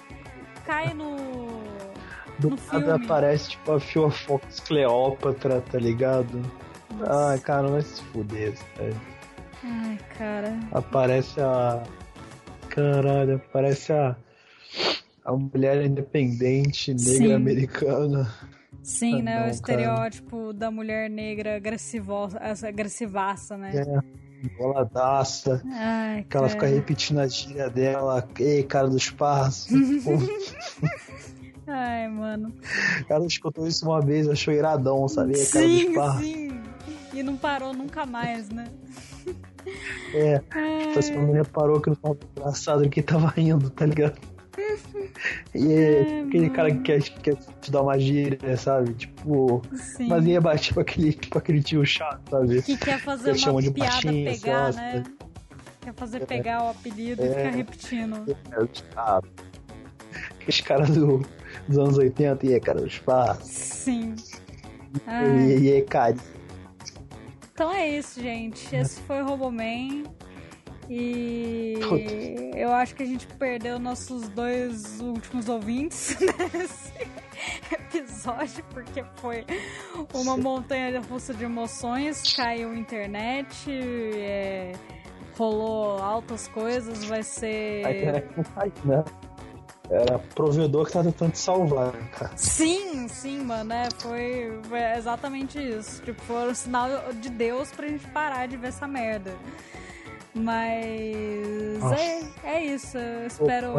Cai 0.65 0.93
no. 0.93 1.15
Do 2.39 2.49
no 2.49 2.55
nada 2.71 2.79
filme. 2.97 3.05
aparece 3.05 3.49
tipo 3.51 3.71
a 3.73 3.79
Phil 3.79 4.09
Fox 4.09 4.59
Cleópatra, 4.61 5.61
tá 5.71 5.77
ligado? 5.77 6.41
Ai, 7.09 7.39
cara, 7.39 7.67
vai 7.67 7.81
se 7.81 8.01
fuder, 8.03 8.53
sério. 8.77 9.01
Ai, 9.63 9.99
cara. 10.17 10.57
Aparece 10.71 11.39
a. 11.41 11.83
Caralho, 12.69 13.35
aparece 13.35 13.91
a. 13.93 14.15
A 15.23 15.31
mulher 15.35 15.83
independente 15.83 16.91
negra 16.93 17.13
Sim. 17.13 17.33
americana. 17.33 18.31
Sim, 18.83 19.21
Ah, 19.21 19.23
né? 19.23 19.23
não, 19.23 19.31
o 19.41 19.43
cara. 19.43 19.51
estereótipo 19.51 20.53
da 20.53 20.69
mulher 20.69 21.09
negra 21.09 21.55
agressivo, 21.55 22.29
essa 22.39 22.67
agressivaça, 22.67 23.57
né? 23.57 23.71
É, 23.75 24.47
boladaça. 24.55 25.63
Ai, 25.65 26.23
Que 26.29 26.37
ela 26.37 26.47
cara. 26.47 26.49
fica 26.49 26.67
repetindo 26.67 27.19
a 27.19 27.27
gíria 27.27 27.67
dela. 27.71 28.27
Ei, 28.39 28.61
cara 28.63 28.87
do 28.87 28.97
espaço. 28.97 29.69
Ai, 31.67 32.07
mano. 32.07 32.53
ela 33.09 33.25
escutou 33.25 33.65
isso 33.67 33.83
uma 33.87 33.99
vez, 33.99 34.29
achou 34.29 34.53
iradão, 34.53 35.07
sabe? 35.07 35.39
Ei, 35.39 35.45
cara 35.47 35.65
do 35.67 35.71
Sim, 35.71 35.89
espaço. 35.89 36.19
sim. 36.23 36.61
E 37.15 37.23
não 37.23 37.37
parou 37.37 37.73
nunca 37.73 38.05
mais, 38.05 38.49
né? 38.49 38.65
É, 40.13 40.39
tipo 40.87 40.99
assim, 40.99 41.15
a 41.15 41.19
mulher 41.19 41.47
parou 41.47 41.79
que 41.81 41.89
não 41.89 41.95
tava 41.95 42.17
engraçado 42.37 42.89
que 42.89 43.01
tava 43.01 43.27
rindo, 43.29 43.69
tá 43.69 43.85
ligado? 43.85 44.19
E 45.53 45.73
é, 45.73 46.21
aquele 46.21 46.49
cara 46.49 46.71
que 46.71 46.81
quer, 46.81 47.01
quer 47.01 47.35
te 47.61 47.71
dar 47.71 47.81
uma 47.81 47.97
gíria, 47.97 48.55
sabe? 48.57 48.93
Tipo. 48.93 49.61
Sim. 49.73 50.07
Mas 50.07 50.25
ia 50.25 50.39
bater 50.41 50.59
tipo 50.59 50.79
aquele, 50.79 51.13
tipo 51.13 51.37
aquele 51.37 51.63
tio 51.63 51.85
chato, 51.85 52.21
sabe? 52.29 52.61
Que 52.61 52.77
quer 52.77 52.99
fazer 52.99 53.29
Eles 53.29 53.45
uma 53.45 53.61
de 53.61 53.71
piada 53.71 53.91
baixinho, 53.93 54.31
pegar, 54.31 54.63
lá, 54.63 54.71
né? 54.71 55.03
Quer 55.81 55.93
fazer 55.93 56.21
É. 56.21 56.25
pegar 56.25 56.63
o 56.63 56.69
apelido 56.69 57.23
e 57.23 57.27
É. 57.27 57.29
ficar 57.29 57.49
repetindo. 57.49 58.37
É, 58.51 58.63
os 58.63 58.81
caras. 58.93 59.29
Aqueles 60.35 60.61
caras 60.61 60.89
do, 60.89 61.25
dos 61.67 61.77
anos 61.77 61.97
80 61.97 62.45
e 62.45 62.53
é 62.53 62.59
cara 62.59 62.79
do 62.81 62.87
espaço. 62.87 63.41
Sim. 63.43 64.15
Ai. 65.07 65.27
E, 65.51 65.59
e 65.59 65.71
é 65.73 65.81
cara. 65.81 66.15
Então 67.55 67.71
é 67.71 67.87
isso, 67.87 68.21
gente. 68.21 68.75
Esse 68.75 69.01
foi 69.03 69.21
o 69.21 69.25
Roboman. 69.25 70.03
E 70.89 71.79
eu 72.53 72.73
acho 72.73 72.93
que 72.93 73.01
a 73.01 73.05
gente 73.05 73.25
perdeu 73.27 73.79
nossos 73.79 74.27
dois 74.27 74.99
últimos 74.99 75.47
ouvintes 75.47 76.17
nesse 76.53 76.91
episódio, 77.71 78.61
porque 78.71 79.05
foi 79.15 79.45
uma 80.13 80.35
montanha 80.35 80.99
russa 80.99 81.33
de 81.33 81.45
emoções, 81.45 82.35
caiu 82.35 82.71
a 82.71 82.75
internet, 82.75 83.71
é, 83.71 84.73
rolou 85.37 85.97
altas 85.97 86.49
coisas, 86.49 87.05
vai 87.05 87.23
ser. 87.23 87.85
A 87.85 87.91
internet 87.91 88.27
não 88.35 88.43
cai, 88.43 88.73
né? 88.83 89.03
Era 89.89 90.17
provedor 90.17 90.85
que 90.85 90.93
tá 90.93 91.03
tentando 91.03 91.31
te 91.31 91.39
salvar, 91.39 91.93
cara. 92.11 92.31
Sim, 92.35 93.07
sim, 93.07 93.41
mano, 93.41 93.71
é, 93.71 93.87
foi, 93.99 94.59
foi 94.67 94.79
exatamente 94.97 95.59
isso. 95.59 96.01
Tipo, 96.01 96.21
foi 96.23 96.51
um 96.51 96.55
sinal 96.55 96.89
de 97.13 97.29
Deus 97.29 97.71
pra 97.71 97.87
gente 97.87 98.07
parar 98.07 98.47
de 98.47 98.57
ver 98.57 98.69
essa 98.69 98.87
merda. 98.87 99.31
Mas 100.33 101.91
é, 101.93 102.23
é 102.43 102.65
isso. 102.65 102.97
Eu 102.97 103.27
espero. 103.27 103.73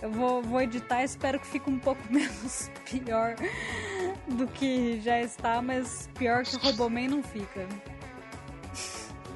Eu 0.00 0.10
vou, 0.12 0.42
vou 0.42 0.60
editar, 0.60 1.02
espero 1.02 1.40
que 1.40 1.46
fique 1.46 1.68
um 1.68 1.78
pouco 1.78 2.00
menos 2.10 2.70
pior 2.88 3.34
do 4.28 4.46
que 4.46 5.00
já 5.00 5.20
está, 5.20 5.60
mas 5.60 6.08
pior 6.14 6.44
que 6.44 6.56
o 6.56 6.58
Roboman 6.60 7.08
não 7.08 7.22
fica. 7.22 7.66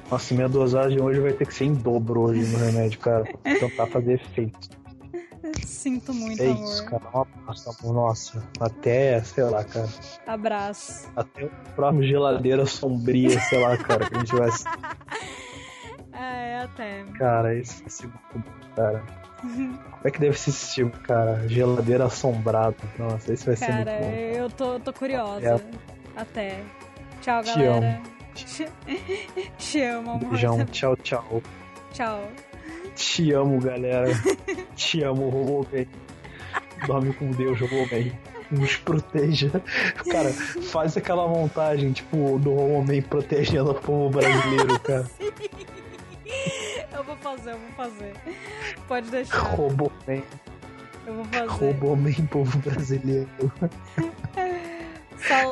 Nossa, 0.09 0.33
minha 0.33 0.47
dosagem 0.47 1.01
hoje 1.01 1.19
vai 1.19 1.33
ter 1.33 1.47
que 1.47 1.53
ser 1.53 1.65
em 1.65 1.73
dobro 1.73 2.21
hoje 2.21 2.45
no 2.45 2.59
remédio, 2.59 2.99
cara. 2.99 3.23
Tentar 3.43 3.87
fazer 3.87 4.13
efeito. 4.13 4.82
Sinto 5.65 6.13
muito, 6.13 6.41
é 6.41 6.47
amor. 6.47 6.63
isso, 6.63 6.85
cara. 6.85 7.03
Um 7.13 7.21
abraço, 7.21 7.93
nossa. 7.93 8.43
Até, 8.59 9.21
sei 9.23 9.43
lá, 9.43 9.63
cara. 9.63 9.89
Abraço. 10.25 11.09
Até 11.15 11.45
o 11.45 11.51
próximo 11.75 12.03
geladeira 12.03 12.65
sombria, 12.65 13.39
sei 13.39 13.59
lá, 13.59 13.77
cara, 13.77 14.09
que 14.09 14.15
a 14.15 14.19
gente 14.19 14.35
vai. 14.35 14.49
É, 16.15 16.59
até. 16.59 17.03
Cara, 17.17 17.55
esse, 17.55 17.83
esse 17.85 18.07
cara. 18.75 19.03
Como 19.41 19.79
é 20.03 20.11
que 20.11 20.19
deve 20.19 20.37
ser 20.37 20.51
esse 20.51 20.73
tipo, 20.75 20.97
cara? 21.01 21.47
Geladeira 21.47 22.05
assombrada. 22.05 22.75
Nossa, 22.97 23.33
esse 23.33 23.45
vai 23.45 23.55
cara, 23.55 23.67
ser 23.67 23.73
muito 23.73 23.91
bom. 23.91 24.11
Cara, 24.11 24.15
eu 24.15 24.49
tô, 24.49 24.79
tô 24.79 24.93
curiosa. 24.93 25.55
É. 25.55 25.59
Até. 26.15 26.63
Tchau, 27.21 27.43
Te 27.43 27.47
galera. 27.47 27.95
amo. 27.97 28.03
Te, 28.35 28.71
Te 29.57 29.81
amo, 29.81 30.11
amor. 30.11 30.29
Beijão, 30.29 30.65
tchau, 30.65 30.95
tchau. 30.97 31.41
Tchau. 31.91 32.21
Te 32.95 33.31
amo, 33.33 33.59
galera. 33.59 34.07
Te 34.75 35.03
amo, 35.03 35.29
Roboman. 35.29 35.87
Dorme 36.87 37.13
com 37.13 37.31
Deus, 37.31 37.59
Roboman. 37.59 38.11
Nos 38.51 38.75
proteja. 38.77 39.49
Cara, 40.11 40.31
faz 40.31 40.95
aquela 40.97 41.27
montagem, 41.27 41.91
tipo, 41.91 42.37
do 42.39 42.53
Roboman 42.53 43.01
protegendo 43.01 43.71
o 43.71 43.75
povo 43.75 44.09
brasileiro, 44.09 44.79
cara. 44.81 45.09
Eu 46.91 47.03
vou 47.03 47.15
fazer, 47.17 47.51
eu 47.51 47.57
vou 47.57 47.71
fazer. 47.75 48.13
Pode 48.87 49.09
deixar. 49.09 49.37
Roboman. 49.37 50.23
Eu 51.05 51.13
vou 51.15 51.25
fazer. 51.25 51.47
Roboman, 51.47 52.25
povo 52.29 52.57
brasileiro. 52.59 53.27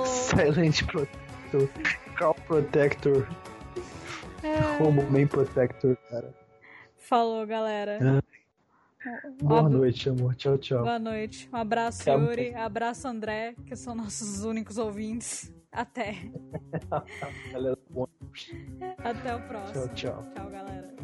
Silent 0.06 0.84
Protector. 0.86 1.70
Call 2.18 2.36
Protector. 2.48 3.28
É. 4.44 4.60
Roboman 4.78 5.28
Protector, 5.28 5.98
cara. 6.10 6.41
Falou, 7.12 7.46
galera. 7.46 8.24
Boa 9.44 9.66
Ab- 9.66 9.70
noite, 9.70 10.08
amor. 10.08 10.34
Tchau, 10.36 10.58
tchau. 10.58 10.84
Boa 10.84 10.98
noite. 10.98 11.50
Um 11.52 11.58
abraço, 11.58 12.04
Até 12.04 12.14
Yuri. 12.14 12.56
Abraço, 12.56 13.06
André, 13.06 13.54
que 13.66 13.76
são 13.76 13.94
nossos 13.94 14.46
únicos 14.46 14.78
ouvintes. 14.78 15.54
Até. 15.70 16.16
Até 19.04 19.36
o 19.36 19.42
próximo. 19.42 19.88
Tchau, 19.88 19.94
tchau. 19.94 20.26
Tchau, 20.34 20.50
galera. 20.50 20.96